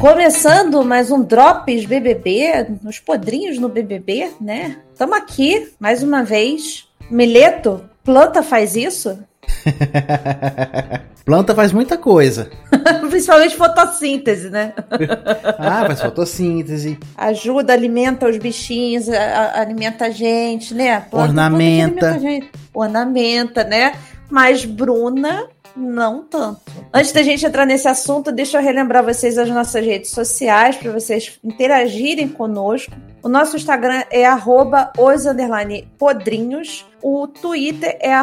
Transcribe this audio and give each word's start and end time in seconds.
Começando 0.00 0.84
mais 0.84 1.10
um 1.10 1.22
Drops 1.22 1.86
BBB, 1.86 2.66
nos 2.82 2.98
podrinhos 2.98 3.58
no 3.58 3.68
BBB, 3.68 4.32
né? 4.40 4.76
Estamos 4.92 5.16
aqui 5.16 5.72
mais 5.78 6.02
uma 6.02 6.22
vez. 6.22 6.88
Mileto, 7.10 7.88
planta 8.02 8.42
faz 8.42 8.76
isso? 8.76 9.18
Planta 11.24 11.54
faz 11.54 11.72
muita 11.72 11.96
coisa. 11.96 12.50
Principalmente 13.08 13.56
fotossíntese, 13.56 14.50
né? 14.50 14.74
ah, 15.58 15.86
faz 15.86 16.02
fotossíntese. 16.02 16.98
Ajuda, 17.16 17.72
alimenta 17.72 18.28
os 18.28 18.36
bichinhos, 18.36 19.08
a, 19.08 19.16
a, 19.16 19.60
alimenta 19.62 20.06
a 20.06 20.10
gente, 20.10 20.74
né? 20.74 21.00
Planta, 21.00 21.28
ornamenta. 21.28 21.98
Planta 21.98 22.20
gente. 22.20 22.50
Ornamenta, 22.74 23.64
né? 23.64 23.94
Mas 24.30 24.64
Bruna 24.64 25.48
não 25.76 26.22
tanto. 26.22 26.60
Antes 26.92 27.12
da 27.12 27.22
gente 27.22 27.44
entrar 27.44 27.66
nesse 27.66 27.88
assunto, 27.88 28.30
deixa 28.30 28.58
eu 28.58 28.62
relembrar 28.62 29.02
vocês 29.02 29.38
as 29.38 29.48
nossas 29.48 29.84
redes 29.84 30.10
sociais 30.10 30.76
para 30.76 30.92
vocês 30.92 31.38
interagirem 31.42 32.28
conosco. 32.28 32.92
O 33.24 33.28
nosso 33.28 33.56
Instagram 33.56 34.04
é 34.10 34.26
@os_podrinhos. 34.98 36.84
O 37.02 37.26
Twitter 37.26 37.96
é 37.98 38.14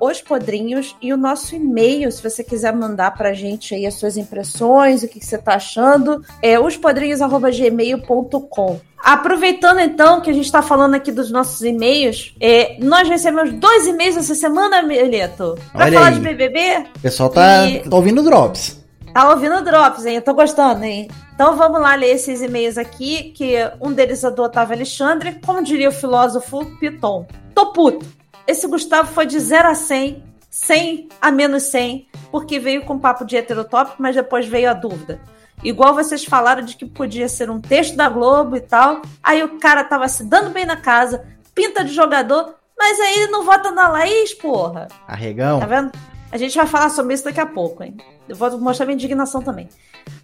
@ospodrinhos 0.00 0.96
e 1.02 1.12
o 1.12 1.16
nosso 1.18 1.54
e-mail, 1.54 2.10
se 2.10 2.22
você 2.22 2.42
quiser 2.42 2.74
mandar 2.74 3.10
para 3.10 3.28
a 3.28 3.34
gente 3.34 3.74
aí 3.74 3.84
as 3.84 3.96
suas 3.96 4.16
impressões, 4.16 5.02
o 5.02 5.08
que, 5.08 5.20
que 5.20 5.26
você 5.26 5.36
está 5.36 5.56
achando, 5.56 6.24
é 6.40 6.58
ospodrinhos@gmail.com. 6.58 8.80
Aproveitando 8.98 9.80
então 9.80 10.22
que 10.22 10.30
a 10.30 10.32
gente 10.32 10.46
está 10.46 10.62
falando 10.62 10.94
aqui 10.94 11.12
dos 11.12 11.30
nossos 11.30 11.60
e-mails, 11.60 12.34
é, 12.40 12.78
nós 12.80 13.06
recebemos 13.10 13.52
dois 13.52 13.86
e-mails 13.86 14.16
essa 14.16 14.34
semana, 14.34 14.80
Meleto, 14.80 15.58
para 15.70 15.92
falar 15.92 16.08
aí. 16.08 16.14
de 16.14 16.20
BBB. 16.20 16.86
O 16.96 17.00
pessoal 17.00 17.28
tá, 17.28 17.66
e... 17.66 17.80
tá 17.80 17.94
ouvindo 17.94 18.22
Drops. 18.22 18.75
Tá 19.16 19.30
ouvindo 19.30 19.62
Drops, 19.62 20.04
hein? 20.04 20.16
Eu 20.16 20.20
tô 20.20 20.34
gostando, 20.34 20.84
hein? 20.84 21.08
Então 21.34 21.56
vamos 21.56 21.80
lá 21.80 21.94
ler 21.94 22.08
esses 22.08 22.42
e-mails 22.42 22.76
aqui, 22.76 23.32
que 23.34 23.54
um 23.80 23.90
deles 23.90 24.22
é 24.22 24.30
do 24.30 24.42
Otávio 24.42 24.74
Alexandre, 24.74 25.40
como 25.42 25.62
diria 25.62 25.88
o 25.88 25.92
filósofo 25.92 26.66
Piton. 26.78 27.26
Tô 27.54 27.72
puto. 27.72 28.04
Esse 28.46 28.68
Gustavo 28.68 29.10
foi 29.14 29.24
de 29.24 29.40
0 29.40 29.68
a 29.68 29.74
100, 29.74 30.22
100 30.50 31.08
a 31.18 31.30
menos 31.30 31.62
100, 31.62 32.06
porque 32.30 32.58
veio 32.58 32.84
com 32.84 32.98
papo 32.98 33.24
de 33.24 33.38
heterotópico, 33.38 34.02
mas 34.02 34.14
depois 34.14 34.46
veio 34.46 34.68
a 34.68 34.74
dúvida. 34.74 35.18
Igual 35.64 35.94
vocês 35.94 36.22
falaram 36.22 36.62
de 36.62 36.76
que 36.76 36.84
podia 36.84 37.26
ser 37.26 37.48
um 37.48 37.58
texto 37.58 37.96
da 37.96 38.10
Globo 38.10 38.54
e 38.54 38.60
tal. 38.60 39.00
Aí 39.22 39.42
o 39.42 39.58
cara 39.58 39.82
tava 39.82 40.08
se 40.08 40.24
dando 40.24 40.50
bem 40.50 40.66
na 40.66 40.76
casa, 40.76 41.24
pinta 41.54 41.82
de 41.82 41.94
jogador, 41.94 42.54
mas 42.78 43.00
aí 43.00 43.14
ele 43.14 43.32
não 43.32 43.44
vota 43.44 43.70
na 43.70 43.88
Laís, 43.88 44.34
porra. 44.34 44.88
Arregão. 45.08 45.58
Tá 45.58 45.64
vendo? 45.64 46.15
A 46.30 46.36
gente 46.36 46.56
vai 46.56 46.66
falar 46.66 46.88
sobre 46.90 47.14
isso 47.14 47.24
daqui 47.24 47.40
a 47.40 47.46
pouco, 47.46 47.82
hein? 47.82 47.96
Eu 48.28 48.34
vou 48.34 48.58
mostrar 48.58 48.86
minha 48.86 48.94
indignação 48.94 49.40
também. 49.40 49.68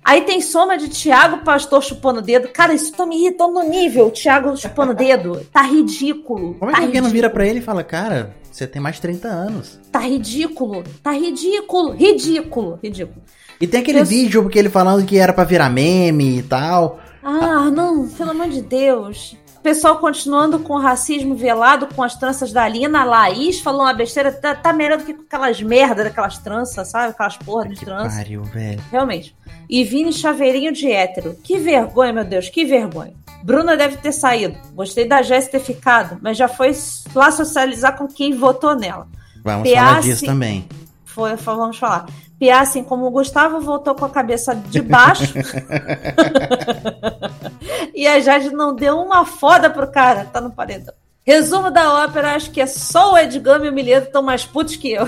Aí 0.04 0.22
tem 0.22 0.40
soma 0.40 0.76
de 0.76 0.88
Tiago 0.88 1.44
Pastor 1.44 1.82
chupando 1.82 2.18
o 2.18 2.22
dedo. 2.22 2.48
Cara, 2.48 2.74
isso 2.74 2.92
tá 2.92 3.06
me 3.06 3.16
irritando 3.16 3.54
no 3.54 3.62
nível. 3.62 4.10
Tiago 4.10 4.56
chupando 4.56 4.92
o 4.92 4.94
dedo. 4.94 5.46
Tá 5.52 5.62
ridículo. 5.62 6.54
Como 6.54 6.70
é 6.70 6.74
que 6.74 6.80
alguém 6.80 7.00
não 7.00 7.10
vira 7.10 7.30
pra 7.30 7.46
ele 7.46 7.60
e 7.60 7.62
fala, 7.62 7.84
cara, 7.84 8.34
você 8.50 8.66
tem 8.66 8.82
mais 8.82 8.96
de 8.96 9.02
30 9.02 9.28
anos? 9.28 9.80
Tá 9.90 10.00
ridículo. 10.00 10.82
Tá 11.02 11.12
ridículo. 11.12 11.92
Ridículo. 11.92 12.78
Ridículo. 12.82 13.22
E 13.60 13.66
tem 13.66 13.80
aquele 13.80 14.00
eu... 14.00 14.04
vídeo 14.04 14.48
que 14.48 14.58
ele 14.58 14.68
falando 14.68 15.06
que 15.06 15.18
era 15.18 15.32
pra 15.32 15.44
virar 15.44 15.70
meme 15.70 16.38
e 16.38 16.42
tal. 16.42 16.98
Ah, 17.22 17.70
não, 17.70 18.08
pelo 18.08 18.32
amor 18.32 18.48
de 18.48 18.60
Deus. 18.60 19.36
Pessoal 19.62 19.98
continuando 19.98 20.58
com 20.58 20.74
o 20.74 20.80
racismo 20.80 21.36
velado 21.36 21.86
com 21.94 22.02
as 22.02 22.16
tranças 22.16 22.52
da 22.52 22.66
Lina, 22.66 23.02
a 23.02 23.04
Laís 23.04 23.60
falou 23.60 23.82
uma 23.82 23.94
besteira, 23.94 24.32
tá, 24.32 24.56
tá 24.56 24.72
melhor 24.72 24.98
do 24.98 25.04
que 25.04 25.14
com 25.14 25.22
aquelas 25.22 25.62
merdas 25.62 26.04
daquelas 26.04 26.36
tranças, 26.38 26.88
sabe? 26.88 27.10
Aquelas 27.10 27.36
porra 27.36 27.68
de 27.68 27.76
tranças. 27.76 28.16
Pariu, 28.16 28.42
velho. 28.42 28.82
Realmente. 28.90 29.36
E 29.70 29.84
Vini 29.84 30.12
chaveirinho 30.12 30.72
de 30.72 30.90
hétero. 30.90 31.36
Que 31.44 31.58
vergonha, 31.58 32.12
meu 32.12 32.24
Deus, 32.24 32.48
que 32.48 32.64
vergonha. 32.64 33.12
Bruna 33.44 33.76
deve 33.76 33.98
ter 33.98 34.12
saído. 34.12 34.56
Gostei 34.74 35.06
da 35.06 35.22
Jéssica 35.22 35.58
ter 35.58 35.64
ficado, 35.64 36.18
mas 36.20 36.36
já 36.36 36.48
foi 36.48 36.72
lá 37.14 37.30
socializar 37.30 37.96
com 37.96 38.08
quem 38.08 38.36
votou 38.36 38.74
nela. 38.74 39.06
Vamos 39.44 39.70
falar 39.70 40.00
disso 40.00 40.26
também. 40.26 40.68
Foi, 41.04 41.36
vamos 41.36 41.78
falar. 41.78 42.06
Piá, 42.42 42.60
assim 42.60 42.82
como 42.82 43.06
o 43.06 43.10
Gustavo 43.12 43.60
voltou 43.60 43.94
com 43.94 44.04
a 44.04 44.10
cabeça 44.10 44.52
de 44.52 44.82
baixo. 44.82 45.32
e 47.94 48.04
a 48.04 48.18
Jade 48.18 48.50
não 48.50 48.74
deu 48.74 48.98
uma 48.98 49.24
foda 49.24 49.70
pro 49.70 49.86
cara, 49.86 50.24
tá 50.24 50.40
no 50.40 50.50
paredão. 50.50 50.92
Resumo 51.24 51.70
da 51.70 52.02
ópera, 52.02 52.34
acho 52.34 52.50
que 52.50 52.60
é 52.60 52.66
só 52.66 53.12
o 53.12 53.16
Edgama 53.16 53.66
e 53.66 53.68
o 53.68 53.72
Milheiro 53.72 54.06
estão 54.06 54.24
mais 54.24 54.44
putos 54.44 54.74
que 54.74 54.90
eu. 54.90 55.06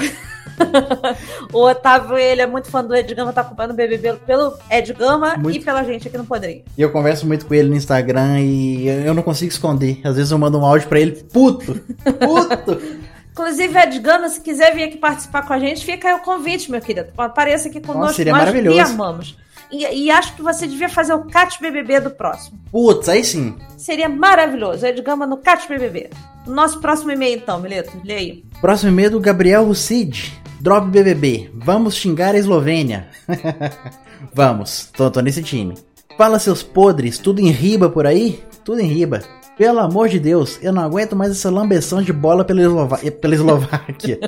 o 1.52 1.58
Otávio, 1.58 2.16
ele 2.16 2.40
é 2.40 2.46
muito 2.46 2.70
fã 2.70 2.84
do 2.84 2.94
Edgama, 2.94 3.32
tá 3.32 3.40
acompanhando 3.40 3.72
o 3.72 3.74
BBB 3.74 4.12
pelo 4.24 4.56
Edgama 4.70 5.36
muito... 5.36 5.58
e 5.58 5.60
pela 5.60 5.82
gente 5.82 6.06
aqui 6.06 6.16
no 6.16 6.24
Podrinho. 6.24 6.62
E 6.78 6.82
eu 6.82 6.92
converso 6.92 7.26
muito 7.26 7.46
com 7.46 7.54
ele 7.54 7.68
no 7.68 7.74
Instagram 7.74 8.42
e 8.42 8.86
eu 8.86 9.12
não 9.12 9.24
consigo 9.24 9.50
esconder. 9.50 10.00
Às 10.04 10.14
vezes 10.14 10.30
eu 10.30 10.38
mando 10.38 10.56
um 10.56 10.64
áudio 10.64 10.88
pra 10.88 11.00
ele, 11.00 11.20
puto, 11.32 11.80
puto. 12.20 12.80
Inclusive, 13.34 13.76
Ed 13.76 13.98
Gama, 13.98 14.28
se 14.28 14.40
quiser 14.40 14.72
vir 14.76 14.84
aqui 14.84 14.96
participar 14.96 15.44
com 15.44 15.52
a 15.52 15.58
gente, 15.58 15.84
fica 15.84 16.06
aí 16.08 16.14
o 16.14 16.20
convite, 16.20 16.70
meu 16.70 16.80
querido. 16.80 17.08
Apareça 17.18 17.68
aqui 17.68 17.80
conosco. 17.80 18.02
Nossa, 18.02 18.14
seria 18.14 18.32
Nós 18.32 18.44
maravilhoso. 18.44 18.92
amamos. 18.92 19.36
E, 19.72 20.04
e, 20.04 20.10
acho 20.10 20.36
que 20.36 20.42
você 20.42 20.68
devia 20.68 20.88
fazer 20.88 21.14
o 21.14 21.24
Cat 21.24 21.60
BBB 21.60 21.98
do 21.98 22.10
próximo. 22.10 22.60
Putz, 22.70 23.08
aí 23.08 23.24
sim. 23.24 23.56
Seria 23.76 24.08
maravilhoso. 24.08 24.86
Ed 24.86 25.02
Gama 25.02 25.26
no 25.26 25.38
Cat 25.38 25.66
BBB. 25.68 26.10
Nosso 26.46 26.80
próximo 26.80 27.10
e-mail, 27.10 27.38
então, 27.38 27.58
Mileto. 27.58 28.00
Lê 28.04 28.14
aí. 28.14 28.44
Próximo 28.60 28.92
e-mail 28.92 29.10
do 29.10 29.18
Gabriel 29.20 29.64
Rucid. 29.64 30.32
Drop 30.60 30.86
BBB. 30.88 31.50
Vamos 31.54 31.96
xingar 31.96 32.36
a 32.36 32.38
Eslovênia. 32.38 33.08
Vamos. 34.32 34.90
Tô, 34.96 35.10
tô 35.10 35.20
nesse 35.20 35.42
time. 35.42 35.74
Fala, 36.16 36.38
seus 36.38 36.62
podres. 36.62 37.18
Tudo 37.18 37.40
em 37.40 37.50
riba 37.50 37.90
por 37.90 38.06
aí? 38.06 38.40
Tudo 38.64 38.80
em 38.80 38.86
riba. 38.86 39.22
Pelo 39.56 39.78
amor 39.78 40.08
de 40.08 40.18
Deus, 40.18 40.58
eu 40.60 40.72
não 40.72 40.82
aguento 40.82 41.14
mais 41.14 41.30
essa 41.30 41.48
lambeção 41.48 42.02
de 42.02 42.12
bola 42.12 42.44
pela, 42.44 42.60
Eslova 42.60 42.98
pela 43.20 43.34
Eslováquia. 43.34 44.18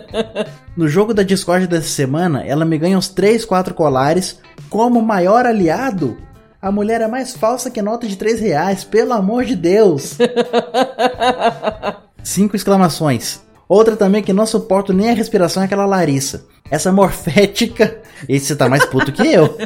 no 0.77 0.87
jogo 0.87 1.13
da 1.13 1.25
Discord 1.25 1.67
dessa 1.67 1.89
semana, 1.89 2.45
ela 2.45 2.65
me 2.65 2.79
ganha 2.79 2.97
uns 2.97 3.09
3, 3.09 3.45
4 3.45 3.75
colares. 3.75 4.39
Como 4.71 5.03
maior 5.03 5.45
aliado, 5.45 6.17
a 6.63 6.71
mulher 6.71 7.01
é 7.01 7.09
mais 7.09 7.37
falsa 7.37 7.71
que 7.71 7.83
nota 7.83 8.07
de 8.07 8.17
3 8.17 8.41
reais, 8.41 8.85
pelo 8.85 9.13
amor 9.13 9.45
de 9.45 9.57
Deus. 9.57 10.17
Cinco 12.23 12.55
exclamações. 12.55 13.41
Outra 13.69 13.97
também 13.97 14.23
que 14.23 14.33
não 14.33 14.47
suporto 14.47 14.93
nem 14.93 15.11
a 15.11 15.15
respiração 15.15 15.63
é 15.63 15.67
aquela 15.67 15.87
Larissa. 15.87 16.47
Essa 16.71 16.93
morfética. 16.93 18.00
Esse 18.28 18.47
você 18.47 18.56
tá 18.56 18.69
mais 18.69 18.84
puto 18.87 19.12
que 19.12 19.27
eu. 19.27 19.56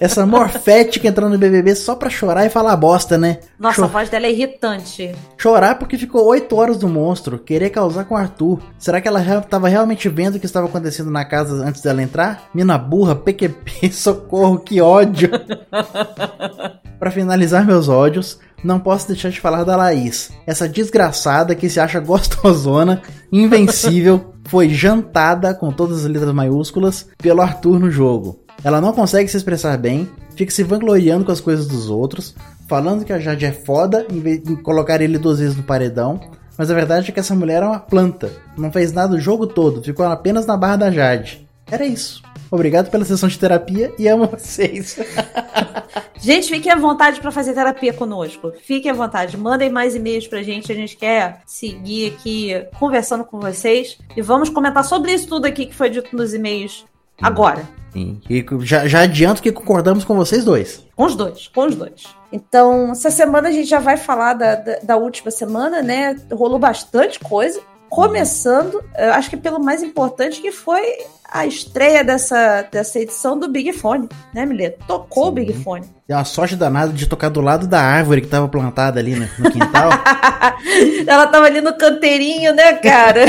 Essa 0.00 0.26
morfética 0.26 1.06
entrando 1.06 1.32
no 1.32 1.38
BBB 1.38 1.74
só 1.74 1.94
pra 1.94 2.10
chorar 2.10 2.44
e 2.44 2.50
falar 2.50 2.76
bosta, 2.76 3.16
né? 3.16 3.38
Nossa, 3.58 3.76
Chor... 3.76 3.84
a 3.84 3.88
voz 3.88 4.10
dela 4.10 4.26
é 4.26 4.30
irritante. 4.30 5.14
Chorar 5.38 5.78
porque 5.78 5.96
ficou 5.96 6.26
8 6.26 6.54
horas 6.56 6.78
do 6.78 6.88
monstro. 6.88 7.38
Querer 7.38 7.70
causar 7.70 8.04
com 8.04 8.14
o 8.14 8.18
Arthur. 8.18 8.60
Será 8.78 9.00
que 9.00 9.08
ela 9.08 9.40
tava 9.42 9.68
realmente 9.68 10.08
vendo 10.08 10.36
o 10.36 10.40
que 10.40 10.46
estava 10.46 10.66
acontecendo 10.66 11.10
na 11.10 11.24
casa 11.24 11.64
antes 11.64 11.80
dela 11.80 12.02
entrar? 12.02 12.50
Mina 12.54 12.76
burra, 12.76 13.14
PQP, 13.14 13.90
socorro, 13.92 14.58
que 14.58 14.80
ódio. 14.80 15.30
para 16.98 17.10
finalizar 17.10 17.66
meus 17.66 17.88
ódios, 17.88 18.38
não 18.62 18.78
posso 18.78 19.08
deixar 19.08 19.30
de 19.30 19.40
falar 19.40 19.64
da 19.64 19.76
Laís. 19.76 20.30
Essa 20.46 20.68
desgraçada 20.68 21.54
que 21.54 21.68
se 21.68 21.80
acha 21.80 21.98
gostosona, 21.98 23.02
invencível, 23.32 24.31
foi 24.44 24.68
jantada 24.68 25.54
com 25.54 25.72
todas 25.72 26.04
as 26.04 26.10
letras 26.10 26.34
maiúsculas 26.34 27.08
pelo 27.18 27.42
Arthur 27.42 27.78
no 27.78 27.90
jogo. 27.90 28.40
Ela 28.64 28.80
não 28.80 28.92
consegue 28.92 29.28
se 29.28 29.36
expressar 29.36 29.76
bem, 29.78 30.08
fica 30.36 30.52
se 30.52 30.62
vangloriando 30.62 31.24
com 31.24 31.32
as 31.32 31.40
coisas 31.40 31.66
dos 31.66 31.88
outros, 31.88 32.34
falando 32.68 33.04
que 33.04 33.12
a 33.12 33.18
Jade 33.18 33.44
é 33.44 33.52
foda 33.52 34.06
em 34.10 34.20
vez 34.20 34.42
de 34.42 34.56
colocar 34.56 35.00
ele 35.00 35.18
duas 35.18 35.38
vezes 35.38 35.56
no 35.56 35.62
paredão. 35.62 36.20
Mas 36.56 36.70
a 36.70 36.74
verdade 36.74 37.10
é 37.10 37.12
que 37.12 37.20
essa 37.20 37.34
mulher 37.34 37.62
é 37.62 37.66
uma 37.66 37.80
planta. 37.80 38.30
Não 38.56 38.70
fez 38.70 38.92
nada 38.92 39.14
o 39.14 39.20
jogo 39.20 39.46
todo, 39.46 39.82
ficou 39.82 40.06
apenas 40.06 40.46
na 40.46 40.56
barra 40.56 40.76
da 40.76 40.90
Jade. 40.90 41.46
Era 41.70 41.86
isso. 41.86 42.22
Obrigado 42.52 42.90
pela 42.90 43.02
sessão 43.02 43.30
de 43.30 43.38
terapia 43.38 43.94
e 43.98 44.06
amo 44.06 44.26
vocês. 44.26 44.98
gente, 46.20 46.50
fiquem 46.50 46.70
à 46.70 46.76
vontade 46.76 47.18
para 47.18 47.30
fazer 47.30 47.54
terapia 47.54 47.94
conosco. 47.94 48.52
Fiquem 48.62 48.90
à 48.90 48.94
vontade. 48.94 49.38
Mandem 49.38 49.70
mais 49.70 49.94
e-mails 49.94 50.28
pra 50.28 50.42
gente. 50.42 50.70
A 50.70 50.74
gente 50.74 50.94
quer 50.94 51.40
seguir 51.46 52.12
aqui 52.12 52.66
conversando 52.78 53.24
com 53.24 53.40
vocês. 53.40 53.96
E 54.14 54.20
vamos 54.20 54.50
comentar 54.50 54.84
sobre 54.84 55.14
isso 55.14 55.26
tudo 55.26 55.46
aqui 55.46 55.64
que 55.64 55.74
foi 55.74 55.88
dito 55.88 56.14
nos 56.14 56.34
e-mails 56.34 56.84
agora. 57.22 57.66
Sim. 57.90 58.20
E 58.28 58.44
já, 58.60 58.86
já 58.86 59.00
adianto 59.00 59.40
que 59.40 59.50
concordamos 59.50 60.04
com 60.04 60.14
vocês 60.14 60.44
dois. 60.44 60.84
Com 60.94 61.04
os 61.06 61.16
dois, 61.16 61.48
com 61.48 61.66
os 61.66 61.74
dois. 61.74 62.04
Então, 62.30 62.92
essa 62.92 63.10
semana 63.10 63.48
a 63.48 63.52
gente 63.52 63.68
já 63.68 63.78
vai 63.78 63.96
falar 63.96 64.34
da, 64.34 64.56
da, 64.56 64.78
da 64.82 64.96
última 64.98 65.30
semana, 65.30 65.80
né? 65.80 66.16
Rolou 66.30 66.58
bastante 66.58 67.18
coisa. 67.18 67.62
Começando, 67.92 68.82
eu 68.96 69.12
acho 69.12 69.28
que 69.28 69.36
pelo 69.36 69.62
mais 69.62 69.82
importante 69.82 70.40
que 70.40 70.50
foi 70.50 70.80
a 71.30 71.44
estreia 71.44 72.02
dessa, 72.02 72.66
dessa 72.72 72.98
edição 72.98 73.38
do 73.38 73.50
Big 73.50 73.70
Fone, 73.74 74.08
né, 74.32 74.46
Mileto? 74.46 74.82
Tocou 74.86 75.24
Sim. 75.24 75.28
o 75.28 75.32
Big 75.32 75.52
Fone. 75.52 75.84
Tem 76.06 76.16
uma 76.16 76.24
sorte 76.24 76.56
danada 76.56 76.90
de 76.90 77.06
tocar 77.06 77.28
do 77.28 77.42
lado 77.42 77.66
da 77.66 77.82
árvore 77.82 78.22
que 78.22 78.28
tava 78.28 78.48
plantada 78.48 78.98
ali 78.98 79.14
no, 79.14 79.28
no 79.38 79.50
quintal. 79.50 79.90
Ela 81.06 81.26
tava 81.26 81.44
ali 81.44 81.60
no 81.60 81.76
canteirinho, 81.76 82.54
né, 82.54 82.72
cara? 82.76 83.26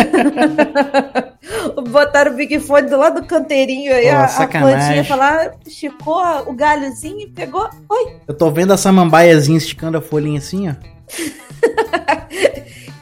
Botaram 1.90 2.32
o 2.32 2.36
Big 2.36 2.58
Fone 2.62 2.90
do 2.90 2.98
lado 2.98 3.20
do 3.20 3.28
canteirinho 3.28 3.94
aí, 3.94 4.06
Pô, 4.06 4.16
a, 4.16 4.24
a 4.24 4.48
plantinha 4.48 5.04
falar, 5.04 5.56
esticou 5.68 6.24
o 6.48 6.54
galhozinho 6.54 7.20
e 7.20 7.28
pegou. 7.28 7.70
Oi! 7.90 8.16
Eu 8.26 8.34
tô 8.34 8.50
vendo 8.50 8.72
a 8.72 8.78
samambaiazinha 8.78 9.58
esticando 9.58 9.98
a 9.98 10.02
folhinha 10.02 10.40
assim, 10.40 10.70
ó. 10.70 10.76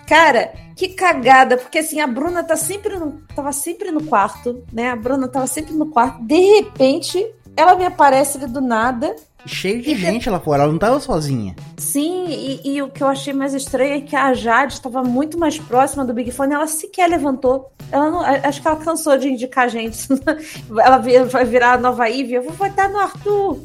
Cara, 0.10 0.52
que 0.75 0.89
cagada, 0.89 1.57
porque 1.57 1.79
assim, 1.79 2.00
a 2.00 2.07
Bruna 2.07 2.44
tá 2.44 2.56
sempre 2.56 2.97
no, 2.97 3.21
tava 3.35 3.51
sempre 3.51 3.91
no 3.91 4.03
quarto, 4.03 4.63
né? 4.71 4.89
A 4.89 4.95
Bruna 4.95 5.27
tava 5.27 5.47
sempre 5.47 5.73
no 5.73 5.88
quarto. 5.88 6.23
De 6.23 6.39
repente, 6.56 7.25
ela 7.56 7.75
me 7.75 7.85
aparece 7.85 8.38
ali 8.38 8.47
do 8.47 8.62
nada 8.62 9.15
Cheio 9.45 9.81
de 9.81 9.91
e 9.91 9.95
gente 9.95 10.29
lá 10.29 10.39
fora, 10.39 10.63
ela 10.63 10.71
não 10.71 10.79
tava 10.79 10.99
sozinha. 10.99 11.55
Sim, 11.77 12.27
e, 12.29 12.75
e, 12.75 12.81
o 12.81 12.89
que 12.89 13.01
eu 13.01 13.07
achei 13.07 13.33
mais 13.33 13.53
estranho 13.53 13.95
é 13.95 14.01
que 14.01 14.15
a 14.15 14.33
Jade 14.33 14.73
estava 14.73 15.03
muito 15.03 15.38
mais 15.38 15.57
próxima 15.57 16.05
do 16.05 16.13
Big 16.13 16.31
Fone, 16.31 16.53
ela 16.53 16.67
sequer 16.67 17.09
levantou. 17.09 17.71
Ela 17.91 18.09
não, 18.09 18.21
acho 18.21 18.61
que 18.61 18.67
ela 18.67 18.77
cansou 18.77 19.17
de 19.17 19.27
indicar 19.27 19.69
gente. 19.69 20.07
ela 20.79 20.97
vai 21.25 21.45
virar 21.45 21.73
a 21.73 21.77
nova 21.77 22.07
Ivy, 22.09 22.33
eu 22.33 22.43
vou 22.43 22.53
votar 22.53 22.89
no 22.89 22.99
Arthur. 22.99 23.59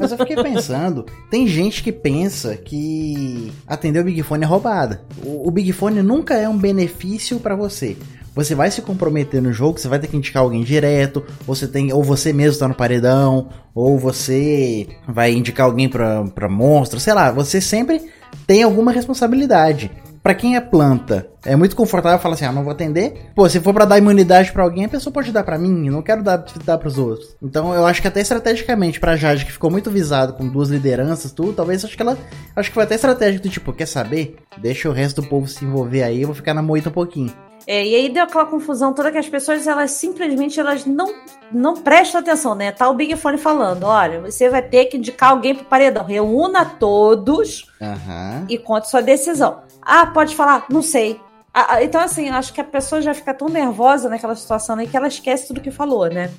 Mas 0.00 0.12
eu 0.12 0.18
fiquei 0.18 0.36
pensando, 0.36 1.06
tem 1.30 1.46
gente 1.46 1.82
que 1.82 1.92
pensa 1.92 2.56
que 2.56 3.52
atender 3.66 4.00
o 4.00 4.04
Big 4.04 4.22
Fone 4.22 4.44
é 4.44 4.46
roubada. 4.46 5.02
O, 5.24 5.48
o 5.48 5.50
Big 5.50 5.72
Fone 5.72 6.02
nunca 6.02 6.34
é 6.34 6.48
um 6.48 6.56
benefício 6.56 7.38
para 7.38 7.54
você 7.54 7.96
você 8.34 8.54
vai 8.54 8.70
se 8.70 8.82
comprometer 8.82 9.42
no 9.42 9.52
jogo, 9.52 9.78
você 9.78 9.88
vai 9.88 9.98
ter 9.98 10.06
que 10.06 10.16
indicar 10.16 10.42
alguém 10.42 10.62
direto, 10.62 11.24
você 11.46 11.66
tem, 11.66 11.92
ou 11.92 12.02
você 12.02 12.32
mesmo 12.32 12.58
tá 12.58 12.68
no 12.68 12.74
paredão, 12.74 13.48
ou 13.74 13.98
você 13.98 14.88
vai 15.06 15.32
indicar 15.32 15.66
alguém 15.66 15.88
pra, 15.88 16.24
pra 16.24 16.48
monstro, 16.48 16.98
sei 17.00 17.14
lá, 17.14 17.30
você 17.30 17.60
sempre 17.60 18.00
tem 18.46 18.62
alguma 18.62 18.92
responsabilidade. 18.92 19.90
Para 20.22 20.34
quem 20.34 20.54
é 20.54 20.60
planta, 20.60 21.26
é 21.44 21.56
muito 21.56 21.74
confortável 21.74 22.18
falar 22.20 22.34
assim: 22.34 22.44
ah, 22.44 22.52
não 22.52 22.62
vou 22.62 22.72
atender. 22.72 23.32
Pô, 23.34 23.48
se 23.48 23.58
for 23.58 23.74
para 23.74 23.84
dar 23.84 23.98
imunidade 23.98 24.52
para 24.52 24.62
alguém, 24.62 24.84
a 24.84 24.88
pessoa 24.88 25.12
pode 25.12 25.32
dar 25.32 25.42
para 25.42 25.58
mim, 25.58 25.90
não 25.90 26.00
quero 26.00 26.22
dar, 26.22 26.44
dar 26.64 26.78
pros 26.78 26.96
outros. 26.96 27.34
Então 27.42 27.74
eu 27.74 27.84
acho 27.84 28.00
que 28.00 28.06
até 28.06 28.20
estrategicamente 28.20 29.00
pra 29.00 29.16
Jade, 29.16 29.44
que 29.44 29.50
ficou 29.50 29.68
muito 29.68 29.90
visado 29.90 30.34
com 30.34 30.46
duas 30.46 30.68
lideranças, 30.68 31.32
tudo, 31.32 31.52
talvez 31.52 31.84
acho 31.84 31.96
que 31.96 32.02
ela. 32.02 32.16
Acho 32.54 32.68
que 32.68 32.74
foi 32.74 32.84
até 32.84 32.94
estratégico 32.94 33.42
do 33.42 33.50
tipo, 33.50 33.72
quer 33.72 33.86
saber? 33.86 34.36
Deixa 34.58 34.88
o 34.88 34.92
resto 34.92 35.20
do 35.20 35.28
povo 35.28 35.48
se 35.48 35.64
envolver 35.64 36.04
aí, 36.04 36.22
eu 36.22 36.28
vou 36.28 36.36
ficar 36.36 36.54
na 36.54 36.62
moita 36.62 36.88
um 36.88 36.92
pouquinho. 36.92 37.32
É, 37.66 37.86
e 37.86 37.94
aí 37.94 38.08
deu 38.08 38.24
aquela 38.24 38.44
confusão 38.44 38.92
toda 38.92 39.12
que 39.12 39.18
as 39.18 39.28
pessoas, 39.28 39.66
elas 39.66 39.92
simplesmente 39.92 40.58
elas 40.58 40.84
não, 40.84 41.14
não 41.50 41.74
prestam 41.74 42.20
atenção, 42.20 42.54
né? 42.54 42.72
Tá 42.72 42.88
o 42.88 42.94
Big 42.94 43.14
Fone 43.16 43.38
falando: 43.38 43.84
olha, 43.84 44.20
você 44.20 44.48
vai 44.48 44.62
ter 44.62 44.86
que 44.86 44.96
indicar 44.96 45.30
alguém 45.30 45.54
pro 45.54 45.64
paredão. 45.64 46.04
Reúna 46.04 46.64
todos 46.64 47.70
uhum. 47.80 48.46
e 48.48 48.58
conte 48.58 48.90
sua 48.90 49.02
decisão. 49.02 49.62
Ah, 49.80 50.06
pode 50.06 50.34
falar? 50.34 50.66
Não 50.68 50.82
sei. 50.82 51.20
Ah, 51.54 51.74
ah, 51.74 51.84
então, 51.84 52.00
assim, 52.00 52.30
acho 52.30 52.52
que 52.52 52.60
a 52.60 52.64
pessoa 52.64 53.02
já 53.02 53.12
fica 53.12 53.34
tão 53.34 53.48
nervosa 53.48 54.08
naquela 54.08 54.34
situação 54.34 54.76
aí 54.76 54.86
que 54.86 54.96
ela 54.96 55.08
esquece 55.08 55.48
tudo 55.48 55.60
que 55.60 55.70
falou, 55.70 56.08
né? 56.08 56.30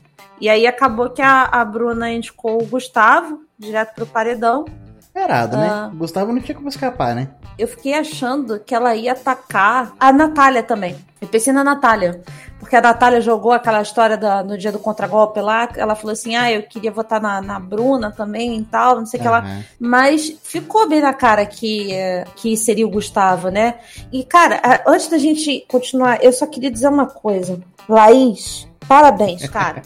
E 0.42 0.50
aí 0.50 0.66
acabou 0.66 1.10
que 1.10 1.22
a, 1.22 1.44
a 1.44 1.64
Bruna 1.64 2.12
indicou 2.12 2.62
o 2.62 2.66
Gustavo 2.66 3.44
direto 3.58 3.94
pro 3.94 4.08
paredão. 4.08 4.66
Esperado, 5.00 5.56
né? 5.56 5.88
Uh, 5.88 5.96
Gustavo 5.96 6.34
não 6.34 6.42
tinha 6.42 6.56
como 6.56 6.68
escapar, 6.68 7.14
né? 7.14 7.30
Eu 7.58 7.68
fiquei 7.68 7.94
achando 7.94 8.60
que 8.60 8.74
ela 8.74 8.96
ia 8.96 9.12
atacar 9.12 9.94
a 10.00 10.12
Natália 10.12 10.64
também. 10.64 10.96
Eu 11.22 11.28
pensei 11.28 11.54
na 11.54 11.64
Natália. 11.64 12.22
Porque 12.60 12.76
a 12.76 12.82
Natália 12.82 13.20
jogou 13.20 13.52
aquela 13.52 13.82
história 13.82 14.18
da, 14.18 14.42
no 14.42 14.58
dia 14.58 14.72
do 14.72 14.80
contragolpe 14.80 15.42
lá. 15.42 15.68
Ela 15.76 15.96
falou 15.96 16.14
assim: 16.14 16.36
ah, 16.36 16.52
eu 16.52 16.64
queria 16.64 16.92
votar 16.92 17.22
na, 17.22 17.42
na 17.42 17.60
Bruna 17.60 18.10
também 18.12 18.58
e 18.58 18.64
tal, 18.64 18.98
não 18.98 19.06
sei 19.06 19.20
o 19.20 19.24
uhum. 19.24 19.30
que 19.30 19.32
lá. 19.32 19.64
Mas 19.80 20.36
ficou 20.44 20.88
bem 20.88 21.02
na 21.02 21.14
cara 21.14 21.46
que, 21.46 21.92
que 22.38 22.56
seria 22.56 22.88
o 22.88 22.90
Gustavo, 22.90 23.50
né? 23.50 23.76
E, 24.12 24.24
cara, 24.24 24.82
antes 24.88 25.10
da 25.10 25.18
gente 25.18 25.66
continuar, 25.68 26.24
eu 26.24 26.32
só 26.32 26.48
queria 26.48 26.72
dizer 26.72 26.88
uma 26.88 27.06
coisa. 27.06 27.60
Laís, 27.88 28.68
parabéns, 28.88 29.48
cara. 29.50 29.82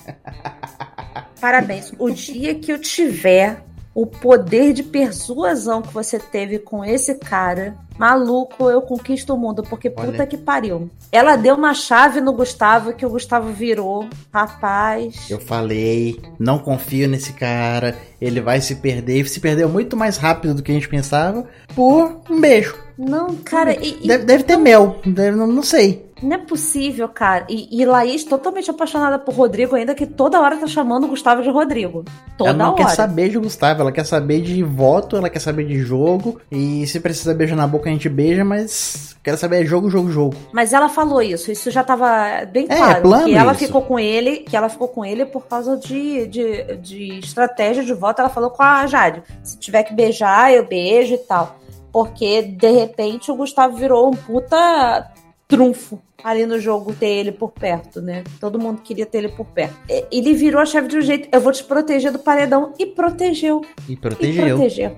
parabéns. 1.42 1.92
O 1.98 2.12
dia 2.12 2.56
que 2.56 2.72
eu 2.72 2.80
tiver 2.80 3.64
o 3.98 4.06
poder 4.06 4.74
de 4.74 4.84
persuasão 4.84 5.82
que 5.82 5.92
você 5.92 6.20
teve 6.20 6.60
com 6.60 6.86
esse 6.86 7.16
cara, 7.16 7.76
maluco, 7.98 8.70
eu 8.70 8.82
conquisto 8.82 9.34
o 9.34 9.38
mundo, 9.38 9.64
porque 9.64 9.92
Olha. 9.96 10.12
puta 10.12 10.26
que 10.26 10.38
pariu. 10.38 10.90
Ela 11.12 11.36
deu 11.36 11.56
uma 11.56 11.74
chave 11.74 12.22
no 12.22 12.34
Gustavo 12.34 12.94
que 12.94 13.06
o 13.06 13.10
Gustavo 13.10 13.52
virou. 13.52 14.08
Rapaz. 14.34 15.30
Eu 15.30 15.40
falei, 15.40 16.20
não 16.40 16.60
confio 16.60 17.08
nesse 17.08 17.34
cara, 17.34 17.96
ele 18.22 18.42
vai 18.42 18.62
se 18.62 18.76
perder. 18.76 19.22
E 19.22 19.26
se 19.26 19.40
perdeu 19.40 19.70
muito 19.70 19.96
mais 19.96 20.18
rápido 20.18 20.54
do 20.56 20.64
que 20.64 20.72
a 20.72 20.76
gente 20.76 20.90
pensava 20.90 21.46
por 21.76 22.22
um 22.30 22.40
beijo. 22.40 22.76
Não, 22.98 23.36
cara. 23.36 23.74
E, 23.74 24.08
deve, 24.08 24.26
deve 24.26 24.44
ter 24.44 24.58
mel, 24.58 25.00
deve, 25.06 25.38
não, 25.38 25.48
não 25.48 25.62
sei. 25.62 26.08
Não 26.22 26.36
é 26.36 26.40
possível, 26.40 27.08
cara. 27.08 27.46
E, 27.48 27.80
e 27.80 27.86
Laís 27.86 28.24
totalmente 28.24 28.72
apaixonada 28.72 29.20
por 29.20 29.36
Rodrigo, 29.36 29.76
ainda 29.76 29.94
que 29.94 30.06
toda 30.06 30.40
hora 30.40 30.58
tá 30.58 30.66
chamando 30.66 31.04
o 31.04 31.10
Gustavo 31.10 31.44
de 31.44 31.50
Rodrigo. 31.50 32.04
Toda 32.38 32.50
ela 32.50 32.58
não 32.58 32.74
hora. 32.74 32.86
quer 32.86 32.90
saber 32.90 33.30
de 33.30 33.38
Gustavo, 33.38 33.82
ela 33.82 33.92
quer 33.92 34.04
saber 34.04 34.42
de 34.42 34.64
voto, 34.64 35.16
ela 35.16 35.30
quer 35.30 35.40
saber 35.40 35.66
de 35.68 35.78
jogo. 35.78 36.42
E 36.52 36.88
se 36.88 37.00
precisa 37.00 37.34
beijar 37.34 37.56
na 37.56 37.68
boca, 37.68 37.87
a 37.90 37.94
gente 37.94 38.10
beija, 38.10 38.44
mas 38.44 39.16
quer 39.24 39.38
saber 39.38 39.66
jogo, 39.66 39.90
jogo, 39.90 40.10
jogo. 40.12 40.36
Mas 40.52 40.74
ela 40.74 40.90
falou 40.90 41.22
isso, 41.22 41.52
isso 41.52 41.70
já 41.70 41.84
tava 41.84 42.46
bem 42.46 42.66
é, 42.70 42.76
claro. 42.76 42.98
É, 42.98 43.02
plano 43.02 43.26
que 43.26 43.36
ela 43.36 43.52
isso. 43.52 43.66
ficou 43.66 43.82
com 43.82 44.00
ele, 44.00 44.38
que 44.38 44.56
ela 44.56 44.70
ficou 44.70 44.88
com 44.88 45.04
ele 45.04 45.26
por 45.26 45.48
causa 45.48 45.78
de, 45.78 46.28
de, 46.28 46.78
de 46.78 47.20
estratégia 47.20 47.84
de 47.84 47.94
voto. 47.94 48.20
Ela 48.20 48.30
falou 48.30 48.50
com 48.50 48.64
a 48.64 48.86
Jade. 48.88 49.24
Se 49.44 49.58
tiver 49.58 49.84
que 49.84 49.94
beijar, 49.94 50.54
eu 50.54 50.66
beijo 50.66 51.14
e 51.14 51.18
tal. 51.18 51.60
Porque, 51.92 52.42
de 52.42 52.72
repente, 52.72 53.32
o 53.32 53.36
Gustavo 53.36 53.76
virou 53.78 54.08
um 54.08 54.16
puta 54.16 55.12
trunfo 55.48 56.02
ali 56.24 56.46
no 56.46 56.60
jogo 56.60 56.94
ter 56.94 57.08
ele 57.08 57.32
por 57.32 57.52
perto, 57.52 58.02
né? 58.02 58.24
Todo 58.40 58.60
mundo 58.60 58.82
queria 58.82 59.06
ter 59.06 59.20
ele 59.20 59.30
por 59.30 59.46
perto. 59.46 59.76
Ele 60.12 60.34
virou 60.34 60.62
a 60.62 60.66
chave 60.66 60.88
de 60.88 60.98
um 60.98 61.02
jeito, 61.02 61.30
eu 61.32 61.40
vou 61.40 61.52
te 61.52 61.64
proteger 61.64 62.12
do 62.12 62.20
paredão 62.20 62.74
e 62.78 62.86
protegeu. 62.86 63.62
E 63.88 63.96
protegeu. 63.96 64.48
E 64.48 64.50
protegeu. 64.50 64.98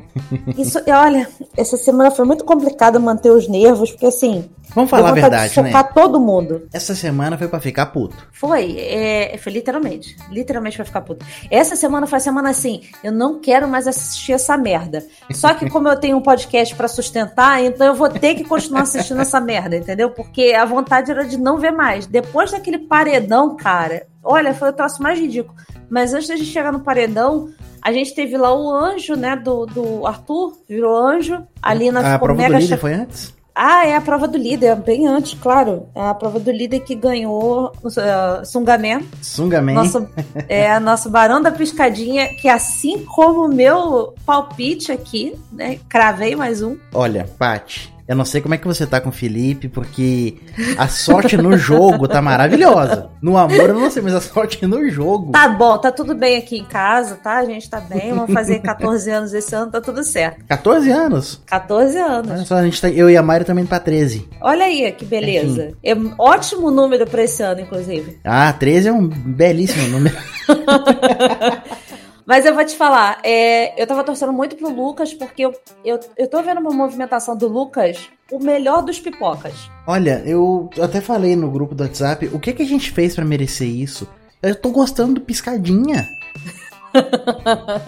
Isso, 0.57 0.79
olha, 0.87 1.27
essa 1.57 1.77
semana 1.77 2.11
foi 2.11 2.25
muito 2.25 2.43
complicado 2.43 2.99
manter 2.99 3.31
os 3.31 3.47
nervos, 3.47 3.91
porque 3.91 4.07
assim, 4.07 4.49
Vamos 4.73 4.89
falar 4.89 5.09
a 5.09 5.13
verdade, 5.13 5.53
de 5.53 5.61
né? 5.61 5.83
todo 5.93 6.19
mundo. 6.19 6.67
Essa 6.71 6.93
semana 6.93 7.37
foi 7.37 7.47
para 7.47 7.59
ficar 7.59 7.87
puto. 7.87 8.15
Foi, 8.31 8.77
é, 8.77 9.37
foi 9.37 9.51
literalmente. 9.51 10.15
Literalmente 10.29 10.75
pra 10.75 10.85
ficar 10.85 11.01
puto. 11.01 11.25
Essa 11.49 11.75
semana 11.75 12.05
foi 12.05 12.17
a 12.17 12.19
semana 12.19 12.49
assim, 12.49 12.81
eu 13.03 13.11
não 13.11 13.39
quero 13.39 13.67
mais 13.67 13.87
assistir 13.87 14.33
essa 14.33 14.55
merda. 14.57 15.03
Só 15.31 15.53
que 15.53 15.69
como 15.69 15.87
eu 15.87 15.97
tenho 15.97 16.17
um 16.17 16.21
podcast 16.21 16.75
para 16.75 16.87
sustentar, 16.87 17.63
então 17.63 17.87
eu 17.87 17.95
vou 17.95 18.09
ter 18.09 18.35
que 18.35 18.43
continuar 18.43 18.81
assistindo 18.81 19.21
essa 19.21 19.39
merda, 19.39 19.75
entendeu? 19.75 20.11
Porque 20.11 20.53
a 20.53 20.65
vontade 20.65 21.08
era 21.11 21.25
de 21.25 21.37
não 21.37 21.57
ver 21.57 21.71
mais. 21.71 22.05
Depois 22.05 22.51
daquele 22.51 22.79
paredão, 22.79 23.55
cara, 23.55 24.07
olha, 24.23 24.53
foi 24.53 24.69
o 24.69 24.73
troço 24.73 25.01
mais 25.01 25.19
ridículo. 25.19 25.55
Mas 25.89 26.13
antes 26.13 26.27
da 26.27 26.35
gente 26.35 26.49
chegar 26.49 26.71
no 26.71 26.81
paredão, 26.81 27.49
a 27.81 27.91
gente 27.91 28.13
teve 28.13 28.37
lá 28.37 28.53
o 28.53 28.69
anjo, 28.69 29.15
né, 29.15 29.35
do, 29.35 29.65
do 29.65 30.05
Arthur, 30.05 30.57
virou 30.67 30.95
anjo. 30.95 31.43
A 31.61 31.73
Lina 31.73 31.99
a 31.99 32.13
ficou 32.13 32.27
prova 32.27 32.41
mega... 32.41 32.55
Do 32.55 32.61
líder 32.61 32.77
foi 32.77 32.93
antes? 32.93 33.39
Ah, 33.61 33.85
é 33.85 33.93
a 33.93 33.99
prova 33.99 34.25
do 34.25 34.37
líder, 34.37 34.73
bem 34.77 35.05
antes, 35.05 35.37
claro. 35.37 35.87
É 35.93 36.01
a 36.01 36.13
prova 36.13 36.39
do 36.39 36.49
líder 36.49 36.79
que 36.79 36.95
ganhou 36.95 37.73
o 37.83 37.87
uh, 37.87 38.45
Sungaman. 38.45 39.01
Sungaman. 39.21 39.73
Nosso, 39.73 40.07
é, 40.47 40.79
nosso 40.79 41.09
Barão 41.09 41.41
da 41.41 41.51
Piscadinha, 41.51 42.29
que 42.35 42.47
assim 42.47 43.03
como 43.03 43.47
o 43.47 43.53
meu 43.53 44.13
palpite 44.25 44.93
aqui, 44.93 45.35
né? 45.51 45.77
Cravei 45.89 46.37
mais 46.37 46.61
um. 46.61 46.77
Olha, 46.93 47.29
Paty, 47.37 47.93
eu 48.09 48.15
não 48.15 48.25
sei 48.25 48.41
como 48.41 48.55
é 48.55 48.57
que 48.57 48.65
você 48.65 48.87
tá 48.87 48.99
com 48.99 49.09
o 49.09 49.11
Felipe, 49.11 49.69
porque 49.69 50.37
a 50.79 50.87
sorte 50.87 51.37
no 51.37 51.55
jogo 51.55 52.07
tá 52.07 52.19
maravilhosa. 52.19 53.11
No 53.21 53.37
amor 53.37 53.69
eu 53.69 53.75
não 53.75 53.91
sei, 53.91 54.01
mas 54.01 54.15
a 54.15 54.19
sorte 54.19 54.65
no 54.65 54.89
jogo. 54.89 55.31
Tá 55.31 55.47
bom, 55.47 55.77
tá 55.77 55.91
tudo 55.91 56.15
bem 56.15 56.35
aqui 56.35 56.57
em 56.57 56.65
casa, 56.65 57.17
tá? 57.17 57.37
A 57.37 57.45
gente 57.45 57.69
tá 57.69 57.79
bem. 57.79 58.11
Vamos 58.11 58.33
fazer 58.33 58.61
14 58.61 59.11
anos 59.11 59.31
esse 59.31 59.55
ano, 59.55 59.69
tá 59.69 59.79
tudo 59.79 60.03
certo. 60.03 60.43
14 60.47 60.89
anos? 60.89 61.43
14 61.45 61.97
anos. 61.99 62.31
Olha 62.31 62.45
só, 62.45 62.55
a 62.55 62.63
gente 62.63 62.81
tá, 62.81 62.89
eu 62.89 63.11
e 63.11 63.15
a 63.15 63.21
Mari 63.21 63.45
também 63.45 63.67
pra 63.67 63.79
13. 63.79 64.27
Olha 64.41 64.65
aí, 64.65 64.91
que 64.91 65.05
beleza. 65.05 65.73
É, 65.83 65.95
ótimo 66.17 66.71
número 66.71 67.05
pra 67.05 67.21
esse 67.21 67.43
ano, 67.43 67.61
inclusive. 67.61 68.17
Ah, 68.23 68.51
13 68.51 68.87
é 68.87 68.91
um 68.91 69.07
belíssimo 69.07 69.87
número. 69.87 70.17
Mas 72.29 72.45
eu 72.45 72.53
vou 72.53 72.63
te 72.63 72.75
falar, 72.75 73.19
é, 73.23 73.81
eu 73.81 73.87
tava 73.87 74.03
torcendo 74.03 74.31
muito 74.31 74.55
pro 74.55 74.69
Lucas, 74.69 75.11
porque 75.15 75.41
eu, 75.41 75.51
eu, 75.83 75.99
eu 76.15 76.27
tô 76.29 76.43
vendo 76.43 76.59
uma 76.59 76.69
movimentação 76.69 77.35
do 77.35 77.47
Lucas, 77.47 78.07
o 78.31 78.37
melhor 78.37 78.83
dos 78.83 78.99
pipocas. 78.99 79.67
Olha, 79.87 80.21
eu 80.27 80.69
até 80.79 81.01
falei 81.01 81.35
no 81.35 81.49
grupo 81.49 81.73
do 81.73 81.81
WhatsApp, 81.81 82.27
o 82.27 82.39
que, 82.39 82.53
que 82.53 82.61
a 82.61 82.67
gente 82.67 82.91
fez 82.91 83.15
para 83.15 83.25
merecer 83.25 83.67
isso? 83.67 84.07
Eu 84.43 84.53
tô 84.53 84.69
gostando 84.69 85.15
do 85.15 85.21
Piscadinha. 85.21 86.07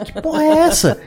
que 0.05 0.21
porra 0.21 0.43
é 0.43 0.57
essa? 0.59 1.01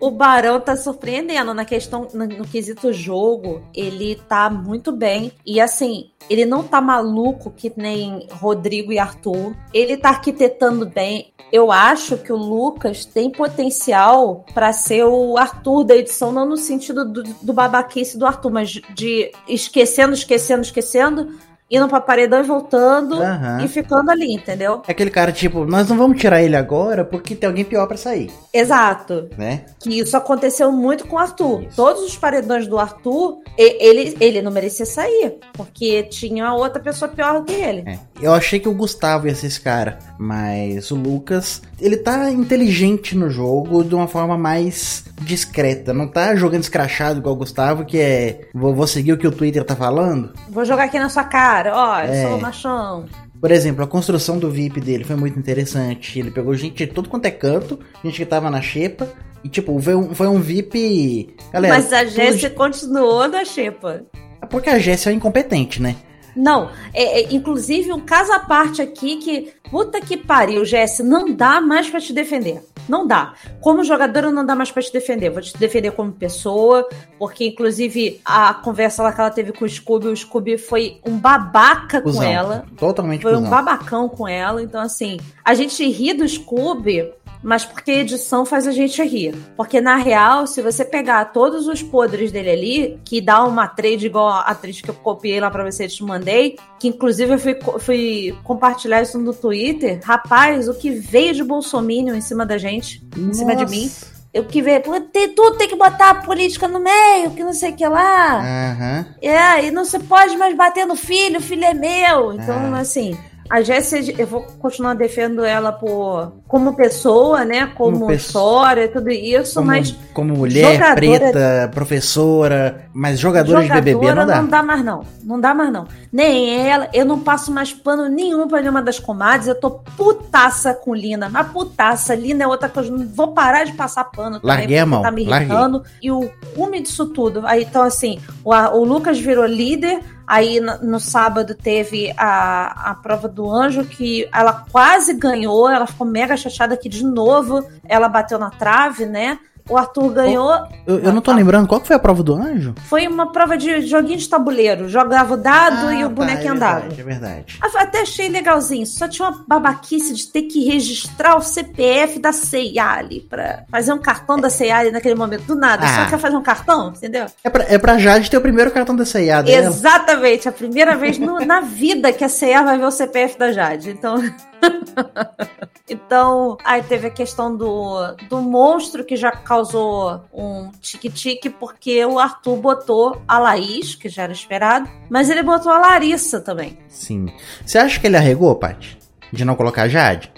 O 0.00 0.10
Barão 0.10 0.60
tá 0.60 0.76
surpreendendo 0.76 1.54
na 1.54 1.64
questão, 1.64 2.08
no, 2.12 2.26
no, 2.26 2.44
quesito 2.46 2.92
jogo, 2.92 3.62
ele 3.74 4.16
tá 4.28 4.50
muito 4.50 4.92
bem. 4.92 5.32
E 5.46 5.60
assim, 5.60 6.10
ele 6.28 6.44
não 6.44 6.62
tá 6.62 6.80
maluco 6.80 7.50
que 7.50 7.72
nem 7.76 8.26
Rodrigo 8.32 8.92
e 8.92 8.98
Arthur. 8.98 9.54
Ele 9.72 9.96
tá 9.96 10.10
arquitetando 10.10 10.86
bem. 10.86 11.32
Eu 11.52 11.70
acho 11.70 12.16
que 12.16 12.32
o 12.32 12.36
Lucas 12.36 13.04
tem 13.04 13.30
potencial 13.30 14.44
para 14.52 14.72
ser 14.72 15.04
o 15.04 15.36
Arthur 15.36 15.84
da 15.84 15.96
edição, 15.96 16.32
não 16.32 16.46
no 16.46 16.56
sentido 16.56 17.04
do, 17.04 17.22
do 17.22 17.52
babaquice 17.52 18.18
do 18.18 18.26
Arthur, 18.26 18.50
mas 18.50 18.70
de 18.94 19.30
esquecendo, 19.46 20.14
esquecendo, 20.14 20.62
esquecendo 20.62 21.38
indo 21.70 21.88
pra 21.88 22.00
paredão 22.00 22.40
e 22.40 22.46
voltando 22.46 23.16
uhum. 23.16 23.64
e 23.64 23.68
ficando 23.68 24.10
ali, 24.10 24.34
entendeu? 24.34 24.82
É 24.86 24.92
aquele 24.92 25.10
cara, 25.10 25.32
tipo, 25.32 25.64
nós 25.64 25.88
não 25.88 25.96
vamos 25.96 26.20
tirar 26.20 26.42
ele 26.42 26.56
agora 26.56 27.04
porque 27.04 27.34
tem 27.34 27.48
alguém 27.48 27.64
pior 27.64 27.86
para 27.86 27.96
sair. 27.96 28.30
Exato. 28.52 29.28
Né? 29.36 29.64
Que 29.80 29.98
isso 29.98 30.16
aconteceu 30.16 30.70
muito 30.70 31.06
com 31.06 31.16
o 31.16 31.18
Arthur. 31.18 31.64
Isso. 31.64 31.76
Todos 31.76 32.02
os 32.02 32.16
paredões 32.16 32.66
do 32.66 32.78
Arthur, 32.78 33.38
ele, 33.56 34.16
ele 34.20 34.42
não 34.42 34.52
merecia 34.52 34.86
sair, 34.86 35.38
porque 35.54 36.04
tinha 36.04 36.52
outra 36.52 36.82
pessoa 36.82 37.10
pior 37.10 37.40
do 37.40 37.44
que 37.44 37.52
ele. 37.52 37.84
É. 37.86 37.98
Eu 38.20 38.32
achei 38.32 38.60
que 38.60 38.68
o 38.68 38.74
Gustavo 38.74 39.26
ia 39.26 39.34
ser 39.34 39.48
esse 39.48 39.60
cara, 39.60 39.98
mas 40.18 40.90
o 40.90 40.94
Lucas, 40.94 41.60
ele 41.80 41.96
tá 41.96 42.30
inteligente 42.30 43.16
no 43.16 43.28
jogo 43.28 43.82
de 43.82 43.94
uma 43.94 44.06
forma 44.06 44.38
mais 44.38 45.04
discreta. 45.20 45.92
Não 45.92 46.06
tá 46.06 46.34
jogando 46.36 46.62
escrachado 46.62 47.18
igual 47.18 47.34
o 47.34 47.38
Gustavo, 47.38 47.84
que 47.84 47.98
é 47.98 48.48
vou, 48.54 48.74
vou 48.74 48.86
seguir 48.86 49.12
o 49.12 49.18
que 49.18 49.26
o 49.26 49.32
Twitter 49.32 49.64
tá 49.64 49.74
falando. 49.74 50.32
Vou 50.48 50.64
jogar 50.64 50.84
aqui 50.84 50.98
na 50.98 51.08
sua 51.08 51.24
cara, 51.24 51.72
ó, 51.74 52.00
eu 52.00 52.12
é. 52.12 52.22
sou 52.22 52.40
machão. 52.40 53.06
Por 53.40 53.50
exemplo, 53.50 53.84
a 53.84 53.86
construção 53.86 54.38
do 54.38 54.50
VIP 54.50 54.80
dele 54.80 55.04
foi 55.04 55.16
muito 55.16 55.38
interessante. 55.38 56.18
Ele 56.18 56.30
pegou 56.30 56.54
gente 56.54 56.86
de 56.86 56.86
todo 56.86 57.10
quanto 57.10 57.26
é 57.26 57.30
canto, 57.30 57.78
gente 58.02 58.16
que 58.16 58.24
tava 58.24 58.48
na 58.48 58.62
xepa. 58.62 59.06
E, 59.44 59.50
tipo, 59.50 59.78
foi 59.78 59.94
um, 59.94 60.14
foi 60.14 60.26
um 60.26 60.40
VIP. 60.40 61.36
Galera, 61.52 61.74
Mas 61.74 61.92
a 61.92 62.06
Jéssica 62.06 62.48
tudo... 62.48 62.56
continuou 62.56 63.28
na 63.28 63.44
xepa. 63.44 64.02
É 64.40 64.46
porque 64.46 64.70
a 64.70 64.78
Jéssica 64.78 65.10
é 65.10 65.12
incompetente, 65.12 65.82
né? 65.82 65.94
Não, 66.34 66.70
é, 66.92 67.20
é, 67.20 67.34
inclusive 67.34 67.92
um 67.92 68.00
caso 68.00 68.32
à 68.32 68.38
parte 68.38 68.82
aqui 68.82 69.16
que, 69.16 69.52
puta 69.70 70.00
que 70.00 70.16
pariu, 70.16 70.64
Jesse, 70.64 71.02
não 71.02 71.32
dá 71.34 71.60
mais 71.60 71.88
para 71.88 72.00
te 72.00 72.12
defender. 72.12 72.62
Não 72.88 73.06
dá. 73.06 73.34
Como 73.60 73.82
jogadora, 73.82 74.30
não 74.30 74.44
dá 74.44 74.54
mais 74.54 74.70
pra 74.70 74.82
te 74.82 74.92
defender. 74.92 75.30
Vou 75.30 75.40
te 75.40 75.56
defender 75.56 75.92
como 75.92 76.12
pessoa, 76.12 76.86
porque, 77.18 77.46
inclusive, 77.46 78.20
a 78.24 78.52
conversa 78.54 79.02
lá 79.02 79.12
que 79.12 79.20
ela 79.20 79.30
teve 79.30 79.52
com 79.52 79.64
o 79.64 79.68
Scooby, 79.68 80.08
o 80.08 80.16
Scooby 80.16 80.58
foi 80.58 80.98
um 81.04 81.16
babaca 81.16 82.02
com 82.02 82.22
ela. 82.22 82.66
Totalmente 82.76 83.22
Foi 83.22 83.36
um 83.36 83.48
babacão 83.48 84.08
com 84.08 84.28
ela. 84.28 84.62
Então, 84.62 84.80
assim, 84.80 85.18
a 85.44 85.54
gente 85.54 85.86
ri 85.88 86.12
do 86.12 86.28
Scooby 86.28 87.10
mas 87.44 87.64
porque 87.64 87.92
edição 87.92 88.46
faz 88.46 88.66
a 88.66 88.72
gente 88.72 89.02
rir. 89.02 89.36
Porque 89.54 89.78
na 89.78 89.96
real, 89.96 90.46
se 90.46 90.62
você 90.62 90.82
pegar 90.82 91.26
todos 91.26 91.68
os 91.68 91.82
podres 91.82 92.32
dele 92.32 92.50
ali, 92.50 93.00
que 93.04 93.20
dá 93.20 93.44
uma 93.44 93.68
trade 93.68 94.06
igual 94.06 94.28
a 94.28 94.40
atriz 94.40 94.80
que 94.80 94.88
eu 94.88 94.94
copiei 94.94 95.38
lá 95.38 95.50
pra 95.50 95.70
você 95.70 95.84
e 95.84 95.88
te 95.88 96.02
mandei, 96.02 96.56
que 96.80 96.88
inclusive 96.88 97.34
eu 97.34 97.38
fui, 97.38 97.58
fui 97.80 98.38
compartilhar 98.42 99.02
isso 99.02 99.18
no 99.18 99.34
Twitter, 99.34 100.00
rapaz, 100.02 100.68
o 100.68 100.74
que 100.74 100.90
veio 100.90 101.34
de 101.34 101.44
Bolsonaro 101.44 101.84
em 101.84 102.20
cima 102.20 102.46
da 102.46 102.56
gente, 102.56 103.06
em 103.14 103.26
Nossa. 103.26 103.40
cima 103.40 103.54
de 103.54 103.66
mim. 103.66 103.90
Eu 104.32 104.44
que 104.44 104.62
veio, 104.62 104.82
tem, 105.12 105.28
tudo 105.28 105.58
tem 105.58 105.68
que 105.68 105.76
botar 105.76 106.10
a 106.10 106.14
política 106.16 106.66
no 106.66 106.80
meio, 106.80 107.30
que 107.32 107.44
não 107.44 107.52
sei 107.52 107.70
o 107.70 107.76
que 107.76 107.86
lá. 107.86 108.40
Uhum. 108.40 109.04
É, 109.22 109.66
e 109.66 109.70
não 109.70 109.84
se 109.84 109.98
pode 110.00 110.36
mais 110.36 110.56
bater 110.56 110.86
no 110.86 110.96
filho, 110.96 111.38
o 111.38 111.42
filho 111.42 111.64
é 111.64 111.74
meu. 111.74 112.32
Então, 112.32 112.74
é. 112.74 112.80
assim, 112.80 113.16
a 113.48 113.62
Jéssica, 113.62 114.20
eu 114.20 114.26
vou 114.26 114.42
continuar 114.58 114.94
defendendo 114.94 115.44
ela 115.44 115.70
por, 115.70 116.32
como 116.48 116.74
pessoa, 116.74 117.44
né? 117.44 117.66
Como, 117.66 118.00
como 118.00 118.12
história, 118.12 118.88
tudo 118.88 119.10
isso, 119.10 119.56
como, 119.56 119.66
mas. 119.66 119.94
Como 120.14 120.34
mulher, 120.34 120.74
jogadora, 120.74 120.94
preta, 120.94 121.70
professora, 121.74 122.88
mas 122.94 123.18
jogadora, 123.18 123.62
jogadora 123.62 123.80
de 123.80 123.92
BBB 123.92 124.14
não 124.14 124.26
dá. 124.26 124.42
Não 124.42 124.48
dá 124.48 124.62
mais, 124.62 124.84
não. 124.84 125.04
Não 125.22 125.40
dá 125.40 125.54
mais, 125.54 125.72
não. 125.72 125.86
Nem 126.12 126.68
ela, 126.68 126.88
eu 126.92 127.04
não 127.04 127.20
passo 127.20 127.52
mais 127.52 127.72
pano 127.72 128.08
nenhum 128.08 128.48
pra 128.48 128.60
nenhuma 128.60 128.82
das 128.82 128.98
comadres. 128.98 129.46
Eu 129.46 129.54
tô 129.54 129.70
putaça 129.70 130.72
com 130.72 130.94
Lina. 130.94 131.28
Mas 131.28 131.48
putaça, 131.48 132.14
Lina 132.14 132.44
é 132.44 132.46
outra 132.46 132.68
coisa. 132.68 132.90
Não 132.90 133.06
vou 133.06 133.32
parar 133.32 133.64
de 133.64 133.72
passar 133.72 134.04
pano. 134.04 134.40
Larguei 134.42 134.78
a 134.78 134.86
mão. 134.86 135.02
Tá 135.02 135.10
me 135.10 135.22
irritando. 135.22 135.78
Larguei. 135.78 135.98
E 136.02 136.10
o 136.10 136.30
cume 136.54 136.80
disso 136.80 137.06
tudo. 137.06 137.46
Aí, 137.46 137.64
então, 137.64 137.82
assim, 137.82 138.20
o, 138.42 138.52
o 138.52 138.84
Lucas 138.84 139.18
virou 139.18 139.44
líder 139.44 140.00
Aí 140.26 140.58
no, 140.60 140.98
sábado 140.98 141.54
teve 141.54 142.12
a, 142.16 142.90
a 142.90 142.94
prova 142.94 143.28
do 143.28 143.50
anjo 143.50 143.84
que 143.84 144.28
ela 144.32 144.64
quase 144.70 145.12
ganhou, 145.14 145.68
ela 145.68 145.86
ficou 145.86 146.06
mega 146.06 146.36
chateada 146.36 146.76
que 146.76 146.88
de 146.88 147.04
novo 147.04 147.66
ela 147.86 148.08
bateu 148.08 148.38
na 148.38 148.50
trave, 148.50 149.04
né? 149.04 149.38
O 149.68 149.78
Arthur 149.78 150.10
ganhou. 150.10 150.52
Eu, 150.86 150.98
eu 150.98 151.12
não 151.12 151.22
tô 151.22 151.32
lembrando, 151.32 151.66
qual 151.66 151.80
que 151.80 151.86
foi 151.86 151.96
a 151.96 151.98
prova 151.98 152.22
do 152.22 152.34
anjo? 152.34 152.74
Foi 152.86 153.06
uma 153.06 153.32
prova 153.32 153.56
de 153.56 153.80
joguinho 153.86 154.18
de 154.18 154.28
tabuleiro. 154.28 154.90
Jogava 154.90 155.34
o 155.34 155.36
dado 155.38 155.86
ah, 155.86 155.94
e 155.94 156.04
o 156.04 156.08
tá, 156.08 156.14
bonequinho 156.14 156.52
é 156.52 156.56
andava. 156.56 156.86
É 156.86 157.02
verdade. 157.02 157.58
Até 157.76 158.02
achei 158.02 158.28
legalzinho. 158.28 158.86
Só 158.86 159.08
tinha 159.08 159.28
uma 159.28 159.44
babaquice 159.48 160.12
de 160.12 160.26
ter 160.26 160.42
que 160.42 160.64
registrar 160.68 161.36
o 161.36 161.40
CPF 161.40 162.18
da 162.18 162.32
CIA 162.32 162.84
ali 162.84 163.20
pra 163.20 163.64
fazer 163.70 163.94
um 163.94 163.98
cartão 163.98 164.36
da 164.36 164.50
CIA 164.50 164.76
ali 164.76 164.90
naquele 164.90 165.14
momento. 165.14 165.44
Do 165.44 165.54
nada. 165.54 165.86
Ah. 165.86 166.04
Só 166.04 166.10
quer 166.10 166.18
fazer 166.18 166.36
um 166.36 166.42
cartão, 166.42 166.92
entendeu? 166.94 167.26
É 167.42 167.48
pra, 167.48 167.64
é 167.64 167.78
pra 167.78 167.98
Jade 167.98 168.30
ter 168.30 168.36
o 168.36 168.42
primeiro 168.42 168.70
cartão 168.70 168.94
da 168.94 169.06
CIA 169.06 169.42
dela. 169.42 169.66
Exatamente. 169.66 170.46
A 170.46 170.52
primeira 170.52 170.94
vez 170.94 171.18
no, 171.18 171.40
na 171.40 171.60
vida 171.60 172.12
que 172.12 172.22
a 172.22 172.28
CIA 172.28 172.62
vai 172.62 172.76
ver 172.76 172.84
o 172.84 172.90
CPF 172.90 173.38
da 173.38 173.50
Jade. 173.50 173.90
Então. 173.90 174.22
então, 175.88 176.56
aí 176.64 176.82
teve 176.82 177.06
a 177.06 177.10
questão 177.10 177.56
do, 177.56 178.14
do 178.28 178.40
monstro 178.40 179.04
que 179.04 179.16
já 179.16 179.30
causou 179.30 180.22
um 180.32 180.70
tique-tique, 180.80 181.50
porque 181.50 182.04
o 182.04 182.18
Arthur 182.18 182.56
botou 182.56 183.22
a 183.26 183.38
Laís, 183.38 183.94
que 183.94 184.08
já 184.08 184.24
era 184.24 184.32
esperado, 184.32 184.88
mas 185.10 185.30
ele 185.30 185.42
botou 185.42 185.72
a 185.72 185.78
Larissa 185.78 186.40
também. 186.40 186.78
Sim. 186.88 187.32
Você 187.64 187.78
acha 187.78 188.00
que 188.00 188.06
ele 188.06 188.16
arregou, 188.16 188.54
Paty? 188.54 188.98
De 189.32 189.44
não 189.44 189.56
colocar 189.56 189.82
a 189.82 189.88
Jade? 189.88 190.32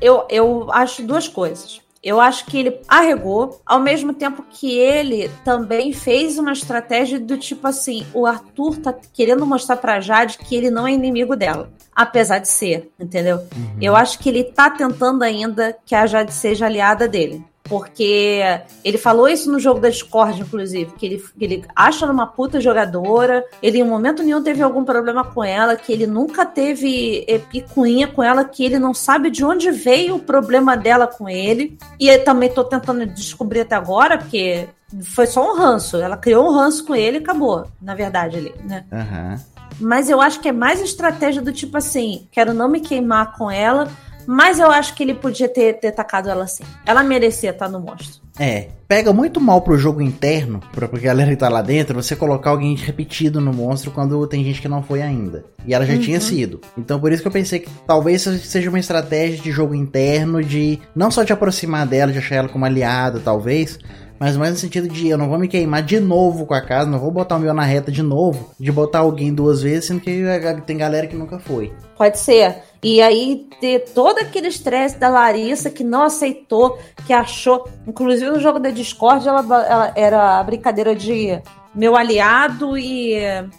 Eu, 0.00 0.26
eu 0.30 0.72
acho 0.72 1.02
duas 1.02 1.28
coisas. 1.28 1.83
Eu 2.04 2.20
acho 2.20 2.44
que 2.44 2.58
ele 2.58 2.80
arregou, 2.86 3.62
ao 3.64 3.80
mesmo 3.80 4.12
tempo 4.12 4.44
que 4.50 4.78
ele 4.78 5.30
também 5.42 5.90
fez 5.90 6.38
uma 6.38 6.52
estratégia 6.52 7.18
do 7.18 7.38
tipo 7.38 7.66
assim: 7.66 8.06
o 8.12 8.26
Arthur 8.26 8.76
tá 8.76 8.94
querendo 9.12 9.46
mostrar 9.46 9.78
pra 9.78 10.00
Jade 10.00 10.36
que 10.36 10.54
ele 10.54 10.70
não 10.70 10.86
é 10.86 10.92
inimigo 10.92 11.34
dela, 11.34 11.70
apesar 11.96 12.40
de 12.40 12.48
ser, 12.48 12.90
entendeu? 13.00 13.36
Uhum. 13.36 13.78
Eu 13.80 13.96
acho 13.96 14.18
que 14.18 14.28
ele 14.28 14.44
tá 14.44 14.68
tentando 14.68 15.22
ainda 15.22 15.74
que 15.86 15.94
a 15.94 16.06
Jade 16.06 16.34
seja 16.34 16.66
aliada 16.66 17.08
dele 17.08 17.42
porque 17.64 18.42
ele 18.84 18.98
falou 18.98 19.26
isso 19.26 19.50
no 19.50 19.58
jogo 19.58 19.80
da 19.80 19.88
Discord, 19.88 20.40
inclusive, 20.40 20.92
que 20.92 21.06
ele, 21.06 21.18
que 21.18 21.44
ele 21.44 21.64
acha 21.74 22.04
uma 22.04 22.26
puta 22.26 22.60
jogadora, 22.60 23.42
ele 23.62 23.78
em 23.78 23.84
momento 23.84 24.22
nenhum 24.22 24.42
teve 24.42 24.62
algum 24.62 24.84
problema 24.84 25.24
com 25.24 25.42
ela, 25.42 25.74
que 25.74 25.90
ele 25.90 26.06
nunca 26.06 26.44
teve 26.44 27.24
é, 27.26 27.38
picuinha 27.38 28.06
com 28.06 28.22
ela, 28.22 28.44
que 28.44 28.62
ele 28.62 28.78
não 28.78 28.92
sabe 28.92 29.30
de 29.30 29.42
onde 29.42 29.70
veio 29.70 30.16
o 30.16 30.20
problema 30.20 30.76
dela 30.76 31.06
com 31.06 31.26
ele. 31.26 31.78
E 31.98 32.08
eu 32.08 32.22
também 32.22 32.50
tô 32.50 32.62
tentando 32.64 33.06
descobrir 33.06 33.62
até 33.62 33.74
agora, 33.74 34.18
porque 34.18 34.68
foi 35.02 35.26
só 35.26 35.50
um 35.50 35.56
ranço. 35.56 35.96
Ela 35.96 36.18
criou 36.18 36.46
um 36.46 36.54
ranço 36.54 36.84
com 36.84 36.94
ele 36.94 37.16
e 37.16 37.20
acabou, 37.20 37.66
na 37.80 37.94
verdade, 37.94 38.36
ali, 38.36 38.54
né? 38.62 38.84
Uhum. 38.92 39.54
Mas 39.80 40.08
eu 40.08 40.20
acho 40.20 40.40
que 40.40 40.48
é 40.48 40.52
mais 40.52 40.80
estratégia 40.80 41.42
do 41.42 41.52
tipo 41.52 41.76
assim: 41.76 42.28
quero 42.30 42.54
não 42.54 42.68
me 42.68 42.80
queimar 42.80 43.36
com 43.36 43.50
ela, 43.50 43.88
mas 44.26 44.58
eu 44.58 44.70
acho 44.70 44.94
que 44.94 45.02
ele 45.02 45.14
podia 45.14 45.48
ter, 45.48 45.74
ter 45.74 45.92
tacado 45.92 46.28
ela 46.28 46.44
assim. 46.44 46.64
Ela 46.86 47.02
merecia 47.02 47.50
estar 47.50 47.68
no 47.68 47.80
monstro. 47.80 48.22
É, 48.38 48.68
pega 48.88 49.12
muito 49.12 49.40
mal 49.40 49.62
pro 49.62 49.78
jogo 49.78 50.02
interno, 50.02 50.60
pra, 50.72 50.88
pra 50.88 50.98
galera 50.98 51.30
que 51.30 51.36
tá 51.36 51.48
lá 51.48 51.62
dentro, 51.62 52.02
você 52.02 52.16
colocar 52.16 52.50
alguém 52.50 52.74
repetido 52.74 53.40
no 53.40 53.52
monstro 53.52 53.92
quando 53.92 54.26
tem 54.26 54.42
gente 54.42 54.60
que 54.60 54.66
não 54.66 54.82
foi 54.82 55.02
ainda. 55.02 55.44
E 55.64 55.72
ela 55.72 55.86
já 55.86 55.94
uhum. 55.94 56.00
tinha 56.00 56.20
sido. 56.20 56.60
Então 56.76 56.98
por 56.98 57.12
isso 57.12 57.22
que 57.22 57.28
eu 57.28 57.32
pensei 57.32 57.60
que 57.60 57.70
talvez 57.86 58.22
seja 58.22 58.68
uma 58.68 58.78
estratégia 58.78 59.40
de 59.40 59.52
jogo 59.52 59.74
interno, 59.74 60.42
de 60.42 60.80
não 60.96 61.12
só 61.12 61.22
de 61.22 61.32
aproximar 61.32 61.86
dela, 61.86 62.12
de 62.12 62.18
achar 62.18 62.36
ela 62.36 62.48
como 62.48 62.64
aliada, 62.64 63.20
talvez, 63.20 63.78
mas 64.18 64.36
mais 64.36 64.52
no 64.52 64.58
sentido 64.58 64.88
de 64.88 65.08
eu 65.08 65.18
não 65.18 65.28
vou 65.28 65.38
me 65.38 65.48
queimar 65.48 65.82
de 65.82 66.00
novo 66.00 66.46
com 66.46 66.54
a 66.54 66.60
casa, 66.60 66.90
não 66.90 66.98
vou 66.98 67.10
botar 67.10 67.36
o 67.36 67.40
meu 67.40 67.52
na 67.52 67.64
reta 67.64 67.90
de 67.90 68.02
novo, 68.02 68.50
de 68.58 68.70
botar 68.70 69.00
alguém 69.00 69.34
duas 69.34 69.62
vezes, 69.62 69.86
sendo 69.86 70.00
que 70.00 70.22
tem 70.66 70.76
galera 70.76 71.06
que 71.06 71.16
nunca 71.16 71.38
foi. 71.38 71.72
Pode 71.96 72.18
ser. 72.18 72.56
E 72.82 73.00
aí 73.00 73.46
ter 73.60 73.80
todo 73.94 74.18
aquele 74.18 74.48
estresse 74.48 74.98
da 74.98 75.08
Larissa 75.08 75.70
que 75.70 75.82
não 75.82 76.02
aceitou, 76.02 76.78
que 77.06 77.12
achou. 77.12 77.68
Inclusive 77.86 78.30
no 78.30 78.40
jogo 78.40 78.58
da 78.58 78.70
Discord 78.70 79.26
ela, 79.26 79.40
ela 79.40 79.92
era 79.96 80.38
a 80.38 80.42
brincadeira 80.42 80.94
de 80.94 81.40
meu 81.74 81.96
aliado 81.96 82.78
e 82.78 83.16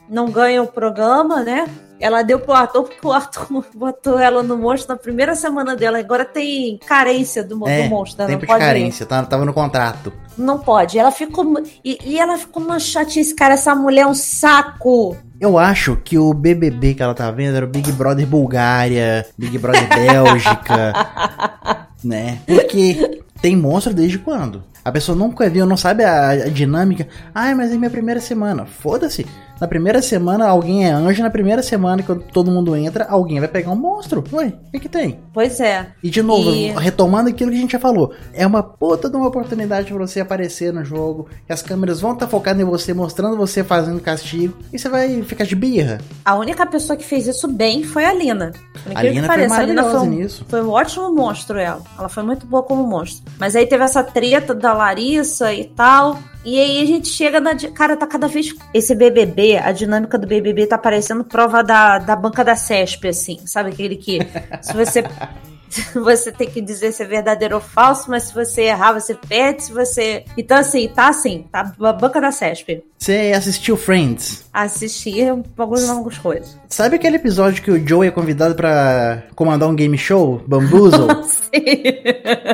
não 0.10 0.30
ganha 0.30 0.62
o 0.64 0.68
programa, 0.68 1.44
né? 1.44 1.68
Ela 2.00 2.24
deu 2.24 2.40
pro 2.40 2.54
ator 2.54 2.84
porque 2.84 3.08
o 3.08 3.12
Arthur 3.12 3.66
botou 3.74 4.20
ela 4.20 4.44
no 4.44 4.58
monstro 4.58 4.94
na 4.94 5.00
primeira 5.00 5.36
semana 5.36 5.76
dela. 5.76 5.98
Agora 5.98 6.26
tem 6.26 6.78
carência 6.86 7.44
do, 7.44 7.68
é, 7.68 7.84
do 7.84 7.90
monstro. 7.90 8.22
Ela 8.22 8.32
tempo 8.32 8.42
não 8.42 8.48
pode 8.48 8.60
de 8.60 8.66
carência, 8.66 9.06
tá, 9.06 9.24
tava 9.24 9.46
no 9.46 9.54
contrato. 9.54 10.12
Não 10.38 10.60
pode. 10.60 11.00
Ela 11.00 11.12
ficou. 11.12 11.62
E, 11.84 11.98
e 12.04 12.20
ela 12.20 12.38
ficou 12.38 12.62
uma 12.62 12.80
chatice, 12.80 13.34
cara. 13.34 13.54
Essa 13.54 13.74
mulher 13.74 14.02
é 14.02 14.08
um 14.08 14.14
saco. 14.14 15.16
Eu 15.40 15.58
acho 15.58 15.98
que 15.98 16.18
o 16.18 16.34
BBB 16.34 16.96
que 16.96 17.04
ela 17.04 17.14
tá 17.14 17.30
vendo 17.32 17.56
era 17.56 17.66
o 17.66 17.70
Big 17.70 17.92
Brother 17.92 18.26
Bulgária, 18.26 19.26
Big 19.38 19.58
Brother 19.58 19.88
Bélgica. 19.90 20.94
Né? 22.04 22.38
Porque 22.46 23.24
tem 23.46 23.56
monstro 23.56 23.94
desde 23.94 24.18
quando? 24.18 24.64
A 24.84 24.92
pessoa 24.92 25.16
nunca 25.16 25.48
viu, 25.48 25.68
não 25.68 25.78
sabe 25.78 26.04
a, 26.04 26.30
a 26.30 26.50
dinâmica. 26.50 27.08
Ai, 27.32 27.54
mas 27.54 27.72
é 27.72 27.78
minha 27.78 27.92
primeira 27.92 28.20
semana. 28.20 28.66
Foda-se. 28.66 29.24
Na 29.60 29.68
primeira 29.68 30.02
semana 30.02 30.48
alguém 30.48 30.86
é 30.86 30.92
anjo, 30.92 31.24
na 31.24 31.30
primeira 31.30 31.64
semana 31.64 32.04
que 32.04 32.14
todo 32.32 32.52
mundo 32.52 32.76
entra, 32.76 33.06
alguém 33.06 33.40
vai 33.40 33.48
pegar 33.48 33.72
um 33.72 33.76
monstro. 33.76 34.24
Ué, 34.34 34.54
o 34.68 34.72
que, 34.72 34.80
que 34.82 34.90
tem? 34.90 35.20
Pois 35.34 35.60
é. 35.60 35.88
E 36.04 36.10
de 36.10 36.22
novo, 36.22 36.52
e... 36.52 36.72
retomando 36.72 37.30
aquilo 37.30 37.52
que 37.52 37.58
a 37.58 37.60
gente 37.60 37.72
já 37.72 37.80
falou, 37.80 38.14
é 38.34 38.46
uma 38.46 38.62
puta 38.62 39.10
de 39.10 39.16
uma 39.16 39.28
oportunidade 39.28 39.88
para 39.88 40.06
você 40.06 40.20
aparecer 40.20 40.74
no 40.74 40.84
jogo, 40.84 41.28
as 41.48 41.62
câmeras 41.62 42.02
vão 42.02 42.14
estar 42.14 42.26
tá 42.26 42.32
focadas 42.32 42.62
em 42.62 42.66
você, 42.66 42.94
mostrando 42.94 43.38
você 43.38 43.64
fazendo 43.64 44.02
castigo, 44.02 44.58
e 44.74 44.78
você 44.78 44.90
vai 44.90 45.22
ficar 45.24 45.46
de 45.46 45.56
birra. 45.56 46.00
A 46.24 46.36
única 46.36 46.66
pessoa 46.66 46.98
que 46.98 47.06
fez 47.06 47.28
isso 47.28 47.48
bem 47.48 47.84
foi 47.84 48.06
a 48.06 48.14
Lina. 48.14 48.52
A 48.94 49.04
Lina 49.04 49.28
foi 49.28 49.48
maravilhosa 49.48 49.60
a 49.60 49.66
Lina 49.66 49.84
foi 49.84 50.00
um, 50.00 50.06
nisso. 50.06 50.46
Foi 50.48 50.62
um 50.62 50.70
ótimo 50.70 51.14
monstro 51.14 51.58
ela. 51.58 51.82
Ela 51.98 52.10
foi 52.10 52.24
muito 52.24 52.46
boa 52.46 52.64
como 52.64 52.84
monstro. 52.86 53.24
Mas 53.40 53.56
aí 53.56 53.66
teve 53.66 53.84
essa 53.84 54.04
treta 54.04 54.54
da 54.54 54.74
Larissa 54.74 55.54
e 55.54 55.66
tal. 55.66 56.20
E 56.46 56.60
aí 56.60 56.80
a 56.80 56.86
gente 56.86 57.08
chega 57.08 57.40
na. 57.40 57.56
Cara, 57.74 57.98
tá 57.98 58.06
cada 58.06 58.28
vez. 58.28 58.54
Esse 58.72 58.94
BBB, 58.94 59.58
a 59.58 59.72
dinâmica 59.72 60.16
do 60.16 60.28
BBB 60.28 60.68
tá 60.68 60.78
parecendo 60.78 61.24
prova 61.24 61.64
da, 61.64 61.98
da 61.98 62.16
banca 62.16 62.44
da 62.44 62.56
CESP, 62.56 63.08
assim. 63.08 63.48
Sabe 63.48 63.72
aquele 63.72 63.96
que. 63.96 64.20
Se 64.62 64.74
você. 64.74 65.04
você 65.96 66.32
tem 66.32 66.48
que 66.48 66.62
dizer 66.62 66.92
se 66.92 67.02
é 67.02 67.06
verdadeiro 67.06 67.56
ou 67.56 67.62
falso, 67.62 68.10
mas 68.10 68.24
se 68.26 68.34
você 68.34 68.62
errar, 68.64 68.94
você 68.94 69.16
perde. 69.16 69.64
Se 69.64 69.74
você. 69.74 70.24
Então, 70.38 70.58
assim, 70.58 70.88
tá 70.88 71.10
assim, 71.10 71.48
tá 71.52 71.74
a 71.80 71.94
banca 71.94 72.22
da 72.22 72.32
CESP. 72.32 72.84
Você 73.06 73.34
assistiu 73.36 73.78
Friends? 73.78 74.46
Assisti 74.52 75.22
algumas, 75.30 75.88
algumas 75.88 76.18
coisas. 76.18 76.58
Sabe 76.68 76.96
aquele 76.96 77.18
episódio 77.18 77.62
que 77.62 77.70
o 77.70 77.88
Joe 77.88 78.08
é 78.08 78.10
convidado 78.10 78.56
para 78.56 79.26
comandar 79.36 79.70
um 79.70 79.76
game 79.76 79.96
show? 79.96 80.42
Bamboozle? 80.48 81.06
Sim. 81.30 81.62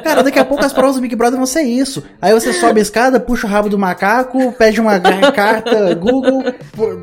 Cara, 0.04 0.22
daqui 0.22 0.38
a 0.38 0.44
pouco 0.44 0.66
as 0.66 0.74
provas 0.74 0.96
do 0.98 1.02
Big 1.02 1.16
Brother 1.16 1.38
vão 1.38 1.46
ser 1.46 1.62
isso. 1.62 2.04
Aí 2.22 2.34
você 2.34 2.52
sobe 2.52 2.80
a 2.80 2.84
escada, 2.84 3.18
puxa 3.18 3.48
o 3.48 3.50
rabo 3.50 3.70
do 3.70 3.80
macaco, 3.80 4.52
pede 4.52 4.82
uma 4.82 5.00
carta 5.32 5.96
Google. 5.96 6.44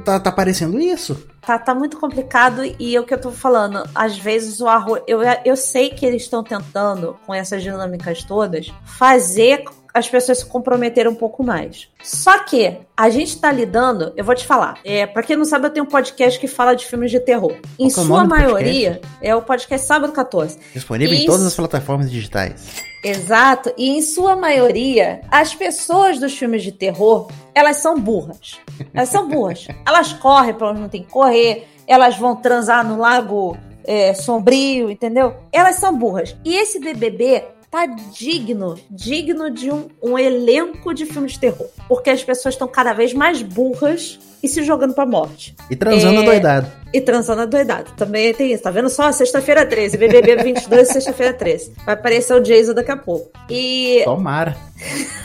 Tá, 0.05 0.21
tá 0.21 0.31
parecendo 0.31 0.79
isso? 0.79 1.27
Tá, 1.41 1.59
tá 1.59 1.75
muito 1.75 1.99
complicado 1.99 2.61
e 2.79 2.95
é 2.95 3.01
o 3.01 3.05
que 3.05 3.15
eu 3.15 3.21
tô 3.21 3.31
falando, 3.31 3.83
às 3.95 4.19
vezes 4.19 4.61
o 4.61 4.67
arroz. 4.67 5.03
Eu, 5.07 5.21
eu 5.43 5.57
sei 5.57 5.89
que 5.89 6.05
eles 6.05 6.25
estão 6.25 6.45
tentando, 6.45 7.17
com 7.27 7.33
essas 7.33 7.63
dinâmicas 7.63 8.23
todas, 8.23 8.71
fazer 8.85 9.65
as 9.99 10.09
pessoas 10.09 10.39
se 10.39 10.47
comprometerem 10.47 11.11
um 11.11 11.15
pouco 11.15 11.43
mais. 11.43 11.89
Só 12.03 12.39
que 12.45 12.77
a 12.97 13.11
gente 13.11 13.29
está 13.29 13.51
lidando, 13.51 14.13
eu 14.17 14.25
vou 14.25 14.35
te 14.35 14.47
falar, 14.47 14.79
é, 14.85 15.07
para 15.07 15.23
quem 15.23 15.37
não 15.37 15.45
sabe, 15.45 15.67
eu 15.67 15.71
tenho 15.71 15.87
um 15.87 15.89
podcast 15.89 16.39
que 16.39 16.47
fala 16.47 16.75
de 16.75 16.87
filmes 16.87 17.11
de 17.11 17.21
terror. 17.21 17.55
Em 17.79 17.89
é 17.89 17.91
sua 17.91 18.25
maioria, 18.25 19.01
é 19.21 19.35
o 19.35 19.43
podcast 19.43 19.87
Sábado 19.87 20.13
14. 20.13 20.59
Disponível 20.73 21.15
e 21.15 21.23
em 21.23 21.27
todas 21.27 21.47
as 21.47 21.55
plataformas 21.55 22.11
digitais. 22.11 22.83
Exato, 23.05 23.73
e 23.77 23.91
em 23.91 24.03
sua 24.03 24.35
maioria, 24.35 25.21
as 25.31 25.55
pessoas 25.55 26.19
dos 26.19 26.37
filmes 26.37 26.63
de 26.63 26.73
terror, 26.73 27.31
elas 27.55 27.77
são 27.77 27.99
burras. 27.99 28.59
Elas 28.93 29.09
são 29.09 29.29
burras. 29.29 29.69
elas 29.87 30.13
correm 30.15 30.55
para 30.55 30.71
onde 30.71 30.81
não 30.81 30.89
tem 30.89 31.03
que 31.03 31.11
correr, 31.11 31.69
elas 31.87 32.17
vão 32.17 32.37
transar 32.37 32.87
no 32.87 32.99
lago 32.99 33.57
é, 33.85 34.13
sombrio, 34.15 34.91
entendeu? 34.91 35.35
Elas 35.53 35.77
são 35.77 35.97
burras. 35.97 36.37
E 36.45 36.55
esse 36.55 36.79
BBB 36.79 37.45
tá 37.71 37.87
digno, 37.87 38.79
digno 38.91 39.51
de 39.51 39.71
um, 39.71 39.89
um 40.03 40.19
elenco 40.19 40.95
de 40.95 41.07
filme 41.07 41.29
de 41.29 41.39
terror. 41.39 41.69
Porque 41.89 42.11
as 42.11 42.23
pessoas 42.23 42.55
estão 42.55 42.69
cada 42.69 42.93
vez 42.93 43.13
mais 43.13 43.43
burras 43.43 44.19
e 44.43 44.49
se 44.49 44.63
jogando 44.63 44.95
pra 44.95 45.05
morte. 45.05 45.55
E 45.71 45.77
transando 45.77 46.23
é... 46.23 46.25
doidado. 46.25 46.73
E 46.93 47.01
transando 47.01 47.47
doidado. 47.47 47.93
Também 47.97 48.33
tem 48.33 48.53
isso. 48.53 48.63
Tá 48.63 48.71
vendo 48.71 48.89
só? 48.89 49.11
Sexta-feira 49.13 49.67
13. 49.67 49.97
BBB 49.97 50.37
22, 50.37 50.89
sexta-feira 50.89 51.35
13. 51.35 51.73
Vai 51.85 51.95
aparecer 51.95 52.35
o 52.35 52.41
Jason 52.41 52.73
daqui 52.73 52.91
a 52.91 52.97
pouco. 52.97 53.31
E. 53.51 54.03
Tomara. 54.05 54.57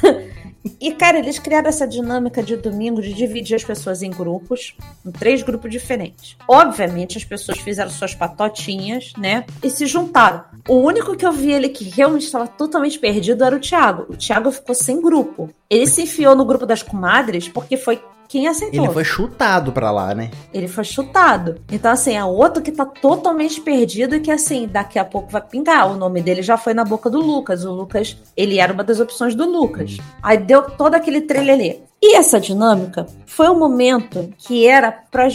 E, 0.80 0.94
cara, 0.94 1.20
eles 1.20 1.40
criaram 1.40 1.68
essa 1.68 1.88
dinâmica 1.88 2.42
de 2.42 2.56
domingo 2.56 3.02
de 3.02 3.14
dividir 3.14 3.56
as 3.56 3.64
pessoas 3.64 4.02
em 4.02 4.10
grupos, 4.10 4.76
em 5.06 5.12
três 5.12 5.42
grupos 5.42 5.70
diferentes. 5.70 6.38
Obviamente, 6.48 7.18
as 7.18 7.26
pessoas 7.26 7.60
fizeram 7.60 7.90
suas 7.90 8.16
patotinhas, 8.16 9.12
né? 9.18 9.46
E 9.62 9.70
se 9.70 9.86
juntaram. 9.86 10.46
O 10.68 10.76
único 10.76 11.16
que 11.18 11.26
eu 11.26 11.34
vi 11.34 11.52
ele 11.52 11.70
que 11.70 11.84
realmente 11.84 12.26
estava 12.26 12.48
totalmente 12.48 12.98
perdido 12.98 13.44
era 13.44 13.56
o 13.56 13.60
Thiago. 13.60 14.06
O 14.10 14.16
Thiago 14.16 14.52
ficou 14.52 14.74
sem 14.74 15.02
grupo. 15.02 15.50
Ele 15.70 15.86
se 15.86 16.04
enfiou 16.04 16.36
no 16.36 16.46
grupo 16.46 16.66
das 16.66 16.82
comadres 16.82 17.50
porque 17.50 17.76
foi 17.76 18.02
quem 18.34 18.48
aceitou. 18.48 18.86
Ele 18.86 18.92
foi 18.92 19.04
chutado 19.04 19.72
pra 19.72 19.92
lá, 19.92 20.16
né? 20.16 20.32
Ele 20.52 20.68
foi 20.68 20.84
chutado. 20.84 21.62
Então, 21.72 21.92
assim, 21.92 22.16
é 22.16 22.26
outro 22.26 22.64
que 22.64 22.72
tá 22.72 22.84
totalmente 22.84 23.62
perdido 23.62 24.16
e 24.16 24.20
que, 24.20 24.32
assim, 24.32 24.68
daqui 24.68 24.98
a 24.98 25.06
pouco 25.06 25.30
vai 25.30 25.40
pingar. 25.40 25.92
O 25.92 25.96
nome 25.96 26.20
dele 26.20 26.42
já 26.42 26.58
foi 26.58 26.74
na 26.74 26.84
boca 26.84 27.12
do 27.12 27.22
Lucas. 27.22 27.64
O 27.64 27.72
Lucas, 27.72 28.18
ele 28.36 28.58
era 28.58 28.74
uma 28.74 28.84
das 28.84 29.00
opções 29.00 29.36
do 29.36 29.46
Lucas. 29.46 30.00
Uhum. 30.00 30.06
Aí 30.24 30.40
deu 30.40 30.64
todo 30.64 30.96
aquele 30.96 31.22
trelelê. 31.22 31.82
E 32.02 32.16
essa 32.16 32.40
dinâmica 32.40 33.06
foi 33.28 33.48
um 33.50 33.60
momento 33.60 34.34
que 34.40 34.68
era 34.68 34.92
para 34.92 35.28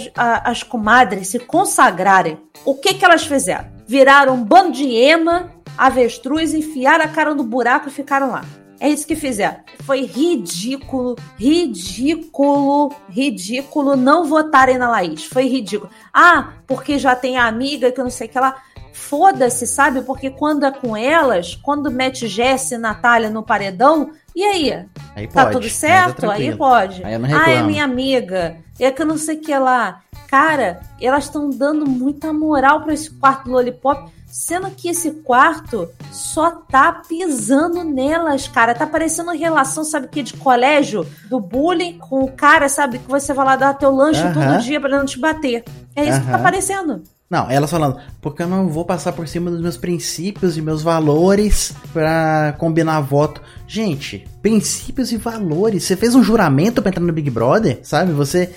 as 0.43 0.65
comadres 0.65 1.29
se 1.29 1.39
consagrarem. 1.39 2.37
O 2.65 2.75
que 2.75 2.95
que 2.95 3.05
elas 3.05 3.25
fizeram? 3.25 3.69
Viraram 3.87 4.35
um 4.35 4.43
bando 4.43 4.73
de 4.73 4.93
ema, 4.93 5.53
avestruz, 5.79 6.53
enfiaram 6.53 7.05
a 7.05 7.09
cara 7.09 7.33
no 7.33 7.45
buraco 7.45 7.87
e 7.87 7.93
ficaram 7.93 8.33
lá. 8.33 8.45
É 8.81 8.89
isso 8.89 9.07
que 9.07 9.17
fizeram. 9.17 9.59
Foi 9.81 10.05
ridículo, 10.05 11.17
ridículo, 11.37 12.95
ridículo 13.09 13.97
não 13.97 14.25
votarem 14.25 14.79
na 14.79 14.89
Laís. 14.89 15.25
Foi 15.25 15.49
ridículo. 15.49 15.91
Ah, 16.13 16.53
porque 16.67 16.99
já 16.99 17.17
tem 17.17 17.37
a 17.37 17.47
amiga 17.47 17.91
que 17.91 18.01
eu 18.01 18.05
não 18.05 18.11
sei 18.11 18.29
o 18.29 18.31
que 18.31 18.39
lá. 18.39 18.63
Foda-se, 18.93 19.67
sabe? 19.67 20.03
Porque 20.03 20.31
quando 20.31 20.65
é 20.65 20.71
com 20.71 20.97
elas, 20.97 21.55
quando 21.55 21.91
mete 21.91 22.27
Jess 22.29 22.73
e 22.73 22.79
Natália 22.79 23.31
no 23.31 23.43
paredão, 23.43 24.11
e 24.35 24.45
aí? 24.45 24.87
Aí 25.17 25.27
tá 25.27 25.45
pode. 25.45 25.53
tudo 25.53 25.69
certo? 25.69 26.21
Tá 26.23 26.33
aí 26.33 26.55
pode. 26.55 27.05
Aí 27.05 27.15
ah, 27.15 27.51
é 27.51 27.63
minha 27.63 27.85
amiga. 27.85 28.57
É 28.79 28.91
que 28.91 29.03
eu 29.03 29.07
não 29.07 29.19
sei 29.19 29.37
o 29.37 29.41
que 29.41 29.57
lá. 29.57 30.03
Cara, 30.29 30.81
elas 31.01 31.25
estão 31.25 31.51
dando 31.51 31.85
muita 31.89 32.33
moral 32.33 32.83
para 32.83 32.93
esse 32.93 33.11
quarto 33.11 33.51
lollipop 33.51 34.11
Sendo 34.29 34.71
que 34.71 34.89
esse 34.89 35.11
quarto 35.11 35.89
só 36.13 36.51
tá 36.51 36.93
pisando 36.93 37.83
nelas, 37.83 38.47
cara. 38.47 38.75
Tá 38.75 38.87
parecendo 38.87 39.31
relação, 39.33 39.85
sabe 39.85 40.09
que 40.09 40.23
de 40.23 40.35
colégio, 40.35 41.07
do 41.29 41.41
bullying 41.41 41.99
com 41.99 42.25
o 42.25 42.31
cara, 42.31 42.69
sabe? 42.69 42.99
Que 42.99 43.09
você 43.09 43.33
vai 43.33 43.47
lá 43.47 43.57
dar 43.57 43.75
teu 43.75 43.91
lanche 43.91 44.23
uh 44.23 44.27
-huh. 44.27 44.35
todo 44.35 44.63
dia 44.63 44.81
pra 44.81 44.91
não 44.91 45.05
te 45.05 45.19
bater. 45.19 45.65
É 45.97 46.05
isso 46.05 46.19
uh 46.19 46.21
-huh. 46.21 46.25
que 46.27 46.31
tá 46.31 46.39
parecendo. 46.39 47.03
Não, 47.31 47.51
elas 47.51 47.71
falando, 47.71 47.99
porque 48.23 48.43
eu 48.43 48.47
não 48.47 48.69
vou 48.69 48.87
passar 48.87 49.13
por 49.13 49.29
cima 49.29 49.51
dos 49.51 49.61
meus 49.61 49.77
princípios 49.77 50.57
e 50.57 50.63
meus 50.63 50.83
valores 50.83 51.75
pra 51.93 52.55
combinar 52.57 53.01
voto. 53.01 53.43
Gente, 53.71 54.27
princípios 54.41 55.13
e 55.13 55.19
valores. 55.19 55.85
Você 55.85 55.95
fez 55.95 56.15
um 56.15 56.23
juramento 56.23 56.81
pra 56.81 56.89
entrar 56.89 57.03
no 57.03 57.13
Big 57.13 57.29
Brother, 57.29 57.81
sabe? 57.83 58.13
Você. 58.13 58.51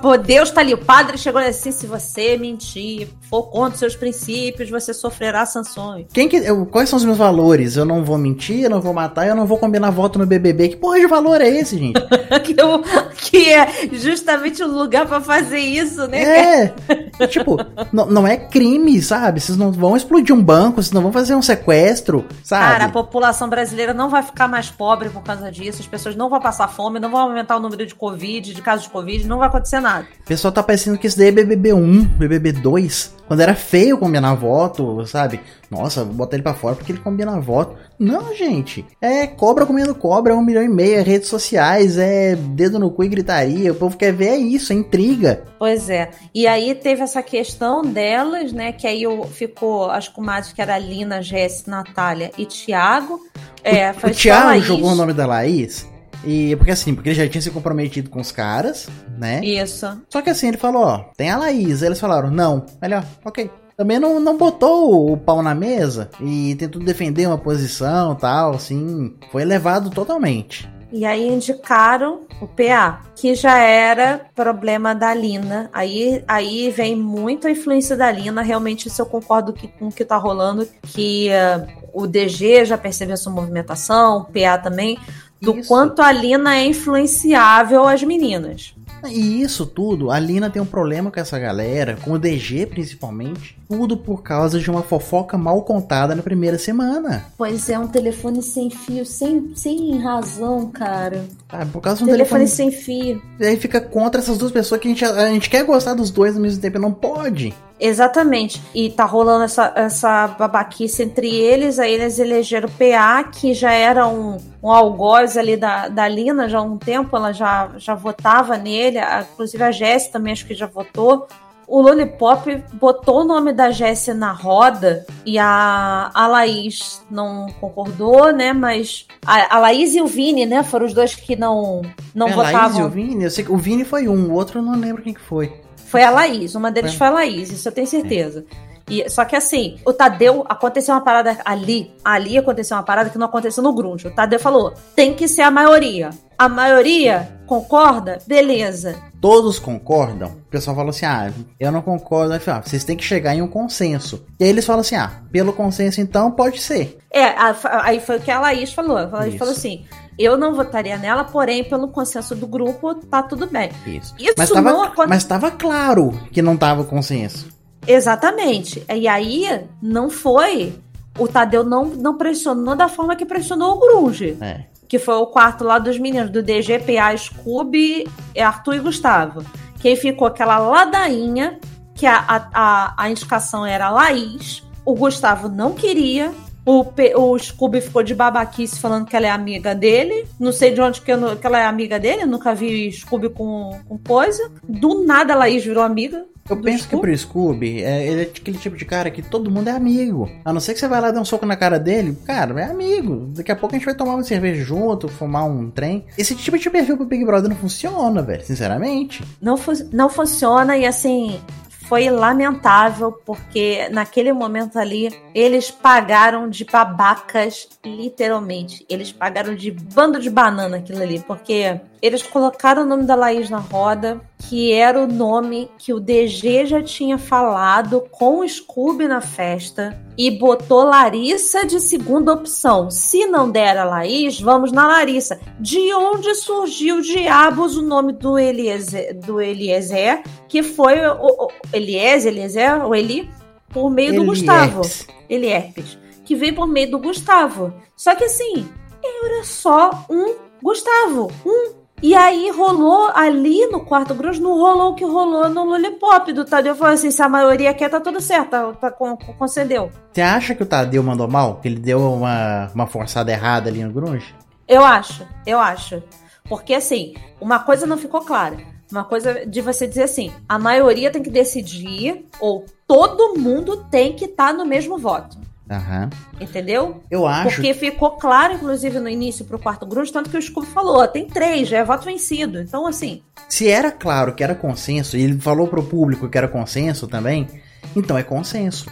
Pô, 0.00 0.16
Deus 0.16 0.52
tá 0.52 0.60
ali. 0.60 0.72
O 0.72 0.78
padre 0.78 1.18
chegou 1.18 1.40
assim: 1.40 1.72
se 1.72 1.84
você 1.84 2.38
mentir, 2.38 3.08
for 3.28 3.42
contra 3.44 3.76
seus 3.76 3.96
princípios, 3.96 4.70
você 4.70 4.94
sofrerá 4.94 5.44
sanções. 5.44 6.06
Quem 6.12 6.28
que, 6.28 6.36
eu, 6.36 6.64
quais 6.64 6.88
são 6.88 6.96
os 6.96 7.04
meus 7.04 7.18
valores? 7.18 7.76
Eu 7.76 7.84
não 7.84 8.04
vou 8.04 8.16
mentir, 8.16 8.62
eu 8.62 8.70
não 8.70 8.80
vou 8.80 8.94
matar, 8.94 9.26
eu 9.26 9.34
não 9.34 9.46
vou 9.46 9.58
combinar 9.58 9.90
voto 9.90 10.16
no 10.16 10.26
BBB. 10.26 10.68
Que 10.68 10.76
porra 10.76 11.00
de 11.00 11.08
valor 11.08 11.40
é 11.40 11.48
esse, 11.48 11.76
gente? 11.76 12.00
que, 12.44 12.54
eu, 12.56 12.84
que 13.16 13.52
é 13.52 13.88
justamente 13.94 14.62
o 14.62 14.68
lugar 14.68 15.06
para 15.06 15.20
fazer 15.20 15.58
isso, 15.58 16.06
né? 16.06 16.22
É. 16.22 17.26
tipo, 17.26 17.56
não, 17.92 18.06
não 18.06 18.26
é 18.26 18.36
crime, 18.36 19.02
sabe? 19.02 19.40
Vocês 19.40 19.58
não 19.58 19.72
vão 19.72 19.96
explodir 19.96 20.32
um 20.32 20.42
banco, 20.42 20.80
vocês 20.80 20.92
não 20.92 21.02
vão 21.02 21.12
fazer 21.12 21.34
um 21.34 21.42
sequestro, 21.42 22.24
sabe? 22.44 22.64
Cara, 22.64 22.84
a 22.84 22.90
população 22.90 23.48
brasileira 23.48 23.92
não 23.92 24.08
vai 24.08 24.22
ficar 24.22 24.35
mais 24.46 24.68
pobre 24.70 25.08
por 25.08 25.22
causa 25.22 25.50
disso, 25.50 25.80
as 25.80 25.86
pessoas 25.86 26.14
não 26.14 26.28
vão 26.28 26.38
passar 26.38 26.68
fome, 26.68 27.00
não 27.00 27.10
vão 27.10 27.20
aumentar 27.20 27.56
o 27.56 27.60
número 27.60 27.86
de 27.86 27.94
Covid, 27.94 28.52
de 28.52 28.62
casos 28.62 28.84
de 28.84 28.90
Covid, 28.90 29.26
não 29.26 29.38
vai 29.38 29.48
acontecer 29.48 29.80
nada. 29.80 30.06
O 30.20 30.24
pessoal 30.24 30.52
tá 30.52 30.62
parecendo 30.62 30.98
que 30.98 31.06
isso 31.06 31.16
daí 31.16 31.28
é 31.28 31.32
BBB 31.32 31.72
1, 31.72 32.04
BBB 32.04 32.52
2, 32.52 33.16
quando 33.26 33.40
era 33.40 33.54
feio 33.54 33.98
combinar 33.98 34.34
voto, 34.34 35.06
sabe? 35.06 35.40
Nossa, 35.70 36.04
vou 36.04 36.14
botar 36.14 36.36
ele 36.36 36.42
pra 36.42 36.54
fora 36.54 36.76
porque 36.76 36.92
ele 36.92 37.00
combina 37.00 37.40
voto. 37.40 37.76
Não, 37.98 38.34
gente. 38.34 38.84
É 39.00 39.26
cobra 39.26 39.66
comendo 39.66 39.94
cobra, 39.94 40.32
é 40.32 40.36
um 40.36 40.44
milhão 40.44 40.62
e 40.62 40.68
meio, 40.68 40.98
é 40.98 41.02
redes 41.02 41.28
sociais, 41.28 41.98
é 41.98 42.36
dedo 42.36 42.78
no 42.78 42.90
cu 42.90 43.04
e 43.04 43.08
gritaria. 43.08 43.72
O 43.72 43.76
povo 43.76 43.96
quer 43.96 44.12
ver 44.12 44.28
é 44.28 44.36
isso, 44.36 44.72
é 44.72 44.76
intriga. 44.76 45.44
Pois 45.58 45.90
é. 45.90 46.10
E 46.34 46.46
aí 46.46 46.74
teve 46.74 47.02
essa 47.02 47.22
questão 47.22 47.82
delas, 47.82 48.52
né? 48.52 48.72
Que 48.72 48.86
aí 48.86 49.02
ficou 49.30 49.90
as 49.90 50.08
comadres 50.08 50.52
que 50.52 50.62
era 50.62 50.78
Lina, 50.78 51.22
Jess, 51.22 51.64
Natália 51.66 52.30
e 52.38 52.46
Thiago. 52.46 53.20
É, 53.64 53.90
o, 53.90 54.06
o 54.06 54.10
Thiago 54.10 54.60
jogou 54.60 54.90
o 54.92 54.94
nome 54.94 55.12
da 55.12 55.26
Laís 55.26 55.86
e 56.24 56.56
porque 56.56 56.72
assim, 56.72 56.94
porque 56.94 57.10
ele 57.10 57.16
já 57.16 57.28
tinha 57.28 57.40
se 57.40 57.50
comprometido 57.50 58.10
com 58.10 58.20
os 58.20 58.32
caras, 58.32 58.88
né? 59.16 59.40
Isso. 59.44 59.86
Só 60.08 60.20
que 60.20 60.30
assim, 60.30 60.48
ele 60.48 60.56
falou, 60.56 60.82
ó, 60.82 60.98
tem 61.16 61.30
a 61.30 61.38
Laís. 61.38 61.82
Aí 61.82 61.88
eles 61.88 62.00
falaram, 62.00 62.30
não. 62.30 62.66
Melhor, 62.80 63.04
ok. 63.24 63.50
Também 63.76 63.98
não, 63.98 64.18
não 64.18 64.38
botou 64.38 65.12
o 65.12 65.16
pau 65.18 65.42
na 65.42 65.54
mesa 65.54 66.08
e 66.20 66.54
tentou 66.54 66.82
defender 66.82 67.26
uma 67.26 67.36
posição 67.36 68.14
tal, 68.14 68.54
assim. 68.54 69.14
Foi 69.30 69.42
elevado 69.42 69.90
totalmente. 69.90 70.68
E 70.92 71.04
aí 71.04 71.28
indicaram 71.28 72.20
o 72.40 72.46
PA, 72.46 73.02
que 73.14 73.34
já 73.34 73.58
era 73.58 74.20
problema 74.34 74.94
da 74.94 75.12
Lina. 75.12 75.68
Aí, 75.72 76.24
aí 76.26 76.70
vem 76.70 76.96
muito 76.96 77.46
a 77.46 77.50
influência 77.50 77.96
da 77.96 78.10
Lina. 78.10 78.40
Realmente, 78.40 78.88
isso 78.88 79.02
eu 79.02 79.06
concordo 79.06 79.52
que, 79.52 79.68
com 79.68 79.88
o 79.88 79.92
que 79.92 80.04
tá 80.04 80.16
rolando, 80.16 80.66
que 80.82 81.28
uh, 81.28 81.86
o 81.92 82.06
DG 82.06 82.64
já 82.64 82.78
percebeu 82.78 83.16
sua 83.16 83.32
movimentação, 83.32 84.18
o 84.18 84.24
PA 84.24 84.56
também, 84.56 84.96
do 85.40 85.58
isso. 85.58 85.68
quanto 85.68 86.00
a 86.00 86.10
Lina 86.10 86.56
é 86.56 86.64
influenciável 86.64 87.86
às 87.86 88.02
meninas. 88.02 88.74
E 89.10 89.42
isso 89.42 89.66
tudo, 89.66 90.10
a 90.10 90.18
Lina 90.18 90.50
tem 90.50 90.60
um 90.60 90.66
problema 90.66 91.10
com 91.10 91.20
essa 91.20 91.38
galera, 91.38 91.96
com 92.02 92.12
o 92.12 92.18
DG 92.18 92.66
principalmente, 92.66 93.56
tudo 93.68 93.96
por 93.96 94.22
causa 94.22 94.58
de 94.58 94.70
uma 94.70 94.82
fofoca 94.82 95.36
mal 95.36 95.62
contada 95.62 96.14
na 96.14 96.22
primeira 96.22 96.58
semana. 96.58 97.26
Pois 97.36 97.68
é, 97.68 97.78
um 97.78 97.88
telefone 97.88 98.42
sem 98.42 98.70
fio, 98.70 99.04
sem, 99.04 99.52
sem 99.54 99.98
razão, 99.98 100.70
cara. 100.70 101.24
Ah, 101.48 101.66
por 101.66 101.80
causa 101.80 101.98
de 101.98 102.04
um 102.04 102.12
telefone, 102.12 102.44
telefone 102.44 102.48
sem 102.48 102.70
fio. 102.70 103.22
E 103.38 103.46
aí 103.46 103.56
fica 103.56 103.80
contra 103.80 104.20
essas 104.20 104.38
duas 104.38 104.52
pessoas 104.52 104.80
que 104.80 104.88
a 104.88 104.90
gente, 104.90 105.04
a 105.04 105.28
gente 105.28 105.50
quer 105.50 105.64
gostar 105.64 105.94
dos 105.94 106.10
dois 106.10 106.34
ao 106.36 106.42
mesmo 106.42 106.60
tempo, 106.60 106.78
não 106.78 106.92
pode. 106.92 107.54
Exatamente. 107.78 108.62
E 108.74 108.90
tá 108.90 109.04
rolando 109.04 109.44
essa, 109.44 109.72
essa 109.76 110.28
babaquice 110.28 111.02
entre 111.02 111.28
eles. 111.28 111.78
Aí 111.78 111.92
eles 111.92 112.18
elegeram 112.18 112.68
o 112.68 112.72
PA, 112.72 113.24
que 113.24 113.52
já 113.52 113.72
era 113.72 114.06
um, 114.06 114.38
um 114.62 114.70
algoz 114.70 115.36
ali 115.36 115.56
da, 115.56 115.88
da 115.88 116.08
Lina 116.08 116.48
já 116.48 116.58
há 116.58 116.62
um 116.62 116.78
tempo. 116.78 117.16
Ela 117.16 117.32
já, 117.32 117.70
já 117.76 117.94
votava 117.94 118.56
nele. 118.56 118.98
Inclusive 119.32 119.62
a 119.62 119.70
Jéssica 119.70 120.14
também 120.14 120.32
acho 120.32 120.46
que 120.46 120.54
já 120.54 120.66
votou. 120.66 121.26
O 121.68 121.80
Lollipop 121.80 122.62
botou 122.74 123.22
o 123.22 123.24
nome 123.24 123.52
da 123.52 123.72
Jéssica 123.72 124.14
na 124.14 124.30
roda 124.30 125.04
e 125.24 125.36
a, 125.36 126.12
a 126.14 126.26
Laís 126.28 127.02
não 127.10 127.48
concordou, 127.60 128.32
né? 128.32 128.52
Mas 128.52 129.08
a, 129.26 129.56
a 129.56 129.58
Laís 129.58 129.92
e 129.96 130.00
o 130.00 130.06
Vini, 130.06 130.46
né? 130.46 130.62
Foram 130.62 130.86
os 130.86 130.94
dois 130.94 131.16
que 131.16 131.34
não, 131.34 131.82
não 132.14 132.28
é, 132.28 132.32
votavam. 132.32 132.58
A 132.58 132.62
Laís 132.62 132.78
e 132.78 132.82
o 132.82 132.88
Vini? 132.88 133.24
Eu 133.24 133.30
sei 133.30 133.44
que 133.44 133.50
o 133.50 133.56
Vini 133.56 133.84
foi 133.84 134.06
um, 134.06 134.30
o 134.30 134.34
outro 134.34 134.60
eu 134.60 134.62
não 134.62 134.78
lembro 134.78 135.02
quem 135.02 135.12
que 135.12 135.20
foi. 135.20 135.65
Foi 135.86 136.02
a 136.02 136.10
Laís, 136.10 136.54
uma 136.54 136.70
deles 136.70 136.92
foi, 136.92 136.98
foi 136.98 137.06
a 137.06 137.10
Laís, 137.10 137.50
isso 137.50 137.68
eu 137.68 137.72
tenho 137.72 137.86
certeza. 137.86 138.44
E, 138.88 139.08
só 139.10 139.24
que 139.24 139.34
assim, 139.34 139.78
o 139.84 139.92
Tadeu 139.92 140.44
aconteceu 140.48 140.94
uma 140.94 141.00
parada 141.00 141.38
ali, 141.44 141.92
ali 142.04 142.38
aconteceu 142.38 142.76
uma 142.76 142.82
parada 142.82 143.10
que 143.10 143.18
não 143.18 143.26
aconteceu 143.26 143.62
no 143.62 143.72
Grunge. 143.72 144.06
O 144.06 144.14
Tadeu 144.14 144.38
falou: 144.38 144.74
tem 144.94 145.14
que 145.14 145.26
ser 145.26 145.42
a 145.42 145.50
maioria. 145.50 146.10
A 146.38 146.48
maioria 146.48 147.40
concorda? 147.46 148.18
Beleza. 148.26 148.96
Todos 149.20 149.58
concordam? 149.58 150.28
O 150.28 150.50
pessoal 150.50 150.76
fala 150.76 150.90
assim: 150.90 151.06
ah, 151.06 151.32
eu 151.58 151.72
não 151.72 151.82
concordo. 151.82 152.32
Aí 152.32 152.38
fala, 152.38 152.58
ah, 152.58 152.62
vocês 152.62 152.84
têm 152.84 152.96
que 152.96 153.04
chegar 153.04 153.34
em 153.34 153.42
um 153.42 153.48
consenso. 153.48 154.24
E 154.38 154.44
aí 154.44 154.50
eles 154.50 154.64
falam 154.64 154.82
assim: 154.82 154.94
ah, 154.94 155.10
pelo 155.32 155.52
consenso 155.52 156.00
então 156.00 156.30
pode 156.30 156.60
ser. 156.60 156.98
É, 157.12 157.34
aí 157.82 157.98
foi 157.98 158.18
o 158.18 158.20
que 158.20 158.30
a 158.30 158.38
Laís 158.38 158.72
falou. 158.72 158.98
A 158.98 159.06
Laís 159.06 159.30
Isso. 159.30 159.38
falou 159.38 159.52
assim: 159.52 159.84
eu 160.18 160.36
não 160.36 160.54
votaria 160.54 160.96
nela, 160.96 161.24
porém, 161.24 161.64
pelo 161.64 161.88
consenso 161.88 162.34
do 162.34 162.46
grupo, 162.46 162.94
tá 162.94 163.22
tudo 163.22 163.46
bem. 163.46 163.70
Isso. 163.86 164.14
Isso 164.18 164.34
mas 164.36 164.50
tava, 164.50 164.72
não 164.72 164.92
Mas 165.08 165.22
estava 165.22 165.50
claro 165.50 166.12
que 166.30 166.40
não 166.40 166.56
tava 166.56 166.84
consenso. 166.84 167.55
Exatamente. 167.86 168.84
E 168.92 169.06
aí, 169.06 169.64
não 169.80 170.10
foi. 170.10 170.74
O 171.18 171.26
Tadeu 171.26 171.64
não, 171.64 171.86
não 171.86 172.16
pressionou 172.16 172.76
da 172.76 172.88
forma 172.88 173.16
que 173.16 173.24
pressionou 173.24 173.74
o 173.74 173.80
Grunge. 173.80 174.36
É. 174.40 174.64
Que 174.88 174.98
foi 174.98 175.14
o 175.14 175.26
quarto 175.26 175.64
lá 175.64 175.78
dos 175.78 175.98
meninos, 175.98 176.30
do 176.30 176.42
DG, 176.42 176.80
PA, 176.80 177.16
Scooby, 177.16 178.08
Arthur 178.38 178.74
e 178.74 178.80
Gustavo. 178.80 179.44
Quem 179.80 179.96
ficou 179.96 180.28
aquela 180.28 180.58
ladainha, 180.58 181.58
que 181.94 182.06
a, 182.06 182.24
a, 182.52 182.94
a 182.96 183.10
indicação 183.10 183.64
era 183.64 183.90
Laís. 183.90 184.62
O 184.84 184.94
Gustavo 184.94 185.48
não 185.48 185.72
queria, 185.72 186.32
o, 186.66 186.84
o 187.14 187.38
Scooby 187.38 187.80
ficou 187.80 188.02
de 188.02 188.14
babaquice 188.14 188.80
falando 188.80 189.06
que 189.06 189.16
ela 189.16 189.26
é 189.26 189.30
amiga 189.30 189.72
dele. 189.72 190.26
Não 190.38 190.52
sei 190.52 190.74
de 190.74 190.80
onde 190.80 191.00
que, 191.00 191.12
eu, 191.12 191.36
que 191.36 191.46
ela 191.46 191.60
é 191.60 191.64
amiga 191.64 191.98
dele. 191.98 192.22
Eu 192.22 192.26
nunca 192.26 192.54
vi 192.54 192.90
Scooby 192.90 193.28
com, 193.28 193.78
com 193.88 193.96
coisa. 193.96 194.50
Do 194.68 195.04
nada 195.04 195.32
a 195.32 195.36
Laís 195.36 195.64
virou 195.64 195.84
amiga. 195.84 196.26
Eu 196.48 196.56
penso 196.56 196.84
Scooby. 196.84 196.96
que 196.96 197.00
pro 197.00 197.18
Scooby, 197.18 197.82
é, 197.82 198.06
ele 198.06 198.20
é 198.20 198.24
aquele 198.24 198.58
tipo 198.58 198.76
de 198.76 198.84
cara 198.84 199.10
que 199.10 199.22
todo 199.22 199.50
mundo 199.50 199.68
é 199.68 199.72
amigo. 199.72 200.28
A 200.44 200.52
não 200.52 200.60
ser 200.60 200.74
que 200.74 200.80
você 200.80 200.88
vai 200.88 201.00
lá 201.00 201.10
dar 201.10 201.20
um 201.20 201.24
soco 201.24 201.46
na 201.46 201.56
cara 201.56 201.78
dele, 201.78 202.16
cara, 202.24 202.60
é 202.60 202.64
amigo. 202.64 203.30
Daqui 203.34 203.52
a 203.52 203.56
pouco 203.56 203.74
a 203.74 203.78
gente 203.78 203.86
vai 203.86 203.94
tomar 203.94 204.14
uma 204.14 204.24
cerveja 204.24 204.62
junto, 204.64 205.08
fumar 205.08 205.44
um 205.44 205.70
trem. 205.70 206.04
Esse 206.18 206.34
tipo 206.34 206.58
de 206.58 206.70
perfil 206.70 206.96
pro 206.96 207.06
Big 207.06 207.24
Brother 207.24 207.48
não 207.48 207.56
funciona, 207.56 208.22
velho, 208.22 208.44
sinceramente. 208.44 209.24
Não, 209.40 209.56
fu 209.56 209.72
não 209.92 210.08
funciona 210.08 210.76
e 210.76 210.86
assim, 210.86 211.40
foi 211.88 212.10
lamentável, 212.10 213.12
porque 213.12 213.88
naquele 213.90 214.32
momento 214.32 214.78
ali 214.78 215.08
eles 215.34 215.70
pagaram 215.70 216.48
de 216.48 216.64
babacas, 216.64 217.68
literalmente. 217.84 218.84
Eles 218.88 219.12
pagaram 219.12 219.54
de 219.54 219.70
bando 219.70 220.20
de 220.20 220.28
banana 220.28 220.78
aquilo 220.78 221.02
ali, 221.02 221.20
porque 221.20 221.80
eles 222.00 222.22
colocaram 222.22 222.82
o 222.82 222.86
nome 222.86 223.04
da 223.04 223.14
Laís 223.14 223.50
na 223.50 223.58
roda, 223.58 224.20
que 224.38 224.72
era 224.72 225.02
o 225.02 225.06
nome 225.06 225.70
que 225.78 225.92
o 225.92 226.00
DG 226.00 226.66
já 226.66 226.82
tinha 226.82 227.18
falado 227.18 228.04
com 228.10 228.40
o 228.40 228.48
Scooby 228.48 229.08
na 229.08 229.20
festa, 229.20 229.98
e 230.16 230.30
botou 230.30 230.84
Larissa 230.84 231.66
de 231.66 231.80
segunda 231.80 232.32
opção. 232.32 232.90
Se 232.90 233.26
não 233.26 233.50
der 233.50 233.76
a 233.76 233.84
Laís, 233.84 234.40
vamos 234.40 234.72
na 234.72 234.86
Larissa. 234.86 235.38
De 235.58 235.92
onde 235.94 236.34
surgiu 236.34 237.00
diabos 237.00 237.76
o 237.76 237.82
nome 237.82 238.12
do 238.12 238.38
Eliezer, 238.38 239.18
do 239.18 239.40
Eliezer 239.40 240.22
que 240.48 240.62
foi 240.62 241.06
o, 241.06 241.46
o 241.46 241.48
Eliezer, 241.72 242.32
Eliezer, 242.32 242.86
o 242.86 242.94
Eli, 242.94 243.28
por 243.68 243.90
meio 243.90 244.14
do 244.14 244.24
Gustavo. 244.24 244.82
Elierpes. 245.28 245.98
Que 246.24 246.34
veio 246.34 246.54
por 246.54 246.66
meio 246.66 246.90
do 246.90 246.98
Gustavo. 246.98 247.72
Só 247.96 248.14
que 248.14 248.24
assim, 248.24 248.68
era 249.04 249.44
só 249.44 250.06
um 250.08 250.34
Gustavo. 250.62 251.30
Um 251.44 251.74
e 252.02 252.14
aí 252.14 252.50
rolou 252.50 253.10
ali 253.14 253.66
no 253.66 253.80
quarto 253.80 254.14
grosso, 254.14 254.42
não 254.42 254.52
rolou 254.52 254.92
o 254.92 254.94
que 254.94 255.04
rolou 255.04 255.48
no 255.48 255.64
Lollipop 255.64 256.32
do 256.32 256.44
Tadeu. 256.44 256.74
Falou 256.74 256.92
assim: 256.92 257.10
se 257.10 257.22
a 257.22 257.28
maioria 257.28 257.72
quer, 257.72 257.88
tá 257.88 258.00
tudo 258.00 258.20
certo, 258.20 258.50
tá, 258.50 258.72
tá, 258.72 258.90
concedeu. 258.90 259.90
Você 260.12 260.20
acha 260.20 260.54
que 260.54 260.62
o 260.62 260.66
Tadeu 260.66 261.02
mandou 261.02 261.26
mal? 261.26 261.56
Que 261.56 261.68
ele 261.68 261.80
deu 261.80 262.00
uma, 262.00 262.70
uma 262.74 262.86
forçada 262.86 263.32
errada 263.32 263.70
ali 263.70 263.82
no 263.82 263.92
Grunge? 263.92 264.34
Eu 264.68 264.84
acho, 264.84 265.26
eu 265.46 265.58
acho. 265.58 266.02
Porque 266.48 266.74
assim, 266.74 267.14
uma 267.40 267.60
coisa 267.60 267.86
não 267.86 267.96
ficou 267.96 268.20
clara. 268.20 268.58
Uma 268.90 269.02
coisa 269.02 269.46
de 269.46 269.60
você 269.60 269.86
dizer 269.86 270.04
assim: 270.04 270.32
a 270.48 270.58
maioria 270.58 271.10
tem 271.10 271.22
que 271.22 271.30
decidir, 271.30 272.26
ou 272.38 272.66
todo 272.86 273.38
mundo 273.38 273.84
tem 273.90 274.12
que 274.12 274.26
estar 274.26 274.48
tá 274.48 274.52
no 274.52 274.66
mesmo 274.66 274.98
voto. 274.98 275.45
Aham. 275.68 276.10
Entendeu? 276.40 277.02
Eu 277.10 277.26
acho. 277.26 277.56
Porque 277.56 277.74
ficou 277.74 278.12
claro, 278.12 278.54
inclusive, 278.54 279.00
no 279.00 279.08
início 279.08 279.44
pro 279.44 279.58
quarto 279.58 279.84
grupo, 279.84 280.10
tanto 280.12 280.30
que 280.30 280.36
o 280.36 280.42
Scooby 280.42 280.68
falou: 280.68 281.06
tem 281.08 281.26
três, 281.26 281.68
já 281.68 281.78
é 281.78 281.84
voto 281.84 282.04
vencido. 282.04 282.60
Então, 282.60 282.86
assim. 282.86 283.22
Se 283.48 283.68
era 283.68 283.90
claro 283.90 284.34
que 284.34 284.44
era 284.44 284.54
consenso, 284.54 285.16
e 285.16 285.22
ele 285.22 285.38
falou 285.40 285.66
pro 285.66 285.82
público 285.82 286.28
que 286.28 286.38
era 286.38 286.48
consenso 286.48 287.08
também, 287.08 287.48
então 287.94 288.16
é 288.16 288.22
consenso. 288.22 288.86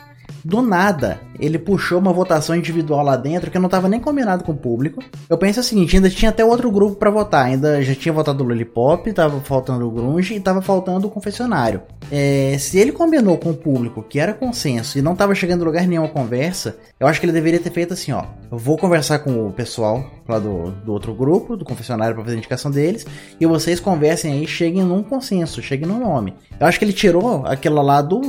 Do 0.44 0.60
nada, 0.60 1.20
ele 1.40 1.58
puxou 1.58 1.98
uma 1.98 2.12
votação 2.12 2.54
individual 2.54 3.02
lá 3.02 3.16
dentro 3.16 3.50
que 3.50 3.58
não 3.58 3.66
estava 3.66 3.88
nem 3.88 3.98
combinado 3.98 4.44
com 4.44 4.52
o 4.52 4.56
público. 4.56 5.02
Eu 5.28 5.38
penso 5.38 5.60
o 5.60 5.62
seguinte, 5.62 5.96
ainda 5.96 6.10
tinha 6.10 6.30
até 6.30 6.44
outro 6.44 6.70
grupo 6.70 6.96
para 6.96 7.10
votar. 7.10 7.46
Ainda 7.46 7.82
já 7.82 7.94
tinha 7.94 8.12
votado 8.12 8.44
o 8.44 8.46
Lollipop, 8.46 9.10
tava 9.12 9.40
faltando 9.40 9.88
o 9.88 9.90
Grunge 9.90 10.34
e 10.34 10.40
tava 10.40 10.60
faltando 10.60 11.06
o 11.06 11.10
Confessionário. 11.10 11.80
É, 12.10 12.56
se 12.58 12.78
ele 12.78 12.92
combinou 12.92 13.38
com 13.38 13.50
o 13.50 13.56
público 13.56 14.02
que 14.02 14.20
era 14.20 14.34
consenso 14.34 14.98
e 14.98 15.02
não 15.02 15.16
tava 15.16 15.34
chegando 15.34 15.62
em 15.62 15.64
lugar 15.64 15.86
nenhum 15.86 16.04
a 16.04 16.08
conversa, 16.08 16.76
eu 17.00 17.06
acho 17.06 17.18
que 17.18 17.26
ele 17.26 17.32
deveria 17.32 17.58
ter 17.58 17.70
feito 17.70 17.94
assim, 17.94 18.12
ó. 18.12 18.24
Eu 18.52 18.58
vou 18.58 18.76
conversar 18.76 19.20
com 19.20 19.48
o 19.48 19.52
pessoal 19.52 20.04
lá 20.28 20.38
do, 20.38 20.70
do 20.70 20.92
outro 20.92 21.14
grupo, 21.14 21.56
do 21.56 21.64
confessionário, 21.64 22.14
para 22.14 22.24
fazer 22.24 22.36
a 22.36 22.38
indicação 22.38 22.70
deles, 22.70 23.06
e 23.38 23.46
vocês 23.46 23.80
conversem 23.80 24.32
aí, 24.32 24.46
cheguem 24.46 24.82
num 24.82 25.02
consenso, 25.02 25.62
cheguem 25.62 25.86
num 25.86 25.98
nome. 25.98 26.34
Eu 26.58 26.66
acho 26.66 26.78
que 26.78 26.84
ele 26.84 26.92
tirou 26.92 27.44
aquela 27.46 27.82
lá 27.82 28.00
do, 28.00 28.20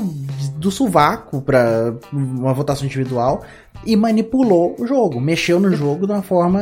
do 0.58 0.72
sovaco 0.72 1.42
pra 1.42 1.94
uma 2.12 2.54
votação 2.54 2.86
individual 2.86 3.44
e 3.86 3.96
manipulou 3.96 4.76
o 4.80 4.88
jogo, 4.88 5.20
mexeu 5.20 5.60
no 5.60 5.72
jogo 5.72 6.08
de 6.08 6.14
uma 6.14 6.22
forma 6.22 6.62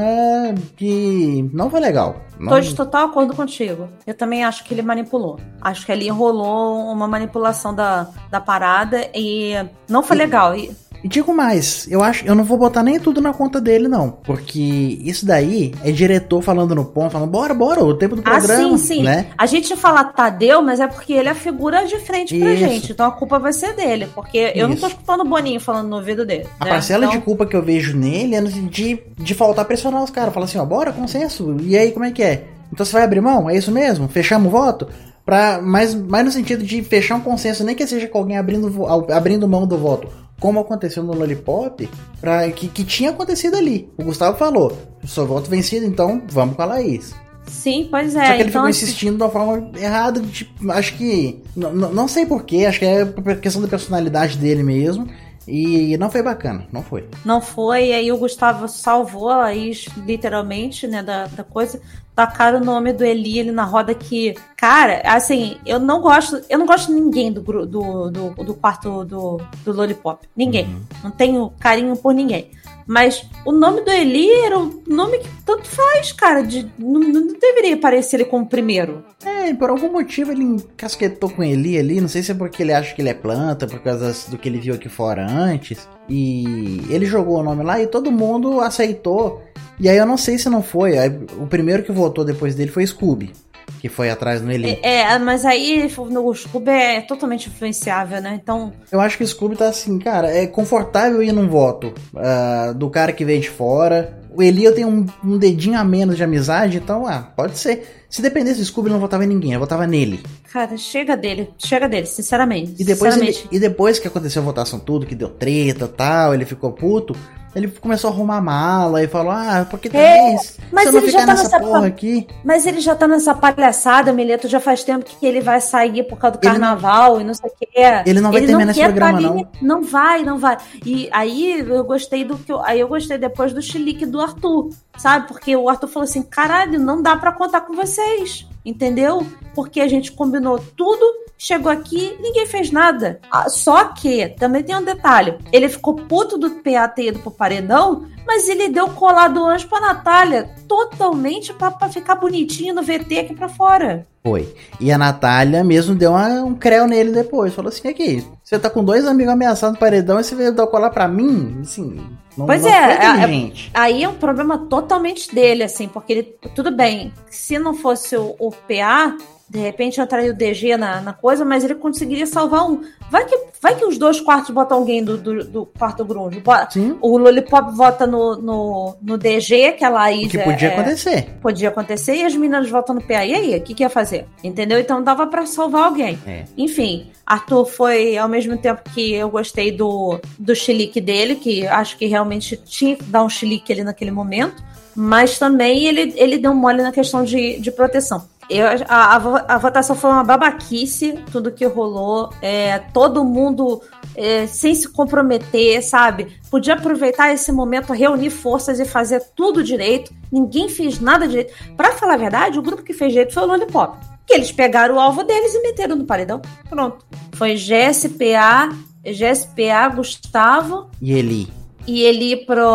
que 0.75 1.49
não 1.53 1.69
foi 1.69 1.79
legal. 1.79 2.15
Não... 2.39 2.49
Tô 2.49 2.59
de 2.59 2.75
total 2.75 3.07
acordo 3.07 3.35
contigo. 3.35 3.87
Eu 4.05 4.13
também 4.13 4.43
acho 4.43 4.63
que 4.63 4.73
ele 4.73 4.81
manipulou. 4.81 5.39
Acho 5.61 5.85
que 5.85 5.91
ali 5.91 6.09
rolou 6.09 6.91
uma 6.91 7.07
manipulação 7.07 7.73
da, 7.73 8.09
da 8.29 8.41
parada 8.41 9.09
e 9.13 9.53
não 9.87 10.03
foi 10.03 10.17
legal. 10.17 10.55
E 10.55 10.75
e 11.03 11.07
digo 11.07 11.35
mais, 11.35 11.85
eu 11.91 12.01
acho, 12.01 12.25
eu 12.25 12.33
não 12.33 12.45
vou 12.45 12.57
botar 12.57 12.81
nem 12.81 12.97
tudo 12.97 13.19
na 13.19 13.33
conta 13.33 13.59
dele, 13.59 13.89
não. 13.89 14.09
Porque 14.09 14.99
isso 15.03 15.25
daí 15.25 15.73
é 15.83 15.91
diretor 15.91 16.41
falando 16.41 16.73
no 16.73 16.85
ponto, 16.85 17.11
falando, 17.11 17.29
bora, 17.29 17.53
bora, 17.53 17.83
o 17.83 17.93
tempo 17.93 18.15
do 18.15 18.21
programa. 18.21 18.75
Ah, 18.75 18.77
sim, 18.77 18.77
sim. 18.77 19.03
Né? 19.03 19.27
A 19.37 19.45
gente 19.45 19.75
fala 19.75 20.05
Tadeu, 20.05 20.61
mas 20.61 20.79
é 20.79 20.87
porque 20.87 21.11
ele 21.11 21.27
é 21.27 21.31
a 21.31 21.35
figura 21.35 21.85
de 21.85 21.99
frente 21.99 22.39
pra 22.39 22.53
isso. 22.53 22.63
gente. 22.63 22.91
Então 22.93 23.05
a 23.05 23.11
culpa 23.11 23.37
vai 23.37 23.51
ser 23.51 23.73
dele. 23.73 24.07
Porque 24.15 24.53
eu 24.55 24.69
isso. 24.69 24.69
não 24.69 24.75
tô 24.77 24.87
escutando 24.87 25.21
o 25.21 25.25
Boninho 25.25 25.59
falando 25.59 25.89
no 25.89 25.97
ouvido 25.97 26.25
dele. 26.25 26.47
A 26.57 26.65
né? 26.65 26.71
parcela 26.71 27.05
então... 27.05 27.19
de 27.19 27.25
culpa 27.25 27.45
que 27.45 27.55
eu 27.55 27.61
vejo 27.61 27.97
nele 27.97 28.35
é 28.35 28.41
de, 28.41 28.99
de 29.17 29.33
faltar 29.33 29.65
pressionar 29.65 30.01
os 30.01 30.09
caras. 30.09 30.33
Falar 30.33 30.45
assim, 30.45 30.57
ó, 30.57 30.65
bora, 30.65 30.93
consenso. 30.93 31.57
E 31.63 31.77
aí, 31.77 31.91
como 31.91 32.05
é 32.05 32.11
que 32.11 32.23
é? 32.23 32.45
Então 32.71 32.85
você 32.85 32.93
vai 32.93 33.03
abrir 33.03 33.19
mão? 33.19 33.49
É 33.49 33.57
isso 33.57 33.73
mesmo? 33.73 34.07
Fechamos 34.07 34.47
o 34.47 34.51
voto? 34.51 34.87
Pra, 35.25 35.61
mais, 35.61 35.93
mais 35.93 36.25
no 36.25 36.31
sentido 36.31 36.63
de 36.63 36.81
fechar 36.81 37.15
um 37.15 37.21
consenso, 37.21 37.63
nem 37.63 37.75
que 37.75 37.85
seja 37.85 38.07
com 38.07 38.17
alguém 38.17 38.37
abrindo, 38.37 38.85
abrindo 39.11 39.47
mão 39.47 39.67
do 39.67 39.77
voto 39.77 40.22
como 40.43 40.59
aconteceu 40.59 41.01
no 41.01 41.13
Lollipop, 41.13 41.89
pra, 42.19 42.51
que, 42.51 42.67
que 42.67 42.83
tinha 42.83 43.11
acontecido 43.11 43.55
ali. 43.55 43.89
O 43.97 44.03
Gustavo 44.03 44.37
falou, 44.37 44.77
sou 45.05 45.25
voto 45.25 45.49
vencido, 45.49 45.85
então 45.85 46.21
vamos 46.27 46.57
com 46.57 46.61
a 46.61 46.65
Laís. 46.65 47.15
Sim, 47.47 47.87
pois 47.89 48.13
é. 48.13 48.25
Só 48.25 48.33
que 48.33 48.41
ele 48.41 48.49
então, 48.49 48.51
ficou 48.51 48.65
assim, 48.65 48.83
insistindo 48.83 49.15
de 49.15 49.23
uma 49.23 49.29
forma 49.29 49.71
errada, 49.79 50.19
tipo, 50.19 50.69
acho 50.69 50.97
que. 50.97 51.41
Não 51.55 52.09
sei 52.09 52.25
porquê, 52.25 52.65
acho 52.65 52.79
que 52.79 52.83
é 52.83 53.05
por 53.05 53.37
questão 53.37 53.61
da 53.61 53.69
personalidade 53.69 54.37
dele 54.37 54.63
mesmo. 54.63 55.07
E 55.47 55.97
não 55.97 56.09
foi 56.09 56.21
bacana, 56.21 56.65
não 56.71 56.81
foi. 56.81 57.07
não 57.25 57.41
foi, 57.41 57.87
e 57.87 57.93
aí 57.93 58.11
o 58.11 58.17
Gustavo 58.17 58.67
salvou 58.67 59.29
a 59.29 59.37
Laís, 59.37 59.87
literalmente, 59.97 60.87
né, 60.87 61.03
da, 61.03 61.27
da 61.27 61.43
coisa. 61.43 61.81
Tacaram 62.15 62.61
o 62.61 62.63
nome 62.63 62.93
do 62.93 63.03
Eli 63.03 63.39
ali 63.39 63.51
na 63.51 63.63
roda 63.63 63.95
que, 63.95 64.35
cara, 64.55 65.01
assim, 65.03 65.57
eu 65.65 65.79
não 65.79 65.99
gosto, 65.99 66.41
eu 66.47 66.59
não 66.59 66.65
gosto 66.65 66.93
de 66.93 66.93
ninguém 66.93 67.31
do, 67.31 67.41
do, 67.41 68.11
do, 68.11 68.29
do 68.43 68.53
quarto 68.53 69.03
do, 69.03 69.41
do 69.65 69.73
Lollipop. 69.73 70.27
Ninguém. 70.35 70.65
Uhum. 70.65 70.81
Não 71.05 71.11
tenho 71.11 71.51
carinho 71.59 71.95
por 71.97 72.13
ninguém. 72.13 72.51
Mas 72.85 73.25
o 73.45 73.51
nome 73.51 73.81
do 73.81 73.91
Eli 73.91 74.29
era 74.45 74.57
um 74.57 74.81
nome 74.87 75.19
que 75.19 75.29
tanto 75.45 75.67
faz, 75.67 76.11
cara. 76.11 76.41
De, 76.41 76.69
não, 76.77 76.99
não 76.99 77.27
deveria 77.39 77.75
aparecer 77.75 78.17
ele 78.17 78.29
como 78.29 78.45
primeiro. 78.45 79.03
É, 79.25 79.53
por 79.53 79.69
algum 79.69 79.91
motivo 79.91 80.31
ele 80.31 80.43
encasquetou 80.43 81.29
com 81.29 81.43
ele 81.43 81.77
ali. 81.77 82.01
Não 82.01 82.07
sei 82.07 82.23
se 82.23 82.31
é 82.31 82.35
porque 82.35 82.63
ele 82.63 82.73
acha 82.73 82.93
que 82.93 83.01
ele 83.01 83.09
é 83.09 83.13
planta, 83.13 83.67
por 83.67 83.79
causa 83.79 84.13
do 84.29 84.37
que 84.37 84.49
ele 84.49 84.59
viu 84.59 84.73
aqui 84.73 84.89
fora 84.89 85.25
antes. 85.25 85.87
E 86.09 86.81
ele 86.89 87.05
jogou 87.05 87.39
o 87.39 87.43
nome 87.43 87.63
lá 87.63 87.81
e 87.81 87.87
todo 87.87 88.11
mundo 88.11 88.59
aceitou. 88.59 89.41
E 89.79 89.89
aí 89.89 89.97
eu 89.97 90.05
não 90.05 90.17
sei 90.17 90.37
se 90.37 90.49
não 90.49 90.61
foi. 90.61 90.93
O 91.39 91.47
primeiro 91.47 91.83
que 91.83 91.91
votou 91.91 92.23
depois 92.23 92.55
dele 92.55 92.71
foi 92.71 92.85
Scooby, 92.85 93.31
que 93.79 93.89
foi 93.89 94.09
atrás 94.09 94.41
no 94.41 94.51
Eli. 94.51 94.79
É, 94.81 95.01
é, 95.01 95.19
mas 95.19 95.45
aí 95.45 95.91
no 96.09 96.33
Scooby 96.33 96.69
é 96.71 97.01
totalmente 97.01 97.49
influenciável, 97.49 98.21
né? 98.21 98.39
Então, 98.41 98.71
Eu 98.91 98.99
acho 99.01 99.17
que 99.17 99.23
o 99.23 99.27
Scooby 99.27 99.55
tá 99.55 99.67
assim, 99.67 99.99
cara, 99.99 100.29
é 100.29 100.47
confortável 100.47 101.21
ir 101.21 101.31
num 101.33 101.47
voto 101.49 101.93
ah, 102.15 102.73
do 102.75 102.89
cara 102.89 103.11
que 103.11 103.25
veio 103.25 103.41
de 103.41 103.49
fora. 103.49 104.19
O 104.35 104.41
Eli 104.41 104.63
eu 104.63 104.73
tenho 104.73 104.87
um, 104.87 105.05
um 105.23 105.37
dedinho 105.37 105.77
a 105.77 105.83
menos 105.83 106.17
de 106.17 106.23
amizade, 106.23 106.77
então, 106.77 107.05
ah, 107.05 107.19
pode 107.35 107.57
ser. 107.57 108.05
Se 108.09 108.21
dependesse 108.21 108.59
do 108.59 108.65
Scooby, 108.65 108.89
eu 108.89 108.93
não 108.93 108.99
votava 108.99 109.23
em 109.23 109.27
ninguém, 109.27 109.53
eu 109.53 109.59
votava 109.59 109.85
nele. 109.85 110.23
cara, 110.51 110.75
chega 110.77 111.15
dele. 111.15 111.49
Chega 111.57 111.87
dele, 111.87 112.05
sinceramente. 112.07 112.73
E 112.79 112.83
depois, 112.83 113.15
ele- 113.15 113.27
sinceramente. 113.27 113.55
e 113.55 113.59
depois 113.59 113.99
que 113.99 114.07
aconteceu 114.07 114.41
a 114.41 114.45
votação 114.45 114.79
tudo, 114.79 115.05
que 115.05 115.13
deu 115.13 115.29
treta 115.29 115.85
e 115.85 115.87
tal, 115.87 116.33
ele 116.33 116.45
ficou 116.45 116.71
puto, 116.71 117.15
ele 117.55 117.67
começou 117.67 118.09
a 118.09 118.13
arrumar 118.13 118.41
mala 118.41 119.03
e 119.03 119.07
falou, 119.07 119.31
ah, 119.31 119.65
porque 119.69 119.89
também, 119.89 120.37
se 120.37 120.57
mas 120.71 120.87
eu 120.87 120.93
não 120.93 120.99
ele 121.01 121.07
ficar 121.07 121.19
já 121.19 121.25
tá 121.25 121.33
nessa 121.33 121.43
nessa 121.43 121.59
porra 121.59 121.87
aqui... 121.87 122.27
Mas 122.43 122.65
ele 122.65 122.79
já 122.81 122.95
tá 122.95 123.07
nessa 123.07 123.33
palhaçada, 123.35 124.11
Mileto, 124.11 124.47
já 124.47 124.59
faz 124.59 124.83
tempo 124.83 125.05
que 125.05 125.25
ele 125.25 125.41
vai 125.41 125.61
sair 125.61 126.03
por 126.03 126.17
causa 126.17 126.37
do 126.37 126.45
Ele 126.45 126.53
não- 126.53 126.59
carnaval 126.59 127.21
e 127.21 127.23
não 127.23 127.33
sei 127.33 127.49
o 127.49 127.53
que. 127.53 128.09
Ele 128.09 128.21
não 128.21 128.31
vai 128.31 128.41
terminar 128.41 128.71
esse 128.71 128.79
quer 128.79 128.85
programa, 128.87 129.21
tá 129.21 129.27
não. 129.27 129.47
Não 129.61 129.83
vai, 129.83 130.23
não 130.23 130.37
vai. 130.37 130.57
E 130.85 131.09
aí 131.11 131.59
eu 131.59 131.83
gostei 131.83 132.23
do 132.23 132.37
que 132.37 132.51
eu, 132.51 132.63
aí 132.63 132.79
eu 132.79 132.87
gostei 132.87 133.17
depois 133.17 133.53
do 133.53 133.61
chilique 133.61 134.05
do 134.05 134.19
Arthur, 134.19 134.69
sabe? 134.97 135.27
Porque 135.27 135.55
o 135.55 135.69
Arthur 135.69 135.87
falou 135.87 136.03
assim: 136.05 136.21
caralho, 136.23 136.79
não 136.79 137.01
dá 137.01 137.15
pra 137.15 137.31
contar 137.31 137.61
com 137.61 137.73
vocês, 137.73 138.47
entendeu? 138.65 139.25
Porque 139.55 139.79
a 139.81 139.87
gente 139.87 140.11
combinou 140.11 140.57
tudo, 140.75 141.05
chegou 141.37 141.71
aqui, 141.71 142.15
ninguém 142.19 142.45
fez 142.47 142.71
nada. 142.71 143.19
Ah, 143.31 143.47
Só 143.49 143.85
que 143.85 144.29
também 144.39 144.63
tem 144.63 144.75
um 144.75 144.83
detalhe: 144.83 145.37
ele 145.51 145.69
ficou 145.69 145.95
puto 145.95 146.37
do 146.37 146.49
PA 146.61 146.87
ter 146.87 147.07
ido 147.07 147.19
pro 147.19 147.31
paredão, 147.31 148.05
mas 148.25 148.47
ele 148.49 148.69
deu 148.69 148.87
colar 148.89 149.27
do 149.27 149.43
anjo 149.45 149.67
pra 149.67 149.79
Natália, 149.81 150.49
totalmente 150.67 151.53
pra, 151.53 151.71
pra 151.71 151.89
ficar 151.89 152.15
bonitinho 152.15 152.73
no 152.73 152.81
VT 152.83 153.19
aqui 153.19 153.35
pra 153.35 153.49
fora. 153.49 154.07
Foi. 154.25 154.53
E 154.79 154.89
a 154.91 154.97
Natália 154.97 155.63
mesmo 155.65 155.93
deu 155.95 156.11
uma- 156.11 156.43
um 156.43 156.55
creu 156.55 156.87
nele 156.87 157.11
depois. 157.11 157.53
Falou 157.53 157.69
assim: 157.69 157.89
aqui, 157.89 158.25
você 158.43 158.57
tá 158.57 158.69
com 158.69 158.83
dois 158.83 159.05
amigos 159.05 159.33
ameaçados 159.33 159.73
no 159.75 159.79
paredão 159.79 160.19
e 160.19 160.23
você 160.23 160.33
veio 160.33 160.53
dar 160.55 160.65
colar 160.67 160.89
pra 160.91 161.07
mim? 161.09 161.59
Assim, 161.61 161.99
não, 162.37 162.45
Pois 162.45 162.61
não 162.61 162.69
é, 162.69 162.73
é- 162.73 163.05
é-. 163.23 163.51
Aí 163.73 164.03
é 164.03 164.09
um 164.09 164.15
problema 164.15 164.57
totalmente 164.57 165.33
dele, 165.33 165.63
assim, 165.63 165.87
porque 165.87 166.13
ele. 166.13 166.23
Tudo 166.55 166.71
bem, 166.71 167.13
se 167.29 167.59
não 167.59 167.73
fosse 167.73 168.15
o, 168.15 168.35
o 168.39 168.51
PA, 168.51 169.15
de 169.49 169.59
repente 169.59 170.01
entraria 170.01 170.31
o 170.31 170.33
DG 170.33 170.77
na, 170.77 170.99
na 171.01 171.13
coisa, 171.13 171.45
mas 171.45 171.63
ele 171.63 171.75
conseguiria 171.75 172.25
salvar 172.25 172.67
um. 172.69 172.81
Vai 173.11 173.25
que, 173.25 173.37
vai 173.61 173.75
que 173.75 173.85
os 173.85 173.97
dois 173.99 174.19
quartos 174.19 174.49
botam 174.49 174.77
alguém 174.79 175.03
do, 175.03 175.17
do, 175.17 175.43
do 175.43 175.65
quarto 175.65 176.03
grunge. 176.03 176.39
Bota- 176.39 176.71
Sim, 176.71 176.97
O 177.01 177.17
Lollipop 177.17 177.71
vota 177.75 178.07
no, 178.07 178.35
no, 178.37 178.95
no 179.01 179.17
DG, 179.17 179.73
que 179.73 179.85
a 179.85 179.89
Laís 179.89 180.27
o 180.27 180.29
que 180.31 180.37
é- 180.39 180.43
podia 180.43 180.67
é- 180.69 180.73
acontecer. 180.73 181.29
podia 181.41 181.69
acontecer, 181.69 182.15
e 182.15 182.23
as 182.23 182.33
meninas 182.35 182.67
votam 182.69 182.95
no 182.95 183.01
PA. 183.01 183.23
E 183.25 183.33
aí, 183.35 183.55
o 183.55 183.61
que, 183.61 183.75
que 183.75 183.83
ia 183.83 183.89
fazer? 183.89 184.25
Entendeu? 184.43 184.79
Então 184.79 185.03
dava 185.03 185.27
pra 185.27 185.45
salvar 185.45 185.83
alguém. 185.85 186.17
É. 186.25 186.45
Enfim, 186.57 187.11
Arthur 187.25 187.65
foi 187.65 188.17
ao 188.17 188.27
mesmo 188.29 188.57
tempo 188.57 188.81
que 188.91 189.13
eu 189.13 189.29
gostei 189.29 189.71
do, 189.71 190.19
do 190.39 190.55
chilique 190.55 190.99
dele, 190.99 191.35
que 191.35 191.67
acho 191.67 191.97
que 191.97 192.07
realmente 192.07 192.57
tinha 192.57 192.95
que 192.95 193.03
dar 193.03 193.23
um 193.23 193.29
chilique 193.29 193.71
ali 193.71 193.83
naquele 193.83 194.09
momento, 194.11 194.63
mas 194.95 195.37
também 195.39 195.85
ele, 195.85 196.13
ele 196.17 196.37
deu 196.37 196.53
mole 196.53 196.81
na 196.83 196.91
questão 196.91 197.23
de, 197.23 197.59
de 197.59 197.71
proteção. 197.71 198.27
Eu, 198.49 198.65
a, 198.87 199.15
a 199.15 199.55
a 199.55 199.57
votação 199.57 199.95
foi 199.95 200.09
uma 200.09 200.23
babaquice, 200.23 201.13
tudo 201.31 201.51
que 201.51 201.65
rolou, 201.65 202.29
é, 202.41 202.79
todo 202.79 203.23
mundo 203.23 203.81
é, 204.15 204.45
sem 204.47 204.73
se 204.75 204.87
comprometer, 204.87 205.81
sabe? 205.83 206.39
Podia 206.49 206.73
aproveitar 206.73 207.33
esse 207.33 207.51
momento, 207.51 207.93
reunir 207.93 208.29
forças 208.29 208.79
e 208.79 208.85
fazer 208.85 209.21
tudo 209.35 209.63
direito. 209.63 210.13
Ninguém 210.31 210.69
fez 210.69 210.99
nada 210.99 211.27
direito. 211.27 211.53
Pra 211.75 211.93
falar 211.93 212.15
a 212.15 212.17
verdade, 212.17 212.59
o 212.59 212.61
grupo 212.61 212.83
que 212.83 212.93
fez 212.93 213.11
direito 213.11 213.33
foi 213.33 213.43
o 213.43 213.47
Lollipop. 213.47 213.97
Que 214.25 214.35
eles 214.35 214.51
pegaram 214.51 214.95
o 214.95 214.99
alvo 214.99 215.23
deles 215.23 215.53
e 215.53 215.61
meteram 215.61 215.95
no 215.95 216.05
paredão. 216.05 216.41
Pronto. 216.69 217.05
Foi 217.33 217.55
GSPA, 217.55 218.69
GSPA, 219.03 219.89
Gustavo 219.93 220.89
E 221.01 221.11
ele, 221.11 221.51
e 221.87 222.01
ele 222.01 222.37
pro, 222.37 222.65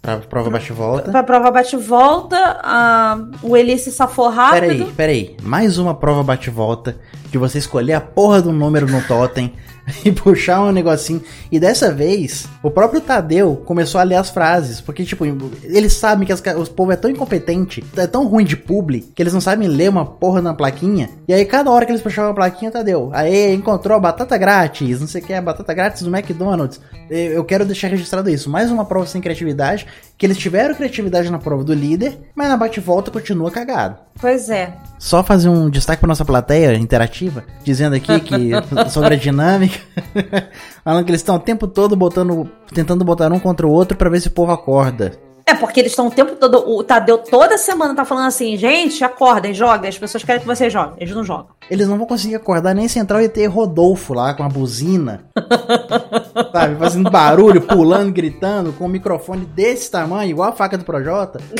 pra 0.00 0.18
prova 0.18 0.50
bate-volta. 0.50 1.10
pra 1.10 1.22
prova 1.22 1.50
bate-volta. 1.50 2.36
ah, 2.62 3.18
o 3.42 3.56
Eli 3.56 3.78
se 3.78 3.90
safou 3.90 4.28
rápido. 4.28 4.60
Peraí, 4.60 4.92
peraí. 4.92 5.36
Mais 5.42 5.78
uma 5.78 5.94
prova 5.94 6.22
bate-volta 6.22 6.96
de 7.30 7.38
você 7.38 7.58
escolher 7.58 7.94
a 7.94 8.00
porra 8.00 8.42
do 8.42 8.52
número 8.52 8.86
no 8.86 9.02
totem 9.02 9.52
e 10.04 10.12
puxar 10.12 10.62
um 10.62 10.72
negocinho. 10.72 11.22
E 11.50 11.58
dessa 11.58 11.92
vez, 11.92 12.46
o 12.62 12.70
próprio 12.70 13.00
Tadeu 13.00 13.56
começou 13.64 14.00
a 14.00 14.04
ler 14.04 14.16
as 14.16 14.30
frases. 14.30 14.80
Porque, 14.80 15.04
tipo, 15.04 15.24
eles 15.64 15.92
sabem 15.92 16.26
que 16.26 16.32
as 16.32 16.42
os 16.56 16.68
povo 16.68 16.92
é 16.92 16.96
tão 16.96 17.10
incompetente, 17.10 17.84
é 17.96 18.06
tão 18.06 18.26
ruim 18.26 18.44
de 18.44 18.56
publi, 18.56 19.00
que 19.14 19.22
eles 19.22 19.32
não 19.32 19.40
sabem 19.40 19.68
ler 19.68 19.88
uma 19.90 20.04
porra 20.04 20.40
na 20.40 20.54
plaquinha. 20.54 21.10
E 21.26 21.32
aí, 21.32 21.44
cada 21.44 21.70
hora 21.70 21.84
que 21.84 21.92
eles 21.92 22.02
puxavam 22.02 22.30
a 22.30 22.34
plaquinha, 22.34 22.70
Tadeu. 22.70 23.10
Aí, 23.12 23.54
encontrou 23.54 23.96
a 23.96 24.00
batata 24.00 24.36
grátis, 24.36 25.00
não 25.00 25.06
sei 25.06 25.20
o 25.20 25.24
que, 25.24 25.32
a 25.32 25.42
batata 25.42 25.74
grátis 25.74 26.02
do 26.02 26.14
McDonald's. 26.14 26.80
Eu 27.10 27.44
quero 27.44 27.64
deixar 27.64 27.88
registrado 27.88 28.30
isso. 28.30 28.50
Mais 28.50 28.70
uma 28.70 28.84
prova 28.84 29.06
sem 29.06 29.20
criatividade. 29.20 29.86
Que 30.16 30.26
eles 30.26 30.38
tiveram 30.38 30.74
criatividade 30.74 31.30
na 31.30 31.38
prova 31.38 31.64
do 31.64 31.74
líder, 31.74 32.16
mas 32.34 32.48
na 32.48 32.56
bate-volta 32.56 33.10
continua 33.10 33.50
cagado. 33.50 33.96
Pois 34.20 34.48
é. 34.48 34.72
Só 34.98 35.22
fazer 35.24 35.48
um 35.48 35.68
destaque 35.68 36.00
para 36.00 36.06
nossa 36.06 36.24
plateia 36.24 36.76
interativa, 36.76 37.42
dizendo 37.64 37.96
aqui 37.96 38.20
que 38.20 38.50
sobre 38.88 39.14
a 39.14 39.18
dinâmica, 39.18 39.71
falando 40.84 41.04
que 41.04 41.10
eles 41.10 41.20
estão 41.20 41.36
o 41.36 41.40
tempo 41.40 41.66
todo 41.66 41.96
botando, 41.96 42.50
tentando 42.72 43.04
botar 43.04 43.32
um 43.32 43.38
contra 43.38 43.66
o 43.66 43.70
outro 43.70 43.96
para 43.96 44.10
ver 44.10 44.20
se 44.20 44.28
o 44.28 44.32
povo 44.32 44.52
acorda. 44.52 45.12
É, 45.46 45.54
porque 45.54 45.80
eles 45.80 45.92
estão 45.92 46.06
o 46.06 46.10
tempo 46.10 46.36
todo. 46.36 46.58
O 46.68 46.82
Tadeu 46.82 47.18
toda 47.18 47.58
semana 47.58 47.94
tá 47.94 48.04
falando 48.04 48.26
assim, 48.26 48.56
gente, 48.56 49.04
acordem, 49.04 49.52
joguem. 49.52 49.88
As 49.88 49.98
pessoas 49.98 50.24
querem 50.24 50.40
que 50.40 50.46
vocês 50.46 50.72
joguem. 50.72 50.94
Eles 50.98 51.14
não 51.14 51.24
jogam. 51.24 51.48
Eles 51.70 51.88
não 51.88 51.98
vão 51.98 52.06
conseguir 52.06 52.34
acordar 52.34 52.74
nem 52.74 52.88
central 52.88 53.22
e 53.22 53.28
ter 53.28 53.46
Rodolfo 53.46 54.14
lá 54.14 54.34
com 54.34 54.42
a 54.42 54.48
buzina, 54.48 55.24
sabe, 56.52 56.76
fazendo 56.76 57.10
barulho, 57.10 57.62
pulando, 57.62 58.12
gritando, 58.12 58.72
com 58.72 58.84
um 58.84 58.88
microfone 58.88 59.46
desse 59.46 59.90
tamanho, 59.90 60.30
igual 60.30 60.50
a 60.50 60.52
faca 60.52 60.76
do 60.76 60.84
Projota. 60.84 61.40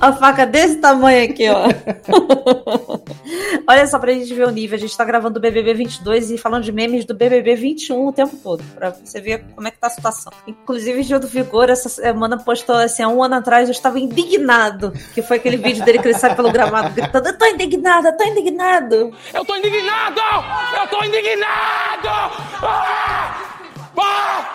A 0.00 0.12
faca 0.12 0.46
desse 0.46 0.76
tamanho 0.76 1.30
aqui, 1.30 1.48
ó. 1.48 1.66
Olha 3.66 3.86
só 3.86 3.98
pra 3.98 4.12
gente 4.12 4.32
ver 4.32 4.46
o 4.46 4.50
nível. 4.50 4.76
A 4.76 4.80
gente 4.80 4.96
tá 4.96 5.04
gravando 5.04 5.38
o 5.38 5.42
BBB 5.42 5.74
22 5.74 6.30
e 6.30 6.38
falando 6.38 6.64
de 6.64 6.72
memes 6.72 7.04
do 7.04 7.14
BBB 7.14 7.54
21 7.56 8.06
o 8.06 8.12
tempo 8.12 8.36
todo. 8.36 8.62
Pra 8.74 8.90
você 8.90 9.20
ver 9.20 9.44
como 9.54 9.66
é 9.66 9.70
que 9.70 9.78
tá 9.78 9.88
a 9.88 9.90
situação. 9.90 10.32
Inclusive, 10.46 11.02
Gil 11.02 11.20
do 11.20 11.28
Essa 11.72 11.88
semana, 11.88 12.38
postou 12.38 12.76
assim, 12.76 13.02
há 13.02 13.08
um 13.08 13.22
ano 13.22 13.36
atrás, 13.36 13.68
eu 13.68 13.72
estava 13.72 13.98
indignado. 13.98 14.92
Que 15.14 15.22
foi 15.22 15.36
aquele 15.38 15.56
vídeo 15.56 15.84
dele 15.84 15.98
que 15.98 16.08
ele 16.08 16.18
sai 16.18 16.34
pelo 16.34 16.50
gramado 16.50 16.90
gritando, 16.90 17.28
eu 17.28 17.38
tô 17.38 17.46
indignado, 17.46 18.08
eu 18.08 18.16
tô 18.16 18.24
indignado. 18.24 19.14
Eu 19.34 19.44
tô 19.44 19.56
indignado! 19.56 20.20
Eu 20.80 20.86
tô 20.88 21.04
indignado! 21.04 22.08
Ah! 22.08 23.44
Ah! 23.96 24.54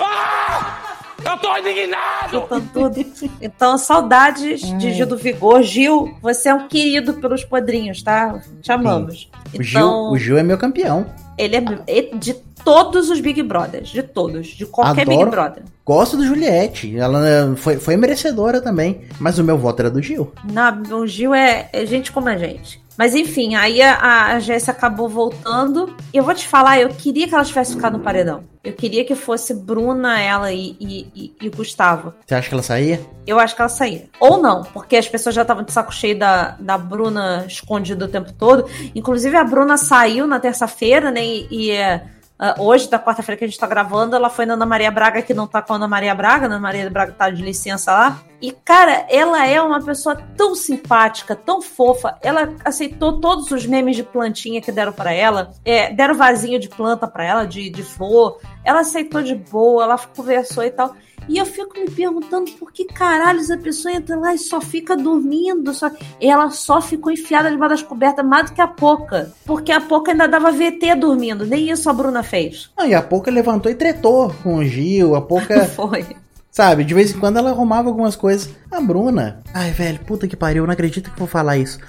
Ah! 0.00 0.83
Eu 1.24 1.38
tô 1.38 1.56
indignado! 1.56 2.40
Gritando 2.40 2.70
tudo. 2.72 3.30
Então, 3.40 3.78
saudades 3.78 4.60
de 4.78 4.92
Gil 4.92 5.06
do 5.06 5.16
Vigor. 5.16 5.62
Gil, 5.62 6.14
você 6.20 6.48
é 6.48 6.54
um 6.54 6.68
querido 6.68 7.14
pelos 7.14 7.44
podrinhos, 7.44 8.02
tá? 8.02 8.40
Te 8.60 8.70
amamos. 8.70 9.30
O 9.52 9.62
Gil, 9.62 9.80
Então, 9.80 10.12
o 10.12 10.18
Gil 10.18 10.38
é 10.38 10.42
meu 10.42 10.58
campeão. 10.58 11.06
Ele 11.36 11.56
é 11.56 12.16
de 12.16 12.34
todos 12.64 13.10
os 13.10 13.20
Big 13.20 13.42
Brothers, 13.42 13.88
de 13.88 14.02
todos, 14.02 14.46
de 14.48 14.64
qualquer 14.66 15.02
Adoro. 15.02 15.18
Big 15.18 15.30
Brother. 15.30 15.62
Gosto 15.84 16.16
do 16.16 16.24
Juliette. 16.24 16.96
Ela 16.96 17.28
é, 17.28 17.56
foi, 17.56 17.76
foi 17.76 17.96
merecedora 17.96 18.60
também. 18.60 19.02
Mas 19.18 19.38
o 19.38 19.44
meu 19.44 19.58
voto 19.58 19.80
era 19.80 19.90
do 19.90 20.00
Gil. 20.00 20.32
Não, 20.50 21.00
o 21.00 21.06
Gil 21.06 21.34
é, 21.34 21.68
é 21.72 21.84
gente 21.84 22.10
como 22.10 22.28
a 22.28 22.36
gente. 22.36 22.82
Mas 22.96 23.14
enfim, 23.14 23.54
aí 23.54 23.82
a, 23.82 24.34
a 24.34 24.40
Jéssica 24.40 24.72
acabou 24.72 25.08
voltando. 25.08 25.94
E 26.12 26.16
eu 26.16 26.24
vou 26.24 26.34
te 26.34 26.46
falar, 26.46 26.80
eu 26.80 26.88
queria 26.90 27.26
que 27.26 27.34
ela 27.34 27.44
tivesse 27.44 27.74
ficado 27.74 27.98
no 27.98 28.04
paredão. 28.04 28.44
Eu 28.62 28.72
queria 28.72 29.04
que 29.04 29.14
fosse 29.14 29.52
Bruna, 29.52 30.20
ela 30.20 30.52
e, 30.52 30.76
e, 30.80 31.34
e, 31.40 31.48
Gustavo. 31.50 32.14
Você 32.24 32.34
acha 32.34 32.48
que 32.48 32.54
ela 32.54 32.62
saía? 32.62 33.00
Eu 33.26 33.38
acho 33.38 33.54
que 33.54 33.60
ela 33.60 33.68
saía. 33.68 34.04
Ou 34.18 34.40
não, 34.40 34.62
porque 34.62 34.96
as 34.96 35.06
pessoas 35.06 35.34
já 35.34 35.42
estavam 35.42 35.64
de 35.64 35.72
saco 35.72 35.92
cheio 35.92 36.18
da, 36.18 36.56
da 36.58 36.78
Bruna 36.78 37.44
escondida 37.46 38.06
o 38.06 38.08
tempo 38.08 38.32
todo. 38.32 38.66
Inclusive, 38.94 39.36
a 39.36 39.44
Bruna 39.44 39.76
saiu 39.76 40.26
na 40.26 40.40
terça-feira, 40.40 41.10
né? 41.10 41.22
E, 41.22 41.46
e 41.50 41.70
é, 41.72 42.04
uh, 42.40 42.62
hoje, 42.62 42.88
da 42.88 42.98
quarta-feira 42.98 43.38
que 43.38 43.44
a 43.44 43.48
gente 43.48 43.58
tá 43.58 43.66
gravando, 43.66 44.14
ela 44.16 44.30
foi 44.30 44.46
na 44.46 44.54
Ana 44.54 44.66
Maria 44.66 44.90
Braga, 44.90 45.22
que 45.22 45.34
não 45.34 45.46
tá 45.46 45.62
com 45.62 45.72
a 45.72 45.76
Ana 45.76 45.88
Maria 45.88 46.14
Braga. 46.14 46.46
Ana 46.46 46.58
Maria 46.58 46.88
Braga 46.90 47.12
tá 47.12 47.30
de 47.30 47.42
licença 47.42 47.92
lá. 47.92 48.20
E, 48.40 48.52
cara, 48.52 49.06
ela 49.08 49.46
é 49.46 49.60
uma 49.60 49.82
pessoa 49.82 50.16
tão 50.36 50.54
simpática, 50.54 51.34
tão 51.34 51.62
fofa. 51.62 52.18
Ela 52.22 52.54
aceitou 52.64 53.20
todos 53.20 53.50
os 53.50 53.66
memes 53.66 53.96
de 53.96 54.02
plantinha 54.02 54.60
que 54.60 54.70
deram 54.70 54.92
para 54.92 55.12
ela. 55.12 55.52
É, 55.64 55.92
deram 55.92 56.14
vasinho 56.14 56.60
de 56.60 56.68
planta 56.68 57.06
para 57.06 57.24
ela, 57.24 57.46
de, 57.46 57.70
de 57.70 57.82
flor. 57.82 58.40
Ela 58.62 58.80
aceitou 58.80 59.22
de 59.22 59.34
boa, 59.34 59.84
ela 59.84 59.98
conversou 59.98 60.64
e 60.64 60.70
tal. 60.70 60.94
E 61.28 61.38
eu 61.38 61.46
fico 61.46 61.78
me 61.78 61.90
perguntando 61.90 62.50
por 62.52 62.72
que 62.72 62.84
caralhos 62.84 63.50
a 63.50 63.56
pessoa 63.56 63.94
entra 63.94 64.16
lá 64.16 64.34
e 64.34 64.38
só 64.38 64.60
fica 64.60 64.96
dormindo. 64.96 65.72
Só... 65.72 65.90
Ela 66.20 66.50
só 66.50 66.80
ficou 66.80 67.12
enfiada 67.12 67.50
debaixo 67.50 67.74
das 67.74 67.82
cobertas 67.82 68.24
mais 68.24 68.50
do 68.50 68.54
que 68.54 68.60
a 68.60 68.66
Poca. 68.66 69.32
Porque 69.44 69.72
a 69.72 69.80
Poca 69.80 70.12
ainda 70.12 70.28
dava 70.28 70.52
VT 70.52 70.94
dormindo. 70.96 71.46
Nem 71.46 71.70
isso 71.70 71.88
a 71.88 71.92
Bruna 71.92 72.22
fez. 72.22 72.70
Não, 72.76 72.86
e 72.86 72.94
a 72.94 73.02
Poca 73.02 73.30
levantou 73.30 73.70
e 73.70 73.74
tretou 73.74 74.34
com 74.42 74.56
o 74.56 74.64
Gil. 74.64 75.14
A 75.14 75.22
Poca. 75.22 75.64
Foi. 75.74 76.06
Sabe, 76.50 76.84
de 76.84 76.94
vez 76.94 77.12
em 77.12 77.18
quando 77.18 77.36
ela 77.36 77.50
arrumava 77.50 77.88
algumas 77.88 78.14
coisas. 78.14 78.48
A 78.70 78.80
Bruna. 78.80 79.40
Ai, 79.52 79.72
velho, 79.72 79.98
puta 80.00 80.28
que 80.28 80.36
pariu, 80.36 80.62
eu 80.62 80.66
não 80.66 80.72
acredito 80.72 81.10
que 81.10 81.18
vou 81.18 81.26
falar 81.26 81.56
isso. 81.58 81.80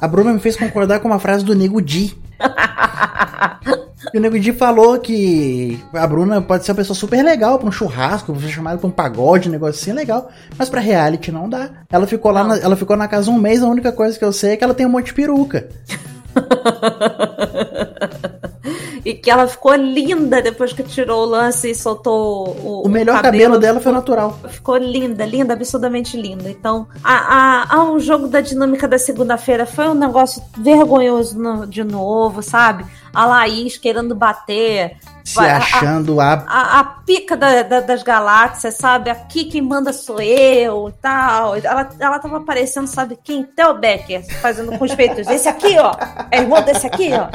A 0.00 0.08
Bruna 0.08 0.32
me 0.32 0.40
fez 0.40 0.56
concordar 0.56 1.00
com 1.00 1.08
uma 1.08 1.18
frase 1.18 1.44
do 1.44 1.54
Nego 1.54 1.82
Di. 1.82 2.16
E 4.12 4.18
o 4.18 4.20
Nego 4.20 4.38
Di 4.38 4.52
falou 4.52 4.98
que 4.98 5.78
a 5.92 6.06
Bruna 6.06 6.40
pode 6.40 6.64
ser 6.64 6.72
uma 6.72 6.76
pessoa 6.76 6.96
super 6.96 7.24
legal 7.24 7.58
pra 7.58 7.68
um 7.68 7.72
churrasco, 7.72 8.38
ser 8.40 8.48
chamada 8.48 8.78
pra 8.78 8.86
um 8.86 8.90
pagode, 8.90 9.48
um 9.48 9.52
negócio 9.52 9.80
assim 9.80 9.92
legal, 9.92 10.30
mas 10.56 10.68
pra 10.68 10.80
reality 10.80 11.32
não 11.32 11.48
dá. 11.48 11.70
Ela 11.90 12.06
ficou 12.06 12.30
lá, 12.30 12.44
na, 12.44 12.58
ela 12.58 12.76
ficou 12.76 12.96
na 12.96 13.08
casa 13.08 13.30
um 13.30 13.38
mês, 13.38 13.62
a 13.62 13.68
única 13.68 13.92
coisa 13.92 14.18
que 14.18 14.24
eu 14.24 14.32
sei 14.32 14.52
é 14.52 14.56
que 14.56 14.64
ela 14.64 14.74
tem 14.74 14.86
um 14.86 14.90
monte 14.90 15.06
de 15.06 15.14
peruca. 15.14 15.68
e 19.04 19.14
que 19.14 19.30
ela 19.30 19.46
ficou 19.46 19.74
linda 19.74 20.42
depois 20.42 20.72
que 20.72 20.82
tirou 20.82 21.22
o 21.22 21.26
lance 21.26 21.70
e 21.70 21.74
soltou 21.74 22.48
o. 22.62 22.82
O 22.86 22.88
melhor 22.88 23.20
cabelo, 23.22 23.54
cabelo 23.54 23.58
dela 23.58 23.80
foi 23.80 23.92
natural. 23.92 24.38
Ficou 24.48 24.76
linda, 24.76 25.24
linda, 25.24 25.54
absurdamente 25.54 26.16
linda. 26.16 26.50
Então, 26.50 26.86
a, 27.02 27.14
a, 27.14 27.76
a 27.76 27.84
um 27.84 27.98
jogo 27.98 28.28
da 28.28 28.40
dinâmica 28.40 28.86
da 28.88 28.98
segunda-feira 28.98 29.66
foi 29.66 29.88
um 29.88 29.94
negócio 29.94 30.42
vergonhoso 30.56 31.38
no, 31.38 31.66
de 31.66 31.84
novo, 31.84 32.42
sabe? 32.42 32.84
A 33.12 33.24
Laís 33.24 33.76
querendo 33.78 34.14
bater. 34.14 34.96
Se 35.24 35.40
achando 35.40 36.20
a. 36.20 36.44
A, 36.46 36.80
a 36.80 36.84
pica 36.84 37.36
da, 37.36 37.62
da, 37.62 37.80
das 37.80 38.02
galáxias, 38.02 38.74
sabe? 38.74 39.10
Aqui 39.10 39.46
quem 39.46 39.62
manda 39.62 39.92
sou 39.92 40.20
eu 40.20 40.88
e 40.88 40.92
tal. 41.00 41.56
Ela, 41.56 41.88
ela 41.98 42.18
tava 42.18 42.36
aparecendo, 42.36 42.86
sabe 42.86 43.18
quem? 43.24 43.42
Theo 43.42 43.74
Becker, 43.74 44.24
fazendo 44.40 44.78
com 44.78 44.84
os 44.84 44.94
peitos. 44.94 45.26
Esse 45.26 45.48
aqui, 45.48 45.76
ó. 45.78 45.94
É 46.30 46.40
irmão 46.40 46.62
desse 46.62 46.86
aqui, 46.86 47.10
ó. 47.12 47.28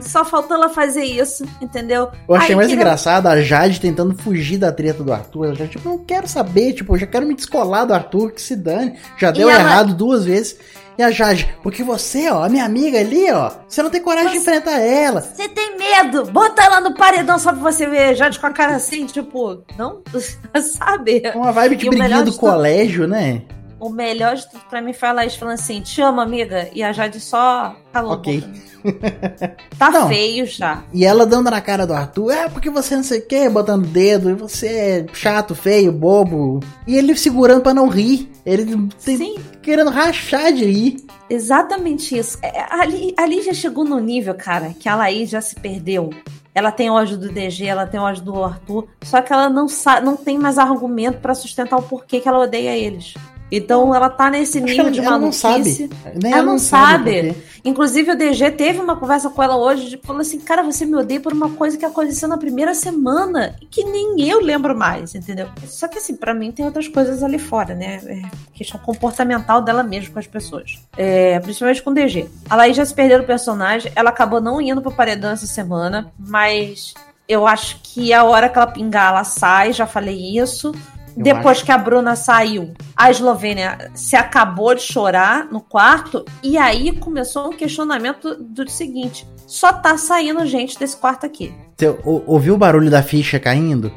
Só 0.00 0.24
faltou 0.24 0.56
ela 0.56 0.68
fazer 0.68 1.04
isso, 1.04 1.44
entendeu? 1.60 2.10
Eu 2.28 2.34
achei 2.34 2.56
mais 2.56 2.72
engraçado 2.72 3.28
a 3.28 3.40
Jade 3.40 3.80
tentando 3.80 4.16
fugir 4.16 4.58
da 4.58 4.72
treta 4.72 5.02
do 5.02 5.12
Arthur. 5.12 5.46
Ela 5.46 5.54
já, 5.54 5.66
tipo, 5.66 5.88
não 5.88 5.98
quero 5.98 6.26
saber, 6.26 6.72
tipo, 6.72 6.94
eu 6.94 6.98
já 6.98 7.06
quero 7.06 7.26
me 7.26 7.34
descolar 7.34 7.84
do 7.84 7.94
Arthur, 7.94 8.32
que 8.32 8.42
se 8.42 8.56
dane. 8.56 8.98
Já 9.16 9.30
deu 9.30 9.48
ela... 9.48 9.60
errado 9.60 9.94
duas 9.94 10.24
vezes. 10.24 10.58
E 10.98 11.02
a 11.02 11.10
Jade, 11.10 11.54
porque 11.62 11.82
você, 11.84 12.30
ó, 12.30 12.42
a 12.42 12.48
minha 12.48 12.64
amiga 12.64 12.98
ali, 12.98 13.30
ó, 13.30 13.50
você 13.68 13.82
não 13.82 13.90
tem 13.90 14.00
coragem 14.00 14.28
você, 14.28 14.34
de 14.34 14.40
enfrentar 14.40 14.80
ela. 14.80 15.20
Você 15.20 15.46
tem 15.46 15.76
medo! 15.76 16.24
Bota 16.32 16.62
ela 16.64 16.80
no 16.80 16.94
paredão 16.94 17.38
só 17.38 17.52
pra 17.52 17.60
você 17.60 17.86
ver 17.86 17.98
a 17.98 18.14
Jade 18.14 18.40
com 18.40 18.46
a 18.46 18.52
cara 18.52 18.76
assim, 18.76 19.04
tipo, 19.04 19.62
não? 19.76 20.00
Sabe? 20.62 21.22
Uma 21.34 21.52
vibe 21.52 21.76
de 21.76 21.90
briguinha 21.90 22.22
do 22.22 22.32
colégio, 22.32 23.02
tudo, 23.02 23.10
né? 23.10 23.42
O 23.78 23.90
melhor 23.90 24.36
de 24.36 24.48
tudo 24.50 24.64
pra 24.70 24.80
mim 24.80 24.92
foi 24.92 25.08
a 25.08 25.12
Laís 25.12 25.36
falando 25.36 25.54
assim, 25.54 25.80
te 25.80 26.00
amo, 26.00 26.20
amiga. 26.20 26.68
E 26.72 26.82
a 26.82 26.92
Jade 26.92 27.20
só 27.20 27.76
calou 27.92 28.12
Ok. 28.12 28.42
tá 29.78 29.90
não. 29.90 30.08
feio 30.08 30.46
já. 30.46 30.82
E 30.92 31.04
ela 31.04 31.26
dando 31.26 31.50
na 31.50 31.60
cara 31.60 31.86
do 31.86 31.92
Arthur, 31.92 32.30
é 32.30 32.48
porque 32.48 32.70
você 32.70 32.96
não 32.96 33.02
sei 33.02 33.18
o 33.18 33.26
que, 33.26 33.48
botando 33.48 33.86
dedo, 33.86 34.30
e 34.30 34.34
você 34.34 34.66
é 34.66 35.06
chato, 35.12 35.54
feio, 35.54 35.92
bobo. 35.92 36.60
E 36.86 36.96
ele 36.96 37.14
segurando 37.16 37.62
para 37.62 37.74
não 37.74 37.88
rir. 37.88 38.30
Ele 38.46 38.88
tem, 39.04 39.38
querendo 39.60 39.90
rachar 39.90 40.52
de 40.52 40.64
rir. 40.64 40.96
Exatamente 41.28 42.16
isso. 42.16 42.38
É, 42.42 42.64
ali, 42.70 43.14
ali 43.18 43.42
já 43.42 43.52
chegou 43.52 43.84
no 43.84 43.98
nível, 43.98 44.34
cara, 44.34 44.72
que 44.78 44.88
a 44.88 44.94
Laís 44.94 45.28
já 45.28 45.40
se 45.40 45.54
perdeu. 45.56 46.10
Ela 46.54 46.72
tem 46.72 46.88
ódio 46.88 47.18
do 47.18 47.28
DG, 47.28 47.66
ela 47.66 47.86
tem 47.86 48.00
ódio 48.00 48.22
do 48.22 48.42
Arthur, 48.42 48.88
só 49.02 49.20
que 49.20 49.30
ela 49.30 49.50
não, 49.50 49.66
não 50.02 50.16
tem 50.16 50.38
mais 50.38 50.56
argumento 50.56 51.18
para 51.18 51.34
sustentar 51.34 51.76
o 51.76 51.82
porquê 51.82 52.18
que 52.18 52.26
ela 52.26 52.38
odeia 52.38 52.74
eles. 52.74 53.12
Então 53.50 53.94
ela 53.94 54.08
tá 54.08 54.30
nesse 54.30 54.60
nível 54.60 54.90
de 54.90 55.00
ela 55.00 55.18
maluquice. 55.18 55.44
Não 55.44 55.52
sabe. 55.52 55.90
Nem 56.14 56.32
ela, 56.32 56.40
ela 56.40 56.52
não 56.52 56.58
sabe. 56.58 57.32
sabe 57.32 57.36
Inclusive 57.66 58.12
o 58.12 58.16
DG 58.16 58.52
teve 58.52 58.78
uma 58.80 58.94
conversa 58.94 59.28
com 59.28 59.42
ela 59.42 59.56
hoje, 59.56 59.90
de, 59.90 59.96
falou 59.96 60.22
assim, 60.22 60.38
cara, 60.38 60.62
você 60.62 60.86
me 60.86 60.94
odeia 60.94 61.20
por 61.20 61.32
uma 61.32 61.50
coisa 61.50 61.76
que 61.76 61.84
aconteceu 61.84 62.28
na 62.28 62.38
primeira 62.38 62.74
semana 62.74 63.56
e 63.60 63.66
que 63.66 63.82
nem 63.82 64.20
eu 64.20 64.40
lembro 64.40 64.76
mais, 64.78 65.16
entendeu? 65.16 65.48
Só 65.66 65.88
que 65.88 65.98
assim, 65.98 66.14
para 66.14 66.32
mim 66.32 66.52
tem 66.52 66.64
outras 66.64 66.86
coisas 66.86 67.24
ali 67.24 67.40
fora, 67.40 67.74
né? 67.74 68.00
É 68.06 68.22
questão 68.54 68.78
comportamental 68.78 69.60
dela 69.60 69.82
mesmo 69.82 70.12
com 70.12 70.18
as 70.20 70.28
pessoas. 70.28 70.78
É, 70.96 71.40
principalmente 71.40 71.82
com 71.82 71.90
o 71.90 71.94
DG. 71.94 72.28
A 72.48 72.54
Laís 72.54 72.76
já 72.76 72.86
se 72.86 72.94
perdeu 72.94 73.18
no 73.18 73.24
personagem, 73.24 73.90
ela 73.96 74.10
acabou 74.10 74.40
não 74.40 74.60
indo 74.60 74.80
pro 74.80 74.92
paredão 74.92 75.32
essa 75.32 75.46
semana, 75.46 76.12
mas 76.16 76.94
eu 77.28 77.48
acho 77.48 77.80
que 77.82 78.12
a 78.12 78.22
hora 78.22 78.48
que 78.48 78.56
ela 78.56 78.68
pingar, 78.68 79.08
ela 79.08 79.24
sai, 79.24 79.72
já 79.72 79.88
falei 79.88 80.38
isso. 80.38 80.72
Depois 81.16 81.58
acho. 81.58 81.64
que 81.64 81.72
a 81.72 81.78
Bruna 81.78 82.14
saiu, 82.14 82.74
a 82.94 83.10
Eslovênia 83.10 83.90
se 83.94 84.14
acabou 84.14 84.74
de 84.74 84.82
chorar 84.82 85.48
no 85.50 85.60
quarto. 85.60 86.24
E 86.42 86.58
aí 86.58 86.92
começou 86.92 87.48
um 87.48 87.56
questionamento 87.56 88.34
do 88.34 88.68
seguinte: 88.68 89.26
só 89.46 89.72
tá 89.72 89.96
saindo 89.96 90.44
gente 90.46 90.78
desse 90.78 90.96
quarto 90.96 91.24
aqui. 91.24 91.54
Você 91.76 91.96
ouviu 92.04 92.54
o 92.54 92.58
barulho 92.58 92.90
da 92.90 93.02
ficha 93.02 93.40
caindo? 93.40 93.92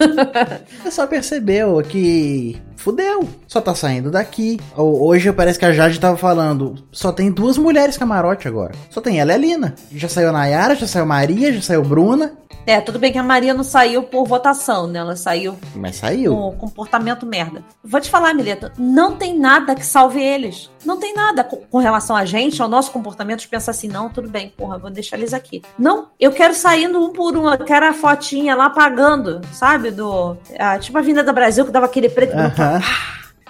Você 0.82 0.90
só 0.90 1.06
percebeu 1.06 1.82
que 1.82 2.60
fudeu. 2.80 3.28
Só 3.46 3.60
tá 3.60 3.74
saindo 3.74 4.10
daqui. 4.10 4.58
Hoje 4.76 5.32
parece 5.32 5.58
que 5.58 5.64
a 5.64 5.72
Jade 5.72 6.00
tava 6.00 6.16
falando. 6.16 6.76
Só 6.90 7.12
tem 7.12 7.30
duas 7.30 7.58
mulheres 7.58 7.96
camarote 7.96 8.48
agora. 8.48 8.72
Só 8.88 9.00
tem 9.00 9.20
ela 9.20 9.32
e 9.32 9.34
a 9.34 9.38
Lina. 9.38 9.74
Já 9.92 10.08
saiu 10.08 10.32
Nayara, 10.32 10.74
já 10.74 10.86
saiu 10.86 11.06
Maria, 11.06 11.52
já 11.52 11.60
saiu 11.60 11.82
Bruna. 11.82 12.32
É, 12.66 12.80
tudo 12.80 12.98
bem 12.98 13.10
que 13.10 13.18
a 13.18 13.22
Maria 13.22 13.54
não 13.54 13.64
saiu 13.64 14.02
por 14.02 14.26
votação, 14.26 14.86
né? 14.86 14.98
Ela 14.98 15.16
saiu. 15.16 15.58
Mas 15.74 15.96
saiu. 15.96 16.34
Com 16.34 16.52
comportamento 16.56 17.26
merda. 17.26 17.64
Vou 17.82 18.00
te 18.00 18.10
falar, 18.10 18.34
Mileta, 18.34 18.72
não 18.78 19.16
tem 19.16 19.38
nada 19.38 19.74
que 19.74 19.84
salve 19.84 20.22
eles. 20.22 20.70
Não 20.84 20.98
tem 20.98 21.14
nada 21.14 21.42
com, 21.42 21.56
com 21.56 21.78
relação 21.78 22.14
a 22.14 22.24
gente, 22.24 22.60
ao 22.60 22.68
nosso 22.68 22.90
comportamento, 22.90 23.40
de 23.40 23.48
pensar 23.48 23.70
assim, 23.72 23.88
não, 23.88 24.08
tudo 24.08 24.28
bem, 24.28 24.52
porra, 24.56 24.78
vou 24.78 24.90
deixar 24.90 25.16
eles 25.16 25.32
aqui. 25.32 25.62
Não, 25.78 26.08
eu 26.18 26.32
quero 26.32 26.54
saindo 26.54 27.02
um 27.02 27.12
por 27.12 27.36
um, 27.36 27.48
eu 27.48 27.64
quero 27.64 27.86
a 27.86 27.92
fotinha 27.92 28.54
lá 28.54 28.70
pagando, 28.70 29.40
sabe? 29.52 29.90
Do. 29.90 30.36
A, 30.58 30.78
tipo 30.78 30.96
a 30.96 31.02
Vinda 31.02 31.24
do 31.24 31.32
Brasil, 31.32 31.64
que 31.64 31.72
dava 31.72 31.86
aquele 31.86 32.08
preto. 32.08 32.34
Uh 32.34 32.50
-huh 32.50 32.69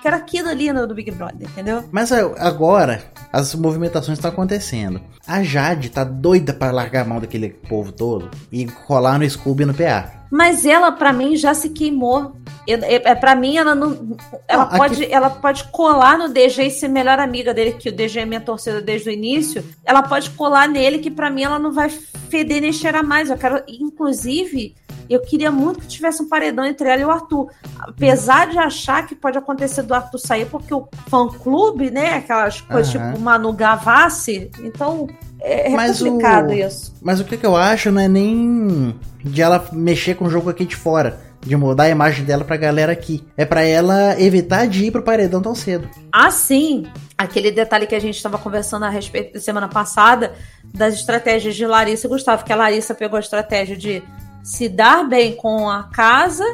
que 0.01 0.09
era 0.09 0.17
aquilo 0.17 0.49
ali 0.49 0.73
no, 0.73 0.87
do 0.87 0.95
Big 0.95 1.11
Brother, 1.11 1.49
entendeu? 1.49 1.85
Mas 1.93 2.11
é, 2.11 2.21
agora 2.39 3.03
as 3.33 3.55
movimentações 3.55 4.19
estão 4.19 4.31
acontecendo. 4.31 5.01
A 5.27 5.43
Jade 5.43 5.91
tá 5.91 6.05
doida 6.05 6.53
para 6.53 6.73
largar 6.73 7.03
a 7.03 7.09
mão 7.09 7.21
daquele 7.21 7.51
povo 7.51 7.93
todo 7.93 8.31
e 8.51 8.67
colar 8.67 9.19
no 9.19 9.29
Scooby 9.29 9.65
no 9.65 9.75
PA. 9.75 10.21
Mas 10.31 10.65
ela, 10.65 10.93
para 10.93 11.13
mim, 11.13 11.37
já 11.37 11.53
se 11.55 11.71
queimou. 11.71 12.37
É, 12.69 13.11
é 13.11 13.15
para 13.17 13.35
mim, 13.35 13.57
ela 13.57 13.75
não. 13.75 14.17
Ela, 14.47 14.71
não, 14.71 14.79
pode, 14.79 15.03
aqui... 15.03 15.13
ela 15.13 15.29
pode 15.29 15.65
colar 15.65 16.17
no 16.17 16.29
DG 16.29 16.67
e 16.67 16.71
ser 16.71 16.87
melhor 16.87 17.19
amiga 17.19 17.53
dele, 17.53 17.73
que 17.73 17.89
o 17.89 17.93
DG 17.93 18.21
é 18.21 18.25
minha 18.25 18.41
torcida 18.41 18.81
desde 18.81 19.09
o 19.09 19.13
início. 19.13 19.65
Ela 19.85 20.03
pode 20.03 20.31
colar 20.31 20.69
nele, 20.69 20.99
que 20.99 21.11
para 21.11 21.31
mim 21.31 21.43
ela 21.43 21.59
não 21.59 21.73
vai 21.73 21.91
feder 21.91 22.61
nem 22.61 22.73
cheirar 22.73 23.05
mais. 23.05 23.29
Eu 23.29 23.37
quero, 23.37 23.61
inclusive, 23.67 24.77
eu 25.11 25.21
queria 25.21 25.51
muito 25.51 25.81
que 25.81 25.89
tivesse 25.89 26.23
um 26.23 26.29
paredão 26.29 26.65
entre 26.65 26.89
ela 26.89 27.03
e 27.03 27.05
o 27.05 27.11
Arthur. 27.11 27.51
Apesar 27.81 28.49
de 28.49 28.59
achar 28.59 29.05
que 29.07 29.15
pode 29.17 29.37
acontecer 29.37 29.83
do 29.83 29.93
Arthur 29.93 30.19
sair, 30.19 30.47
porque 30.47 30.73
o 30.73 30.89
fã-clube, 31.09 31.91
né? 31.91 32.15
Aquelas 32.15 32.61
coisas 32.61 32.95
uhum. 32.95 33.13
tipo 33.13 33.21
Manu 33.21 33.53
Gavassi. 33.53 34.51
Então, 34.61 35.09
é, 35.41 35.73
é 35.73 35.75
mas 35.75 36.01
complicado 36.01 36.51
o... 36.51 36.55
isso. 36.55 36.95
Mas 37.03 37.19
o 37.19 37.25
que, 37.25 37.37
que 37.37 37.45
eu 37.45 37.57
acho 37.57 37.91
não 37.91 38.01
é 38.01 38.07
nem 38.07 38.95
de 39.25 39.43
ela 39.43 39.69
mexer 39.73 40.15
com 40.15 40.27
o 40.27 40.31
jogo 40.31 40.49
aqui 40.49 40.65
de 40.65 40.77
fora. 40.77 41.19
de 41.41 41.57
mudar 41.57 41.85
a 41.85 41.89
imagem 41.89 42.25
dela 42.25 42.45
pra 42.45 42.57
galera 42.57 42.93
aqui. 42.93 43.25
É 43.37 43.45
para 43.45 43.63
ela 43.63 44.21
evitar 44.21 44.67
de 44.67 44.85
ir 44.85 44.91
pro 44.91 45.03
paredão 45.03 45.41
tão 45.41 45.55
cedo. 45.55 45.89
Ah, 46.13 46.31
sim. 46.31 46.87
Aquele 47.17 47.51
detalhe 47.51 47.87
que 47.87 47.95
a 47.95 48.01
gente 48.01 48.17
estava 48.17 48.39
conversando 48.39 48.85
a 48.85 48.91
respeito 48.91 49.35
da 49.35 49.41
semana 49.41 49.67
passada, 49.67 50.35
das 50.63 50.95
estratégias 50.95 51.57
de 51.57 51.67
Larissa 51.67 52.07
e 52.07 52.11
Gustavo, 52.11 52.45
que 52.45 52.53
a 52.53 52.57
Larissa 52.57 52.95
pegou 52.95 53.17
a 53.17 53.21
estratégia 53.21 53.77
de 53.77 54.03
se 54.43 54.69
dar 54.69 55.09
bem 55.09 55.37
com 55.37 55.69
a 55.69 55.85
casa 55.85 56.45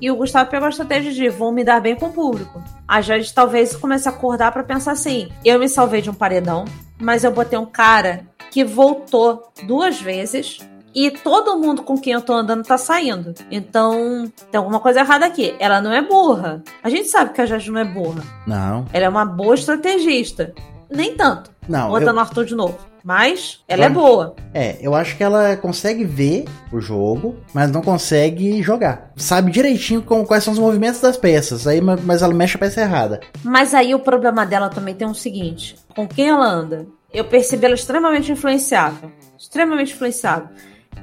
e 0.00 0.10
o 0.10 0.16
Gustavo 0.16 0.50
pegou 0.50 0.66
a 0.66 0.70
estratégia 0.70 1.12
de 1.12 1.28
vou 1.28 1.52
me 1.52 1.64
dar 1.64 1.80
bem 1.80 1.96
com 1.96 2.06
o 2.06 2.12
público. 2.12 2.62
A 2.86 3.00
Jade 3.00 3.32
talvez 3.32 3.74
comece 3.74 4.08
a 4.08 4.12
acordar 4.12 4.52
para 4.52 4.62
pensar 4.62 4.92
assim: 4.92 5.28
eu 5.44 5.58
me 5.58 5.68
salvei 5.68 6.00
de 6.00 6.10
um 6.10 6.14
paredão, 6.14 6.64
mas 7.00 7.24
eu 7.24 7.30
botei 7.30 7.58
um 7.58 7.66
cara 7.66 8.26
que 8.50 8.64
voltou 8.64 9.50
duas 9.64 10.00
vezes 10.00 10.58
e 10.94 11.10
todo 11.10 11.58
mundo 11.58 11.82
com 11.82 11.98
quem 11.98 12.14
eu 12.14 12.22
tô 12.22 12.32
andando 12.32 12.64
tá 12.64 12.78
saindo. 12.78 13.34
Então, 13.50 14.32
tem 14.50 14.58
alguma 14.58 14.80
coisa 14.80 15.00
errada 15.00 15.26
aqui. 15.26 15.54
Ela 15.58 15.78
não 15.78 15.92
é 15.92 16.00
burra. 16.00 16.62
A 16.82 16.88
gente 16.88 17.08
sabe 17.08 17.34
que 17.34 17.40
a 17.42 17.44
Jade 17.44 17.70
não 17.70 17.80
é 17.80 17.84
burra. 17.84 18.22
Não. 18.46 18.86
Ela 18.94 19.04
é 19.04 19.08
uma 19.08 19.26
boa 19.26 19.54
estrategista. 19.54 20.54
Nem 20.90 21.14
tanto. 21.14 21.50
Não. 21.68 21.88
Botando 21.90 22.16
eu... 22.16 22.20
Arthur 22.20 22.44
de 22.44 22.54
novo. 22.54 22.78
Mas 23.06 23.60
ela 23.68 23.84
é 23.84 23.88
boa. 23.88 24.34
É, 24.52 24.78
eu 24.80 24.92
acho 24.92 25.16
que 25.16 25.22
ela 25.22 25.56
consegue 25.56 26.04
ver 26.04 26.44
o 26.72 26.80
jogo, 26.80 27.36
mas 27.54 27.70
não 27.70 27.80
consegue 27.80 28.60
jogar. 28.64 29.12
Sabe 29.14 29.52
direitinho 29.52 30.02
como, 30.02 30.26
quais 30.26 30.42
são 30.42 30.52
os 30.52 30.58
movimentos 30.58 31.00
das 31.00 31.16
peças, 31.16 31.68
aí, 31.68 31.80
mas 31.80 32.22
ela 32.22 32.34
mexe 32.34 32.56
a 32.56 32.58
peça 32.58 32.80
errada. 32.80 33.20
Mas 33.44 33.74
aí 33.74 33.94
o 33.94 34.00
problema 34.00 34.44
dela 34.44 34.68
também 34.68 34.92
tem 34.92 35.06
o 35.06 35.10
um 35.10 35.14
seguinte: 35.14 35.76
com 35.94 36.08
quem 36.08 36.30
ela 36.30 36.48
anda? 36.48 36.84
Eu 37.14 37.24
percebi 37.24 37.66
ela 37.66 37.76
extremamente 37.76 38.32
influenciável. 38.32 39.12
Extremamente 39.38 39.92
influenciável. 39.92 40.48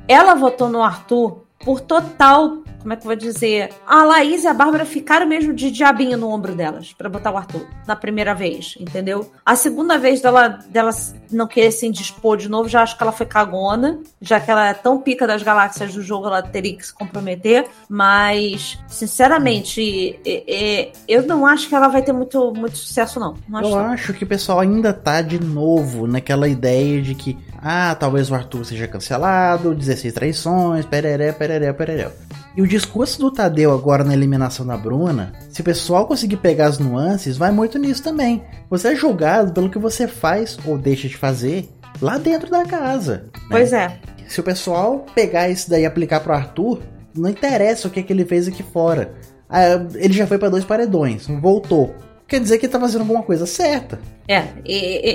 Ela 0.06 0.36
votou 0.36 0.68
no 0.68 0.84
Arthur 0.84 1.46
por 1.64 1.80
total 1.80 2.64
como 2.84 2.94
é 2.94 2.98
que 2.98 3.04
eu 3.04 3.08
vou 3.08 3.16
dizer? 3.16 3.70
A 3.88 4.04
Laís 4.04 4.44
e 4.44 4.48
a 4.48 4.54
Bárbara 4.54 4.86
ficaram 4.86 5.26
mesmo 5.26 5.54
de 5.54 5.72
diabinho 5.72 6.18
no 6.18 6.30
ombro 6.30 6.54
delas 6.54 6.94
para 6.94 7.10
botar 7.10 7.32
o 7.32 7.38
Arthur 7.38 7.66
na 7.88 7.96
primeira 7.96 8.36
vez, 8.36 8.76
entendeu? 8.78 9.32
A 9.46 9.56
segunda 9.56 9.98
vez 9.98 10.22
dela, 10.22 10.60
dela 10.70 10.92
não 11.32 11.48
querer 11.48 11.72
se 11.72 11.88
indispor 11.88 12.38
de 12.38 12.50
novo, 12.50 12.68
já 12.68 12.84
acho 12.84 12.98
que 12.98 13.02
ela 13.02 13.14
foi 13.14 13.26
cagona, 13.26 14.00
já 14.22 14.40
que 14.40 14.52
ela 14.52 14.68
é 14.68 14.74
tão 14.74 15.00
pica 15.00 15.26
das 15.26 15.42
galáxias 15.42 15.94
do 15.94 16.02
jogo, 16.02 16.28
ela 16.28 16.42
teria 16.42 16.76
que 16.76 16.86
se 16.86 16.94
comprometer. 16.94 17.66
Mas, 17.88 18.78
sinceramente, 18.88 20.20
é, 20.26 20.44
é, 20.48 20.92
eu 21.08 21.26
não 21.26 21.48
acho 21.48 21.70
que 21.70 21.76
ela 21.76 21.88
vai 21.88 22.02
ter 22.02 22.12
muito, 22.12 22.54
muito 22.54 22.78
sucesso, 22.78 23.18
não. 23.18 23.36
não 23.48 23.60
acho 23.60 23.70
eu 23.70 23.76
não. 23.78 23.86
acho 23.86 24.14
que 24.14 24.26
o 24.26 24.28
pessoal 24.28 24.60
ainda 24.60 24.92
tá 24.92 25.22
de 25.22 25.40
novo 25.40 26.06
naquela 26.06 26.50
ideia 26.50 27.02
de 27.02 27.16
que, 27.16 27.38
ah, 27.62 27.96
talvez 27.98 28.30
o 28.30 28.36
Arthur 28.36 28.66
seja 28.66 28.90
cancelado, 28.90 29.74
16 29.74 30.14
traições, 30.14 30.86
pereré, 30.86 31.32
pereré, 31.32 31.72
pereré. 31.72 32.12
E 32.56 32.62
o 32.62 32.68
discurso 32.68 33.20
do 33.20 33.32
Tadeu 33.32 33.74
agora 33.74 34.04
na 34.04 34.14
eliminação 34.14 34.66
da 34.66 34.78
Bruna, 34.78 35.34
se 35.50 35.62
o 35.62 35.64
pessoal 35.64 36.06
conseguir 36.06 36.38
pegar 36.38 36.68
as 36.68 36.78
nuances, 36.78 37.36
vai 37.36 37.52
muito 37.52 37.80
nisso 37.80 38.04
também. 38.04 38.44
Você 38.70 38.90
é 38.90 38.96
julgado 38.96 39.52
pelo 39.54 39.70
que 39.70 39.80
você 39.80 40.08
faz 40.08 40.58
ou 40.66 40.78
deixa 40.78 41.08
de 41.08 41.18
fazer 41.18 41.68
lá 42.00 42.18
dentro 42.20 42.52
da 42.52 42.64
casa. 42.64 43.26
Né? 43.34 43.42
Pois 43.50 43.74
é. 43.74 44.00
Se 44.28 44.40
o 44.40 44.44
pessoal 44.44 45.06
pegar 45.16 45.50
isso 45.50 45.70
daí 45.70 45.82
e 45.82 45.86
aplicar 45.86 46.20
pro 46.20 46.34
Arthur, 46.34 46.80
não 47.16 47.30
interessa 47.30 47.88
o 47.88 47.92
que, 47.92 48.00
é 48.00 48.04
que 48.04 48.14
ele 48.14 48.26
fez 48.26 48.48
aqui 48.48 48.62
fora. 48.62 49.14
Ah, 49.50 49.86
ele 49.96 50.14
já 50.14 50.28
foi 50.28 50.38
para 50.38 50.50
dois 50.50 50.64
paredões, 50.64 51.28
voltou 51.28 51.94
quer 52.34 52.40
dizer 52.40 52.58
que 52.58 52.66
ele 52.66 52.74
tá 52.74 52.80
fazendo 52.80 53.02
alguma 53.02 53.22
coisa 53.22 53.46
certa. 53.46 54.00
É, 54.28 54.48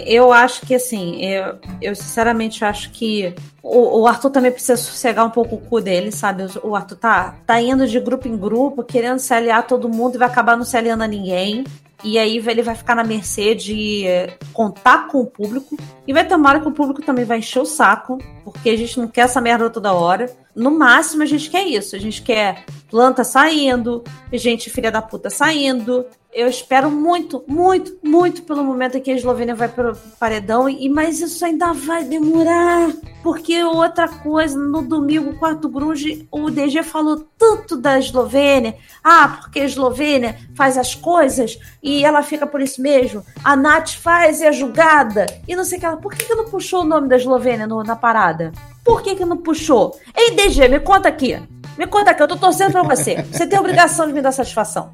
eu 0.06 0.32
acho 0.32 0.64
que 0.64 0.72
assim, 0.72 1.20
eu, 1.24 1.58
eu 1.82 1.96
sinceramente 1.96 2.64
acho 2.64 2.92
que 2.92 3.34
o, 3.60 4.02
o, 4.02 4.06
Arthur 4.06 4.30
também 4.30 4.52
precisa 4.52 4.76
sossegar 4.76 5.26
um 5.26 5.30
pouco 5.30 5.56
o 5.56 5.60
cu 5.60 5.80
dele, 5.80 6.12
sabe? 6.12 6.44
O 6.62 6.76
Arthur 6.76 6.96
tá, 6.96 7.34
tá 7.44 7.60
indo 7.60 7.88
de 7.88 7.98
grupo 7.98 8.28
em 8.28 8.36
grupo, 8.36 8.84
querendo 8.84 9.18
se 9.18 9.34
aliar 9.34 9.58
a 9.58 9.62
todo 9.62 9.88
mundo 9.88 10.14
e 10.14 10.18
vai 10.18 10.28
acabar 10.28 10.56
não 10.56 10.64
se 10.64 10.76
aliando 10.76 11.02
a 11.02 11.08
ninguém. 11.08 11.64
E 12.04 12.16
aí 12.16 12.36
ele 12.36 12.62
vai 12.62 12.76
ficar 12.76 12.94
na 12.94 13.02
mercê 13.02 13.56
de 13.56 14.04
contar 14.52 15.08
com 15.08 15.18
o 15.18 15.26
público. 15.26 15.76
E 16.06 16.12
vai 16.12 16.24
ter 16.24 16.36
uma 16.36 16.48
hora 16.48 16.60
que 16.60 16.68
o 16.68 16.72
público 16.72 17.02
também 17.02 17.24
vai 17.24 17.38
encher 17.38 17.58
o 17.58 17.66
saco, 17.66 18.18
porque 18.44 18.70
a 18.70 18.76
gente 18.76 19.00
não 19.00 19.08
quer 19.08 19.22
essa 19.22 19.40
merda 19.40 19.68
toda 19.68 19.92
hora. 19.92 20.30
No 20.54 20.70
máximo, 20.70 21.24
a 21.24 21.26
gente 21.26 21.50
quer 21.50 21.66
isso. 21.66 21.96
A 21.96 21.98
gente 21.98 22.22
quer 22.22 22.64
planta 22.88 23.24
saindo, 23.24 24.04
gente 24.32 24.70
filha 24.70 24.92
da 24.92 25.02
puta 25.02 25.28
saindo, 25.28 26.06
eu 26.32 26.46
espero 26.46 26.90
muito, 26.90 27.42
muito, 27.48 27.96
muito 28.02 28.42
pelo 28.42 28.62
momento 28.62 28.98
em 28.98 29.00
que 29.00 29.10
a 29.10 29.14
Eslovênia 29.14 29.54
vai 29.54 29.68
para 29.68 29.92
o 29.92 29.96
paredão, 30.20 30.68
e 30.68 30.88
mas 30.88 31.20
isso 31.20 31.44
ainda 31.44 31.72
vai 31.72 32.04
demorar. 32.04 32.92
Porque 33.22 33.62
outra 33.64 34.08
coisa, 34.08 34.58
no 34.58 34.82
domingo, 34.82 35.38
quarto 35.38 35.68
grunge, 35.68 36.28
o 36.30 36.50
DG 36.50 36.82
falou 36.82 37.26
tanto 37.36 37.76
da 37.76 37.98
Eslovênia. 37.98 38.76
Ah, 39.02 39.38
porque 39.40 39.60
a 39.60 39.64
Eslovênia 39.64 40.38
faz 40.54 40.78
as 40.78 40.94
coisas 40.94 41.58
e 41.82 42.04
ela 42.04 42.22
fica 42.22 42.46
por 42.46 42.60
isso 42.60 42.80
mesmo. 42.80 43.24
A 43.42 43.56
Nath 43.56 43.94
faz 43.94 44.40
e 44.40 44.46
é 44.46 44.52
julgada. 44.52 45.26
E 45.48 45.56
não 45.56 45.64
sei 45.64 45.78
o 45.78 45.80
que 45.80 45.86
ela. 45.86 45.96
Por 45.96 46.14
que, 46.14 46.26
que 46.26 46.34
não 46.34 46.48
puxou 46.48 46.82
o 46.82 46.86
nome 46.86 47.08
da 47.08 47.16
Eslovênia 47.16 47.66
no, 47.66 47.82
na 47.82 47.96
parada? 47.96 48.52
Por 48.84 49.02
que, 49.02 49.16
que 49.16 49.24
não 49.24 49.36
puxou? 49.36 49.98
Ei, 50.16 50.30
DG, 50.30 50.68
me 50.68 50.80
conta 50.80 51.08
aqui. 51.08 51.38
Me 51.78 51.86
conta 51.86 52.10
aqui, 52.10 52.20
eu 52.20 52.26
tô 52.26 52.36
torcendo 52.36 52.72
pra 52.72 52.82
você. 52.82 53.22
Você 53.30 53.46
tem 53.46 53.56
a 53.56 53.60
obrigação 53.60 54.04
de 54.08 54.12
me 54.12 54.20
dar 54.20 54.32
satisfação. 54.32 54.92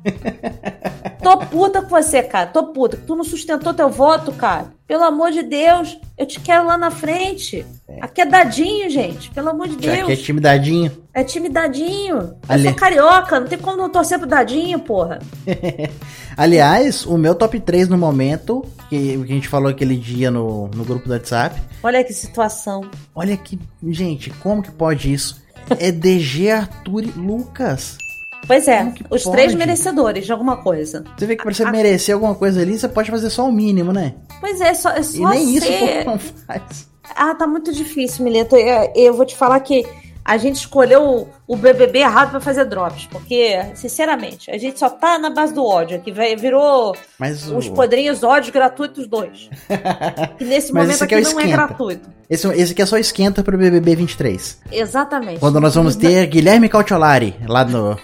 Tô 1.22 1.38
puta 1.38 1.80
com 1.80 1.88
você, 1.88 2.22
cara. 2.22 2.46
Tô 2.48 2.64
puta. 2.64 2.98
Tu 2.98 3.16
não 3.16 3.24
sustentou 3.24 3.72
teu 3.72 3.88
voto, 3.88 4.30
cara. 4.32 4.66
Pelo 4.86 5.02
amor 5.02 5.32
de 5.32 5.42
Deus, 5.42 5.98
eu 6.18 6.26
te 6.26 6.38
quero 6.38 6.66
lá 6.66 6.76
na 6.76 6.90
frente. 6.90 7.64
Aqui 8.02 8.20
é 8.20 8.26
dadinho, 8.26 8.90
gente. 8.90 9.30
Pelo 9.30 9.48
amor 9.48 9.66
de 9.66 9.76
Deus. 9.76 10.02
Aqui 10.02 10.12
é 10.12 10.16
time 10.16 10.38
dadinho. 10.38 10.92
É 11.14 11.24
time 11.24 11.48
dadinho. 11.48 12.36
Ali... 12.46 12.66
Eu 12.66 12.70
sou 12.72 12.78
carioca, 12.78 13.40
não 13.40 13.46
tem 13.46 13.58
como 13.58 13.78
não 13.78 13.88
torcer 13.88 14.18
pro 14.18 14.28
dadinho, 14.28 14.78
porra. 14.78 15.20
Aliás, 16.36 17.06
o 17.06 17.16
meu 17.16 17.34
top 17.34 17.58
3 17.58 17.88
no 17.88 17.96
momento, 17.96 18.62
que, 18.90 19.16
que 19.16 19.32
a 19.32 19.34
gente 19.34 19.48
falou 19.48 19.70
aquele 19.70 19.96
dia 19.96 20.30
no, 20.30 20.68
no 20.68 20.84
grupo 20.84 21.06
do 21.06 21.14
WhatsApp. 21.14 21.58
Olha 21.82 22.04
que 22.04 22.12
situação. 22.12 22.90
Olha 23.14 23.34
que. 23.38 23.58
Gente, 23.82 24.28
como 24.28 24.62
que 24.62 24.70
pode 24.70 25.10
isso? 25.10 25.42
É 25.78 25.90
DG, 25.90 26.50
Arthur 26.50 27.04
e 27.04 27.12
Lucas. 27.18 27.98
Pois 28.46 28.68
é, 28.68 28.92
os 29.10 29.22
pode? 29.24 29.36
três 29.36 29.54
merecedores 29.54 30.26
de 30.26 30.32
alguma 30.32 30.58
coisa. 30.58 31.02
Você 31.16 31.26
vê 31.26 31.34
que 31.36 31.42
pra 31.42 31.52
você 31.52 31.64
a, 31.64 31.70
merecer 31.70 32.14
alguma 32.14 32.34
coisa 32.34 32.60
ali, 32.60 32.78
você 32.78 32.88
pode 32.88 33.10
fazer 33.10 33.30
só 33.30 33.48
o 33.48 33.52
mínimo, 33.52 33.92
né? 33.92 34.14
Pois 34.40 34.60
é, 34.60 34.74
só, 34.74 34.90
é 34.90 35.02
só 35.02 35.32
E 35.32 35.36
nem 35.36 35.60
ser... 35.60 35.68
isso 35.68 36.02
o 36.02 36.04
não 36.04 36.18
faz. 36.46 36.88
Ah, 37.16 37.34
tá 37.34 37.46
muito 37.46 37.72
difícil, 37.72 38.24
Mileto. 38.24 38.56
Eu, 38.56 38.92
eu 38.94 39.14
vou 39.14 39.24
te 39.24 39.34
falar 39.36 39.60
que 39.60 39.86
a 40.24 40.38
gente 40.38 40.56
escolheu 40.56 41.28
o 41.46 41.56
BBB 41.56 41.98
errado 41.98 42.30
para 42.30 42.40
fazer 42.40 42.64
drops, 42.64 43.06
porque, 43.06 43.60
sinceramente, 43.74 44.50
a 44.50 44.56
gente 44.56 44.78
só 44.78 44.88
tá 44.88 45.18
na 45.18 45.28
base 45.28 45.52
do 45.52 45.62
ódio, 45.62 46.00
que 46.00 46.10
virou 46.10 46.96
Mas 47.18 47.46
os 47.50 47.66
o... 47.66 47.74
podrinhos 47.74 48.22
ódios 48.22 48.50
gratuitos 48.50 49.06
dois. 49.06 49.50
que 50.38 50.44
nesse 50.44 50.72
momento 50.72 51.04
aqui, 51.04 51.14
aqui 51.14 51.28
é 51.28 51.32
não 51.32 51.40
é 51.40 51.46
gratuito. 51.46 52.08
Esse, 52.28 52.48
esse 52.48 52.72
aqui 52.72 52.80
é 52.80 52.86
só 52.86 52.96
esquenta 52.96 53.42
pro 53.42 53.58
BBB 53.58 53.96
23. 53.96 54.60
Exatamente. 54.72 55.40
Quando 55.40 55.60
nós 55.60 55.74
vamos 55.74 55.94
ter 55.96 56.26
Guilherme 56.26 56.70
Cautiolari 56.70 57.36
lá 57.46 57.64
no, 57.64 57.98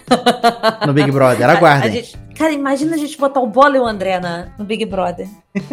no 0.85 0.93
Big 0.93 1.09
Brother. 1.11 1.49
Aguardem. 1.49 1.89
A 1.89 1.93
gente, 1.93 2.19
cara, 2.41 2.53
imagina 2.53 2.95
a 2.95 2.97
gente 2.97 3.17
botar 3.19 3.39
o 3.39 3.45
Bola 3.45 3.77
e 3.77 3.79
o 3.79 3.85
André 3.85 4.19
na, 4.19 4.47
no 4.57 4.65
Big 4.65 4.83
Brother. 4.85 5.27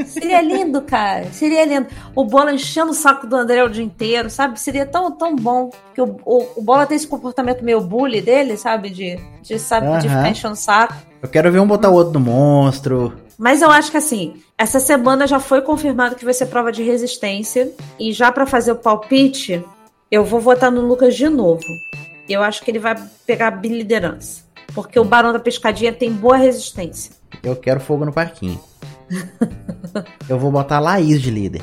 Seria 0.06 0.42
lindo, 0.42 0.82
cara. 0.82 1.24
Seria 1.32 1.64
lindo. 1.64 1.86
O 2.14 2.24
Bola 2.24 2.52
enchendo 2.52 2.90
o 2.90 2.94
saco 2.94 3.26
do 3.26 3.34
André 3.34 3.64
o 3.64 3.70
dia 3.70 3.82
inteiro, 3.82 4.28
sabe? 4.28 4.60
Seria 4.60 4.84
tão, 4.84 5.10
tão 5.10 5.34
bom. 5.34 5.70
que 5.94 6.02
o, 6.02 6.16
o, 6.26 6.46
o 6.56 6.62
Bola 6.62 6.84
tem 6.84 6.96
esse 6.96 7.06
comportamento 7.06 7.64
meio 7.64 7.80
bully 7.80 8.20
dele, 8.20 8.58
sabe? 8.58 8.90
De, 8.90 9.18
de, 9.40 9.58
sabe, 9.58 9.86
uhum. 9.86 9.98
de 9.98 10.08
ficar 10.08 10.28
enchendo 10.28 10.52
o 10.52 10.56
saco. 10.56 10.94
Eu 11.22 11.28
quero 11.28 11.50
ver 11.50 11.58
um 11.58 11.66
botar 11.66 11.88
o 11.88 11.94
outro 11.94 12.12
no 12.12 12.20
monstro. 12.20 13.14
Mas 13.38 13.62
eu 13.62 13.70
acho 13.70 13.90
que 13.90 13.96
assim, 13.96 14.34
essa 14.58 14.78
semana 14.78 15.26
já 15.26 15.40
foi 15.40 15.62
confirmado 15.62 16.16
que 16.16 16.24
vai 16.24 16.34
ser 16.34 16.46
prova 16.46 16.70
de 16.70 16.82
resistência. 16.82 17.72
E 17.98 18.12
já 18.12 18.30
para 18.30 18.44
fazer 18.44 18.72
o 18.72 18.76
palpite, 18.76 19.64
eu 20.10 20.22
vou 20.22 20.38
votar 20.38 20.70
no 20.70 20.82
Lucas 20.82 21.16
de 21.16 21.30
novo. 21.30 21.64
Eu 22.28 22.42
acho 22.42 22.62
que 22.62 22.70
ele 22.70 22.78
vai 22.78 22.94
pegar 23.26 23.54
a 23.54 23.56
liderança. 23.56 24.47
Porque 24.82 24.96
o 24.96 25.04
Barão 25.04 25.32
da 25.32 25.40
Pescadinha 25.40 25.92
tem 25.92 26.12
boa 26.12 26.36
resistência. 26.36 27.10
Eu 27.42 27.56
quero 27.56 27.80
fogo 27.80 28.04
no 28.04 28.12
parquinho. 28.12 28.60
eu 30.28 30.38
vou 30.38 30.52
botar 30.52 30.76
a 30.76 30.80
Laís 30.80 31.20
de 31.20 31.32
líder. 31.32 31.62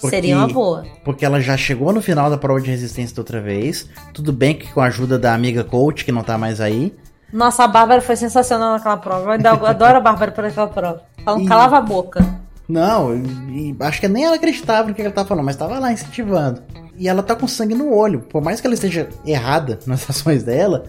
Porque, 0.00 0.16
Seria 0.16 0.36
uma 0.36 0.48
boa. 0.48 0.84
Porque 1.04 1.24
ela 1.24 1.40
já 1.40 1.56
chegou 1.56 1.92
no 1.92 2.02
final 2.02 2.28
da 2.28 2.36
prova 2.36 2.60
de 2.60 2.68
resistência 2.68 3.14
da 3.14 3.20
outra 3.20 3.40
vez. 3.40 3.88
Tudo 4.12 4.32
bem 4.32 4.52
que 4.58 4.72
com 4.72 4.80
a 4.80 4.86
ajuda 4.86 5.16
da 5.16 5.32
amiga 5.32 5.62
coach, 5.62 6.04
que 6.04 6.10
não 6.10 6.24
tá 6.24 6.36
mais 6.36 6.60
aí. 6.60 6.92
Nossa, 7.32 7.62
a 7.62 7.68
Bárbara 7.68 8.00
foi 8.00 8.16
sensacional 8.16 8.72
naquela 8.72 8.96
prova. 8.96 9.26
Eu 9.26 9.30
ainda 9.30 9.50
adoro 9.70 9.98
a 9.98 10.00
Bárbara 10.00 10.32
por 10.32 10.44
aquela 10.44 10.66
prova. 10.66 11.02
Ela 11.24 11.36
não 11.36 11.44
e... 11.44 11.48
calava 11.48 11.78
a 11.78 11.80
boca. 11.80 12.26
Não, 12.68 13.10
acho 13.78 14.00
que 14.00 14.08
nem 14.08 14.24
ela 14.24 14.34
acreditava 14.34 14.88
no 14.88 14.94
que 14.94 15.02
ela 15.02 15.12
tava 15.12 15.28
falando, 15.28 15.44
mas 15.44 15.54
tava 15.54 15.78
lá 15.78 15.92
incentivando. 15.92 16.64
E 16.96 17.08
ela 17.08 17.22
tá 17.22 17.36
com 17.36 17.46
sangue 17.46 17.76
no 17.76 17.94
olho. 17.94 18.22
Por 18.22 18.42
mais 18.42 18.60
que 18.60 18.66
ela 18.66 18.74
esteja 18.74 19.08
errada 19.24 19.78
nas 19.86 20.02
ações 20.10 20.42
dela, 20.42 20.84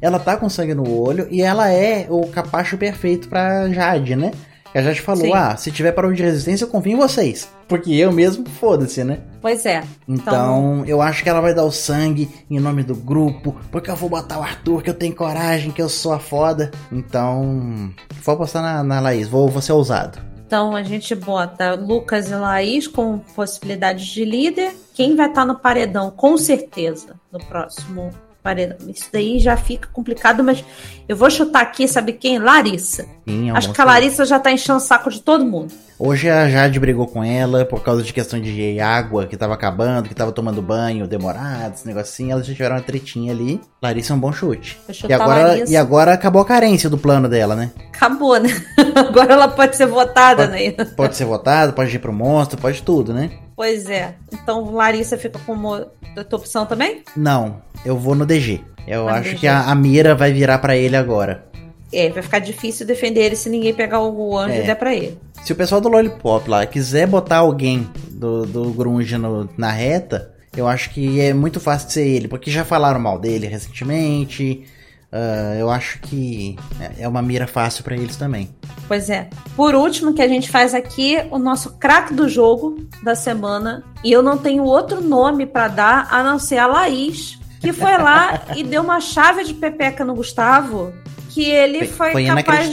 ela 0.00 0.18
tá 0.18 0.36
com 0.36 0.48
sangue 0.48 0.74
no 0.74 0.88
olho 0.88 1.26
e 1.30 1.42
ela 1.42 1.70
é 1.70 2.06
o 2.08 2.26
capacho 2.26 2.76
perfeito 2.78 3.28
pra 3.28 3.68
Jade, 3.68 4.16
né? 4.16 4.32
A 4.74 4.80
Jade 4.82 5.00
falou: 5.00 5.24
Sim. 5.24 5.32
ah, 5.34 5.56
se 5.56 5.70
tiver 5.70 5.92
parou 5.92 6.12
de 6.12 6.22
resistência, 6.22 6.64
eu 6.64 6.68
confio 6.68 6.92
em 6.92 6.96
vocês. 6.96 7.48
Porque 7.66 7.92
eu 7.92 8.12
mesmo, 8.12 8.48
foda-se, 8.48 9.02
né? 9.02 9.18
Pois 9.40 9.66
é. 9.66 9.82
Então, 10.08 10.84
eu 10.86 11.02
acho 11.02 11.22
que 11.22 11.28
ela 11.28 11.40
vai 11.40 11.54
dar 11.54 11.64
o 11.64 11.72
sangue 11.72 12.28
em 12.48 12.58
nome 12.60 12.82
do 12.82 12.94
grupo, 12.94 13.56
porque 13.70 13.90
eu 13.90 13.96
vou 13.96 14.08
botar 14.08 14.38
o 14.38 14.42
Arthur, 14.42 14.82
que 14.82 14.90
eu 14.90 14.94
tenho 14.94 15.14
coragem, 15.14 15.72
que 15.72 15.82
eu 15.82 15.88
sou 15.88 16.12
a 16.12 16.18
foda. 16.18 16.70
Então, 16.90 17.92
vou 18.22 18.34
apostar 18.34 18.62
na, 18.62 18.82
na 18.82 19.00
Laís, 19.00 19.28
vou, 19.28 19.48
vou 19.48 19.62
ser 19.62 19.72
ousado. 19.72 20.18
Então 20.46 20.74
a 20.74 20.82
gente 20.82 21.14
bota 21.14 21.74
Lucas 21.74 22.28
e 22.28 22.34
Laís 22.34 22.88
com 22.88 23.18
possibilidades 23.18 24.06
de 24.06 24.24
líder. 24.24 24.72
Quem 24.94 25.14
vai 25.14 25.28
estar 25.28 25.44
no 25.44 25.56
paredão, 25.60 26.10
com 26.10 26.36
certeza, 26.36 27.14
no 27.30 27.38
próximo 27.38 28.10
paredão? 28.42 28.76
Isso 28.88 29.08
daí 29.12 29.38
já 29.38 29.56
fica 29.56 29.88
complicado, 29.92 30.42
mas 30.42 30.64
eu 31.08 31.16
vou 31.16 31.30
chutar 31.30 31.62
aqui, 31.62 31.86
sabe 31.88 32.12
quem? 32.12 32.38
Larissa. 32.38 33.06
Sim, 33.28 33.50
é 33.50 33.56
Acho 33.56 33.72
que 33.72 33.80
a. 33.80 33.84
Larissa 33.84 34.24
já 34.24 34.38
tá 34.38 34.50
enchendo 34.52 34.78
o 34.78 34.80
saco 34.80 35.10
de 35.10 35.20
todo 35.20 35.44
mundo. 35.44 35.72
Hoje 35.98 36.30
a 36.30 36.48
Jade 36.48 36.80
brigou 36.80 37.06
com 37.06 37.22
ela 37.22 37.62
por 37.66 37.82
causa 37.82 38.02
de 38.02 38.10
questão 38.10 38.40
de 38.40 38.80
água 38.80 39.26
que 39.26 39.36
tava 39.36 39.52
acabando, 39.52 40.08
que 40.08 40.14
tava 40.14 40.32
tomando 40.32 40.62
banho 40.62 41.06
demorado, 41.06 41.74
esse 41.74 41.86
negocinho. 41.86 42.32
Elas 42.32 42.46
já 42.46 42.54
tiveram 42.54 42.76
uma 42.76 42.82
tretinha 42.82 43.32
ali. 43.32 43.60
Larissa 43.82 44.14
é 44.14 44.16
um 44.16 44.18
bom 44.18 44.32
chute. 44.32 44.80
E 45.06 45.12
agora, 45.12 45.48
Larissa. 45.48 45.72
e 45.72 45.76
agora 45.76 46.14
acabou 46.14 46.40
a 46.40 46.46
carência 46.46 46.88
do 46.88 46.96
plano 46.96 47.28
dela, 47.28 47.54
né? 47.54 47.70
Acabou, 47.92 48.40
né? 48.40 48.48
Agora 48.96 49.34
ela 49.34 49.48
pode 49.48 49.76
ser 49.76 49.86
votada, 49.86 50.46
né? 50.46 50.70
Pode 50.96 51.16
ser 51.16 51.26
votado, 51.26 51.74
pode 51.74 51.94
ir 51.94 51.98
pro 51.98 52.14
monstro, 52.14 52.58
pode 52.58 52.82
tudo, 52.82 53.12
né? 53.12 53.30
Pois 53.60 53.90
é. 53.90 54.14
Então 54.32 54.72
Larissa 54.72 55.18
fica 55.18 55.38
como 55.44 55.84
da 56.14 56.24
tua 56.24 56.38
opção 56.38 56.64
também? 56.64 57.02
Não, 57.14 57.60
eu 57.84 57.94
vou 57.94 58.14
no 58.14 58.24
DG. 58.24 58.62
Eu 58.88 59.04
Vai 59.04 59.18
acho 59.18 59.24
DG. 59.32 59.36
que 59.40 59.46
a, 59.46 59.64
a 59.70 59.74
mira 59.74 60.14
vai 60.14 60.32
virar 60.32 60.56
pra 60.60 60.74
ele 60.74 60.96
agora. 60.96 61.44
É, 61.92 62.08
vai 62.08 62.22
ficar 62.22 62.38
difícil 62.38 62.86
defender 62.86 63.20
ele 63.20 63.36
se 63.36 63.50
ninguém 63.50 63.74
pegar 63.74 64.00
o 64.00 64.38
anjo 64.38 64.54
É. 64.54 64.62
e 64.62 64.66
der 64.66 64.76
pra 64.76 64.94
ele. 64.94 65.18
Se 65.42 65.52
o 65.52 65.56
pessoal 65.56 65.78
do 65.78 65.90
Lollipop 65.90 66.48
lá 66.48 66.64
quiser 66.64 67.06
botar 67.06 67.36
alguém 67.36 67.86
do, 68.08 68.46
do 68.46 68.70
Grunge 68.72 69.18
no- 69.18 69.46
na 69.58 69.70
reta, 69.70 70.32
eu 70.56 70.66
acho 70.66 70.88
que 70.88 71.20
é 71.20 71.34
muito 71.34 71.60
fácil 71.60 71.88
de 71.88 71.92
ser 71.92 72.06
ele, 72.08 72.28
porque 72.28 72.50
já 72.50 72.64
falaram 72.64 72.98
mal 72.98 73.18
dele 73.18 73.46
recentemente. 73.46 74.64
Ah, 75.12 75.56
eu 75.58 75.68
acho 75.70 75.98
que 76.00 76.56
é- 76.98 77.08
uma 77.08 77.20
mira 77.22 77.46
fácil 77.46 77.82
pra 77.82 77.96
eles 77.96 78.16
também. 78.16 78.48
Pois 78.86 79.10
é. 79.10 79.28
Por 79.56 79.74
último, 79.74 80.14
que 80.14 80.22
a 80.22 80.28
gente 80.28 80.48
faz 80.48 80.72
aqui 80.74 81.16
o 81.30 81.38
nosso 81.38 81.70
craque 81.78 82.14
do 82.14 82.28
jogo 82.28 82.78
da 83.02 83.14
semana. 83.16 83.82
E 84.04 84.12
eu 84.12 84.22
não 84.22 84.38
tenho 84.38 84.62
outro 84.62 85.00
nome 85.00 85.46
pra 85.46 85.66
dar 85.68 86.06
a 86.12 86.22
não 86.22 86.38
ser 86.38 86.58
a 86.58 86.66
Laís, 86.66 87.39
que 87.60 87.72
foi 87.72 87.96
lá 87.98 88.42
e 88.56 88.64
deu 88.64 88.82
uma 88.82 89.00
chave 89.00 89.44
de 89.44 89.54
pepeca 89.54 90.04
no 90.04 90.14
Gustavo. 90.14 90.92
Que 91.28 91.48
ele 91.48 91.86
foi, 91.86 92.10
Foi 92.10 92.24
capaz. 92.26 92.72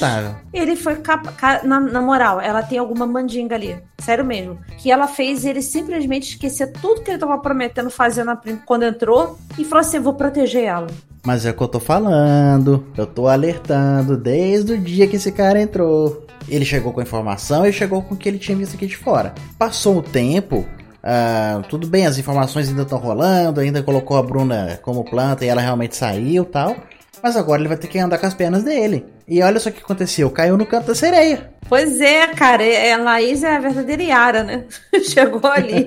Ele 0.51 0.75
foi 0.75 0.95
capaz. 0.95 1.63
Na, 1.63 1.79
na 1.79 2.01
moral, 2.01 2.41
ela 2.41 2.63
tem 2.63 2.79
alguma 2.79 3.05
mandinga 3.05 3.53
ali. 3.53 3.77
Sério 3.99 4.25
mesmo. 4.25 4.57
Que 4.79 4.91
ela 4.91 5.07
fez 5.07 5.45
ele 5.45 5.61
simplesmente 5.61 6.29
esquecer 6.29 6.71
tudo 6.81 7.03
que 7.03 7.11
ele 7.11 7.19
tava 7.19 7.37
prometendo 7.37 7.91
fazer 7.91 8.23
na, 8.23 8.35
quando 8.65 8.83
entrou 8.83 9.37
e 9.59 9.63
falou 9.63 9.81
assim: 9.81 9.99
vou 9.99 10.15
proteger 10.15 10.63
ela. 10.63 10.87
Mas 11.23 11.45
é 11.45 11.51
o 11.51 11.53
que 11.53 11.61
eu 11.61 11.67
tô 11.67 11.79
falando, 11.79 12.87
eu 12.97 13.05
tô 13.05 13.27
alertando 13.27 14.17
desde 14.17 14.73
o 14.73 14.77
dia 14.79 15.05
que 15.07 15.17
esse 15.17 15.31
cara 15.31 15.61
entrou. 15.61 16.25
Ele 16.47 16.63
chegou 16.63 16.93
com 16.93 17.01
a 17.01 17.03
informação 17.03 17.65
e 17.65 17.73
chegou 17.73 18.01
com 18.01 18.15
o 18.15 18.17
que 18.17 18.29
ele 18.29 18.39
tinha 18.39 18.57
visto 18.57 18.75
aqui 18.75 18.87
de 18.87 18.95
fora. 18.95 19.35
Passou 19.59 19.97
o 19.97 20.01
tempo, 20.01 20.65
ah, 21.09 21.61
tudo 21.69 21.87
bem, 21.87 22.05
as 22.05 22.17
informações 22.17 22.67
ainda 22.67 22.81
estão 22.81 22.97
rolando, 22.97 23.61
ainda 23.61 23.81
colocou 23.81 24.17
a 24.17 24.21
Bruna 24.21 24.77
como 24.81 25.05
planta 25.05 25.45
e 25.45 25.47
ela 25.47 25.61
realmente 25.61 25.95
saiu 25.95 26.43
e 26.43 26.47
tal. 26.47 26.75
Mas 27.23 27.37
agora 27.37 27.61
ele 27.61 27.69
vai 27.69 27.77
ter 27.77 27.87
que 27.87 27.97
andar 27.97 28.17
com 28.17 28.25
as 28.25 28.33
pernas 28.33 28.61
dele. 28.61 29.05
E 29.25 29.41
olha 29.41 29.57
só 29.57 29.69
o 29.69 29.71
que 29.71 29.81
aconteceu, 29.81 30.29
caiu 30.29 30.57
no 30.57 30.65
canto 30.65 30.87
da 30.87 30.95
sereia. 30.95 31.49
Pois 31.69 32.01
é, 32.01 32.27
cara, 32.27 32.61
é, 32.61 32.91
a 32.91 32.97
Laís 32.97 33.41
é 33.41 33.55
a 33.55 33.59
verdadeira 33.59 34.03
Yara, 34.03 34.43
né? 34.43 34.65
Chegou 35.01 35.49
ali. 35.49 35.85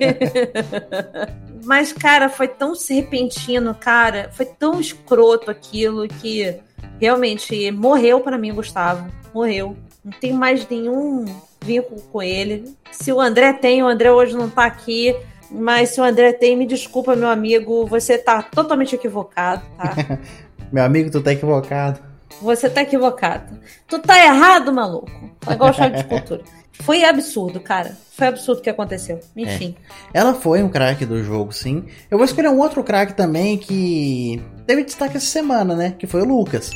Mas, 1.65 1.93
cara, 1.93 2.27
foi 2.27 2.47
tão 2.47 2.73
repentino, 2.89 3.75
cara. 3.75 4.31
Foi 4.33 4.47
tão 4.47 4.81
escroto 4.81 5.51
aquilo 5.51 6.07
que 6.07 6.59
realmente 6.99 7.69
morreu 7.69 8.21
pra 8.21 8.39
mim, 8.39 8.55
Gustavo. 8.55 9.07
Morreu. 9.31 9.77
Não 10.03 10.11
tem 10.13 10.33
mais 10.33 10.67
nenhum 10.67 11.25
vínculo 11.63 12.01
com 12.11 12.21
ele. 12.21 12.75
Se 12.91 13.11
o 13.11 13.19
André 13.19 13.53
tem, 13.53 13.83
o 13.83 13.87
André 13.87 14.11
hoje 14.11 14.35
não 14.35 14.49
tá 14.49 14.65
aqui. 14.65 15.15
Mas 15.49 15.89
se 15.89 15.99
o 15.99 16.03
André 16.03 16.31
tem, 16.31 16.55
me 16.55 16.65
desculpa, 16.65 17.15
meu 17.15 17.27
amigo, 17.27 17.85
você 17.85 18.17
tá 18.17 18.41
totalmente 18.41 18.95
equivocado, 18.95 19.63
tá? 19.77 20.19
Meu 20.71 20.85
amigo, 20.85 21.11
tu 21.11 21.21
tá 21.21 21.33
equivocado. 21.33 21.99
Você 22.41 22.69
tá 22.69 22.81
equivocado. 22.83 23.59
Tu 23.89 23.99
tá 23.99 24.23
errado, 24.23 24.71
maluco. 24.71 25.11
É 25.45 25.51
igual 25.51 25.73
choque 25.73 25.97
de 25.97 26.05
cultura. 26.07 26.41
Foi 26.71 27.03
absurdo, 27.03 27.59
cara. 27.59 27.97
Foi 28.11 28.27
absurdo 28.27 28.59
o 28.59 28.61
que 28.61 28.69
aconteceu. 28.69 29.19
Enfim. 29.35 29.75
Ela 30.13 30.33
foi 30.33 30.63
um 30.63 30.69
craque 30.69 31.05
do 31.05 31.21
jogo, 31.21 31.51
sim. 31.51 31.85
Eu 32.09 32.17
vou 32.17 32.23
escolher 32.23 32.47
um 32.47 32.57
outro 32.57 32.81
craque 32.85 33.13
também 33.13 33.57
que 33.57 34.41
teve 34.65 34.85
destaque 34.85 35.17
essa 35.17 35.25
semana, 35.25 35.75
né? 35.75 35.93
Que 35.99 36.07
foi 36.07 36.21
o 36.21 36.25
Lucas. 36.25 36.71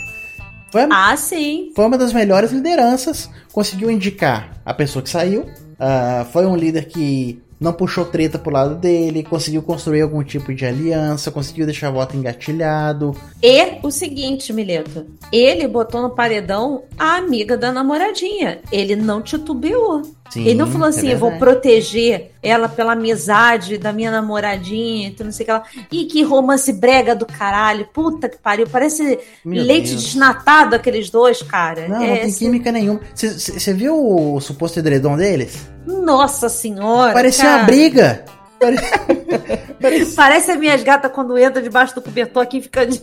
Foi 0.71 0.81
a 0.83 0.87
Ah, 0.91 1.15
sim. 1.17 1.71
foi 1.75 1.85
uma 1.85 1.97
das 1.97 2.11
melhores 2.13 2.51
lideranças. 2.51 3.29
Conseguiu 3.51 3.89
indicar 3.89 4.51
a 4.65 4.73
pessoa 4.73 5.01
que 5.03 5.09
saiu. 5.09 5.45
Ah, 5.79 6.25
foi 6.31 6.45
um 6.45 6.55
líder 6.55 6.85
que 6.87 7.41
não 7.59 7.71
puxou 7.71 8.03
treta 8.05 8.37
pro 8.37 8.51
lado 8.51 8.75
dele. 8.75 9.23
Conseguiu 9.23 9.61
construir 9.63 10.01
algum 10.01 10.21
tipo 10.23 10.53
de 10.53 10.65
aliança. 10.65 11.31
Conseguiu 11.31 11.65
deixar 11.65 11.89
o 11.89 11.93
voto 11.93 12.15
engatilhado. 12.17 13.15
E 13.41 13.77
o 13.81 13.89
seguinte, 13.91 14.51
Mileto. 14.51 15.05
Ele 15.31 15.67
botou 15.67 16.01
no 16.01 16.09
paredão 16.09 16.83
a 16.97 17.15
amiga 17.15 17.57
da 17.57 17.71
namoradinha. 17.71 18.59
Ele 18.71 18.95
não 18.95 19.21
titubeou. 19.21 20.01
Sim, 20.29 20.41
ele 20.41 20.55
não 20.55 20.67
falou 20.67 20.87
é 20.87 20.89
assim, 20.89 21.07
eu 21.09 21.17
vou 21.17 21.31
proteger 21.37 22.31
ela 22.41 22.67
pela 22.67 22.93
amizade 22.93 23.77
da 23.77 23.93
minha 23.93 24.11
namoradinha, 24.11 25.07
então 25.07 25.25
não 25.25 25.31
sei 25.31 25.43
o 25.43 25.47
que 25.47 25.51
lá. 25.51 25.63
Ih, 25.91 26.05
que 26.05 26.23
romance 26.23 26.73
brega 26.73 27.15
do 27.15 27.25
caralho. 27.25 27.87
Puta 27.93 28.27
que 28.27 28.37
pariu. 28.37 28.67
Parece 28.67 29.19
Meu 29.43 29.63
leite 29.63 29.91
Deus. 29.91 30.03
desnatado 30.03 30.75
aqueles 30.75 31.09
dois, 31.09 31.41
cara. 31.41 31.87
Não, 31.87 32.01
É, 32.01 32.07
não 32.07 32.15
tem 32.15 32.23
assim, 32.23 32.45
química 32.45 32.71
nenhuma. 32.71 32.99
Você 33.13 33.73
viu 33.73 33.95
o 33.95 34.41
suposto 34.41 34.79
edredom 34.79 35.15
deles? 35.15 35.69
Nossa 35.85 36.49
senhora. 36.49 37.13
Parecia 37.13 37.45
uma 37.45 37.53
cara. 37.55 37.65
briga. 37.65 38.25
Pare- 38.59 40.05
Parece 40.15 40.51
as 40.51 40.57
minhas 40.57 40.81
gatas 40.83 41.11
quando 41.11 41.37
entram 41.37 41.61
debaixo 41.61 41.93
do 41.95 42.01
cobertor 42.01 42.43
aqui 42.43 42.57
e 42.57 42.61
fica 42.61 42.85
de... 42.85 42.99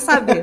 sabe? 0.00 0.42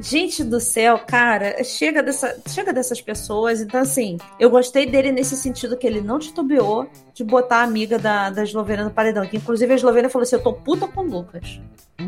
Gente 0.00 0.42
do 0.42 0.58
céu, 0.60 0.98
cara, 1.06 1.62
chega, 1.62 2.02
dessa, 2.02 2.36
chega 2.48 2.72
dessas 2.72 3.00
pessoas. 3.00 3.60
Então, 3.60 3.80
assim, 3.80 4.18
eu 4.38 4.50
gostei 4.50 4.86
dele 4.86 5.12
nesse 5.12 5.36
sentido 5.36 5.76
que 5.76 5.86
ele 5.86 6.00
não 6.00 6.18
titubeou 6.18 6.88
de 7.12 7.22
botar 7.24 7.58
a 7.58 7.62
amiga 7.62 7.98
da, 7.98 8.30
da 8.30 8.42
Eslovênia 8.42 8.84
no 8.84 8.90
paredão. 8.90 9.26
Que, 9.26 9.36
inclusive, 9.36 9.72
a 9.72 9.76
Eslovênia 9.76 10.10
falou 10.10 10.24
assim: 10.24 10.36
eu 10.36 10.42
tô 10.42 10.52
puta 10.52 10.86
com 10.88 11.02
o 11.02 11.04
Lucas. 11.04 11.60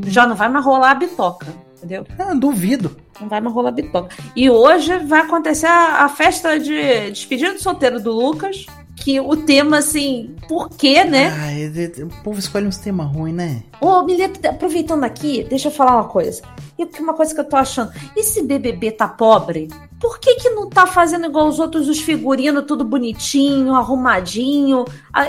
Já 0.07 0.27
não 0.27 0.35
vai 0.35 0.49
mais 0.49 0.65
rolar 0.65 0.91
a 0.91 0.95
bitoca, 0.95 1.47
entendeu? 1.77 2.05
Ah, 2.19 2.35
duvido. 2.35 2.97
Não 3.21 3.29
vai 3.29 3.41
mais 3.41 3.55
rolar 3.55 3.69
a 3.69 3.73
bitoca. 3.73 4.15
E 4.35 4.51
hoje 4.51 4.97
vai 4.99 5.21
acontecer 5.21 5.67
a, 5.67 6.05
a 6.05 6.09
festa 6.09 6.59
de 6.59 7.11
despedida 7.11 7.55
de 7.55 7.63
solteiro 7.63 8.01
do 8.01 8.11
Lucas. 8.13 8.67
Que 9.07 9.21
o 9.21 9.37
tema, 9.37 9.79
assim, 9.79 10.35
por 10.49 10.69
quê, 10.69 11.05
né? 11.05 11.69
De- 11.69 11.87
de- 11.87 12.03
o 12.03 12.09
povo 12.25 12.41
escolhe 12.41 12.67
uns 12.67 12.77
temas 12.77 13.07
ruins, 13.07 13.37
né? 13.37 13.63
Ô, 13.81 14.03
Mileto, 14.03 14.45
aproveitando 14.49 15.05
aqui, 15.05 15.45
deixa 15.49 15.69
eu 15.69 15.73
falar 15.73 15.95
uma 15.95 16.09
coisa. 16.09 16.43
E 16.77 16.85
porque 16.85 17.01
uma 17.01 17.15
coisa 17.15 17.33
que 17.33 17.41
eu 17.41 17.45
tô 17.49 17.55
achando, 17.55 17.93
esse 18.17 18.43
BBB 18.43 18.91
tá 18.91 19.07
pobre? 19.07 19.69
Por 20.01 20.19
que 20.19 20.35
que 20.35 20.51
não 20.51 20.69
tá 20.69 20.89
fazendo 20.89 21.25
igual 21.27 21.47
os 21.47 21.61
outros, 21.61 21.89
os 21.89 22.01
figurinos, 22.01 22.65
tudo 22.67 22.85
bonitinho, 22.85 23.77
arrumadinho? 23.77 24.85
Ah, 25.15 25.25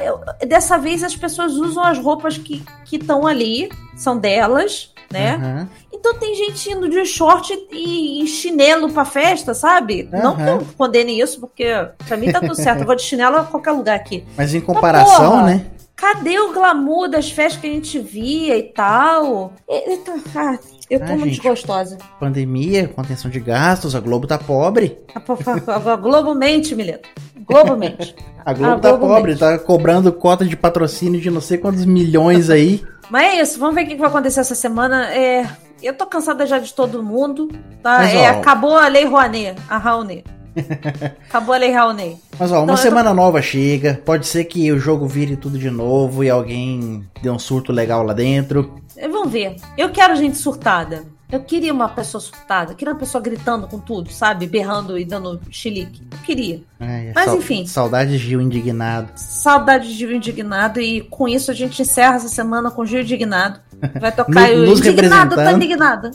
Dessa 0.47 0.80
vez 0.80 1.03
as 1.03 1.15
pessoas 1.15 1.53
usam 1.53 1.84
as 1.84 1.99
roupas 1.99 2.36
que 2.36 2.63
estão 2.91 3.28
ali, 3.28 3.69
são 3.95 4.17
delas, 4.17 4.91
né? 5.13 5.36
Aham. 5.36 5.69
Então 5.99 6.13
tem 6.19 6.35
gente 6.35 6.71
indo 6.71 6.89
de 6.89 7.05
short 7.05 7.53
e, 7.71 8.23
e 8.23 8.27
chinelo 8.27 8.91
pra 8.91 9.03
festa, 9.05 9.53
sabe? 9.53 10.07
Não 10.11 10.35
que 10.35 10.41
eu 10.43 10.67
condene 10.77 11.19
isso, 11.19 11.39
porque 11.39 11.65
pra 12.07 12.17
mim 12.17 12.31
tá 12.31 12.39
tudo 12.39 12.55
certo. 12.55 12.81
Eu 12.81 12.85
vou 12.85 12.95
de 12.95 13.01
chinelo 13.01 13.37
a 13.37 13.43
qualquer 13.43 13.71
lugar 13.71 13.95
aqui. 13.95 14.23
Mas 14.37 14.53
em 14.53 14.61
comparação, 14.61 15.31
porra. 15.31 15.43
né? 15.45 15.65
Cadê 15.95 16.39
o 16.39 16.53
glamour 16.53 17.09
das 17.09 17.31
festas 17.31 17.59
que 17.59 17.65
a 17.67 17.71
gente 17.71 17.97
via 17.97 18.55
e 18.55 18.63
tal? 18.71 19.51
Tá- 19.65 20.13
ah, 20.35 20.59
eu 20.89 20.99
tô 20.99 21.05
Ah, 21.05 21.07
muito 21.09 21.23
gente. 21.25 21.41
desgostosa. 21.41 21.97
Pandemia, 22.19 22.87
contenção 22.87 23.31
de 23.31 23.39
gastos, 23.39 23.95
a 23.95 23.99
Globo 23.99 24.27
tá 24.27 24.37
pobre. 24.37 24.99
A, 25.15 25.71
a, 25.71 25.93
a 25.93 25.95
Globo 25.95 26.35
mente, 26.35 26.75
Mileto. 26.75 27.09
Globo 27.47 27.75
mente. 27.75 28.15
A 28.45 28.53
Globo 28.53 28.73
A 28.75 28.79
tá 28.79 28.89
Globo 28.91 29.07
pobre, 29.15 29.31
mente. 29.31 29.39
tá 29.39 29.57
cobrando 29.59 30.13
cota 30.13 30.45
de 30.45 30.55
patrocínio 30.55 31.19
de 31.19 31.29
não 31.29 31.41
sei 31.41 31.57
quantos 31.57 31.83
milhões 31.83 32.49
aí. 32.49 32.81
Mas 33.09 33.23
é 33.33 33.41
isso, 33.41 33.59
vamos 33.59 33.75
ver 33.75 33.83
o 33.83 33.87
que 33.87 33.95
vai 33.97 34.07
acontecer 34.07 34.39
essa 34.39 34.55
semana. 34.55 35.13
É, 35.13 35.45
eu 35.82 35.93
tô 35.93 36.05
cansada 36.05 36.45
já 36.45 36.59
de 36.59 36.73
todo 36.73 37.01
mundo. 37.03 37.49
Tá? 37.84 37.99
Mas, 37.99 38.13
É, 38.13 38.32
ó, 38.32 38.39
acabou 38.39 38.78
a 38.78 38.88
lei 38.88 39.05
Rouanet, 39.05 39.55
a 39.69 39.78
Raoni. 39.78 40.23
acabou 41.30 41.53
a 41.53 41.57
lei 41.57 41.71
Raoni. 41.71 42.17
Mas 42.39 42.51
ó, 42.51 42.57
uma 42.59 42.65
Não, 42.65 42.73
eu 42.73 42.78
tô- 42.78 42.82
semana 42.84 43.13
nova 43.13 43.41
chega, 43.41 44.01
pode 44.05 44.25
ser 44.28 44.45
que 44.45 44.71
o 44.71 44.80
jogo 44.80 45.07
vire 45.07 45.36
tudo 45.36 45.57
de 45.57 45.69
novo 45.69 46.23
e 46.23 46.30
alguém 46.30 47.05
dê 47.21 47.30
um 47.30 47.39
surto 47.39 47.71
legal 47.71 48.03
lá 48.03 48.13
dentro. 48.13 48.75
É, 48.95 49.07
Vamos 49.07 49.32
ver. 49.32 49.55
Eu 49.78 49.89
quero 49.89 50.15
gente 50.15 50.38
surtada. 50.38 51.03
Eu 51.30 51.41
queria 51.41 51.73
uma 51.73 51.89
pessoa 51.89 52.21
surtada, 52.21 52.71
eu 52.71 52.75
queria 52.78 52.93
uma 52.93 52.99
pessoa 53.01 53.21
gritando 53.21 53.67
com 53.67 53.78
tudo, 53.80 54.09
sabe? 54.09 54.47
Berrando 54.47 54.97
e 54.97 55.03
dando 55.03 55.41
chilique. 55.51 56.01
Eu 56.09 56.17
queria. 56.19 56.61
Ai, 56.80 57.11
Mas 57.13 57.25
sal- 57.25 57.36
enfim. 57.38 57.65
Saudades 57.67 58.13
de 58.13 58.17
Gil 58.30 58.39
indignado. 58.41 59.09
Saudade 59.17 59.89
de 59.89 59.93
Gil 59.93 60.13
Indignado 60.13 60.80
e 60.80 61.01
com 61.01 61.28
isso 61.28 61.51
a 61.51 61.53
gente 61.53 61.82
encerra 61.82 62.15
essa 62.15 62.30
semana 62.30 62.71
com 62.71 62.86
Gil 62.86 63.01
Indignado. 63.01 63.59
Vai 63.99 64.11
tocar 64.11 64.49
No- 64.49 64.63
o 64.63 64.65
nos 64.67 64.80
Indignado, 64.80 65.36
tá 65.36 65.51
indignado. 65.51 66.11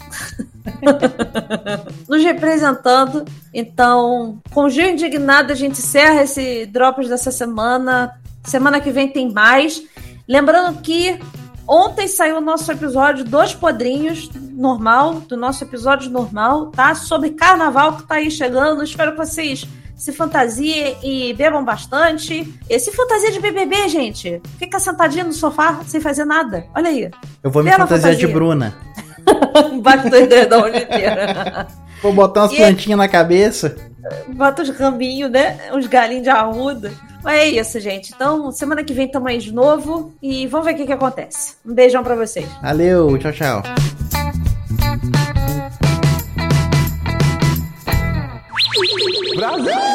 nos 2.08 2.22
representando. 2.22 3.24
Então, 3.52 4.38
com 4.50 4.68
Gil 4.68 4.90
Indignado 4.90 5.52
a 5.52 5.56
gente 5.56 5.78
encerra 5.78 6.22
esse 6.22 6.66
Drops 6.66 7.08
dessa 7.08 7.30
semana. 7.30 8.12
Semana 8.44 8.80
que 8.80 8.90
vem 8.90 9.08
tem 9.08 9.30
mais. 9.32 9.82
Lembrando 10.28 10.80
que 10.80 11.18
ontem 11.66 12.08
saiu 12.08 12.38
o 12.38 12.40
nosso 12.40 12.70
episódio 12.72 13.24
Dois 13.24 13.54
Podrinhos, 13.54 14.28
normal, 14.52 15.20
do 15.20 15.36
nosso 15.36 15.62
episódio 15.64 16.10
normal, 16.10 16.66
tá? 16.66 16.94
Sobre 16.94 17.30
carnaval 17.30 17.96
que 17.96 18.02
tá 18.04 18.16
aí 18.16 18.30
chegando. 18.30 18.82
Espero 18.82 19.12
que 19.12 19.18
vocês 19.18 19.66
se 20.03 20.11
fantasie 20.11 20.96
e 21.00 21.32
bebam 21.32 21.64
bastante. 21.64 22.53
Esse 22.68 22.90
fantasia 22.90 23.30
de 23.30 23.38
BBB, 23.38 23.88
gente. 23.88 24.42
Fica 24.59 24.80
sentadinha 24.80 25.22
no 25.22 25.32
sofá 25.32 25.80
sem 25.86 26.00
fazer 26.00 26.24
nada. 26.24 26.66
Olha 26.74 26.88
aí. 26.88 27.09
Eu 27.40 27.53
vou 27.53 27.62
me 27.62 27.70
fantasiar 27.70 28.00
fantasia. 28.00 28.26
de 28.26 28.32
Bruna. 28.32 28.74
Bate 29.80 30.11
dois 30.11 30.28
dedão 30.28 30.66
inteira. 30.66 31.68
Vou 32.03 32.12
botar 32.12 32.40
umas 32.40 32.53
e... 32.53 32.57
É- 32.57 32.59
plantinhas 32.59 32.98
na 32.98 33.07
cabeça. 33.07 33.76
Bota 34.30 34.62
uns 34.62 34.70
rambinhos, 34.70 35.30
né? 35.30 35.57
Uns 35.72 35.86
galinhos 35.86 36.24
de 36.24 36.30
arruda. 36.30 36.92
Mas 37.22 37.38
é 37.38 37.48
isso, 37.50 37.78
gente. 37.78 38.12
Então, 38.12 38.50
semana 38.50 38.82
que 38.82 38.92
vem 38.92 39.07
tamo 39.07 39.28
aí 39.28 39.38
de 39.38 39.53
novo 39.53 40.12
e 40.20 40.48
vamos 40.48 40.66
ver 40.66 40.74
o 40.74 40.76
que, 40.78 40.86
que 40.86 40.92
acontece. 40.92 41.55
Um 41.64 41.72
beijão 41.72 42.03
pra 42.03 42.16
vocês. 42.16 42.48
Valeu, 42.61 43.16
tchau, 43.18 43.32
tchau. 43.32 43.62
Brasil! 49.36 49.91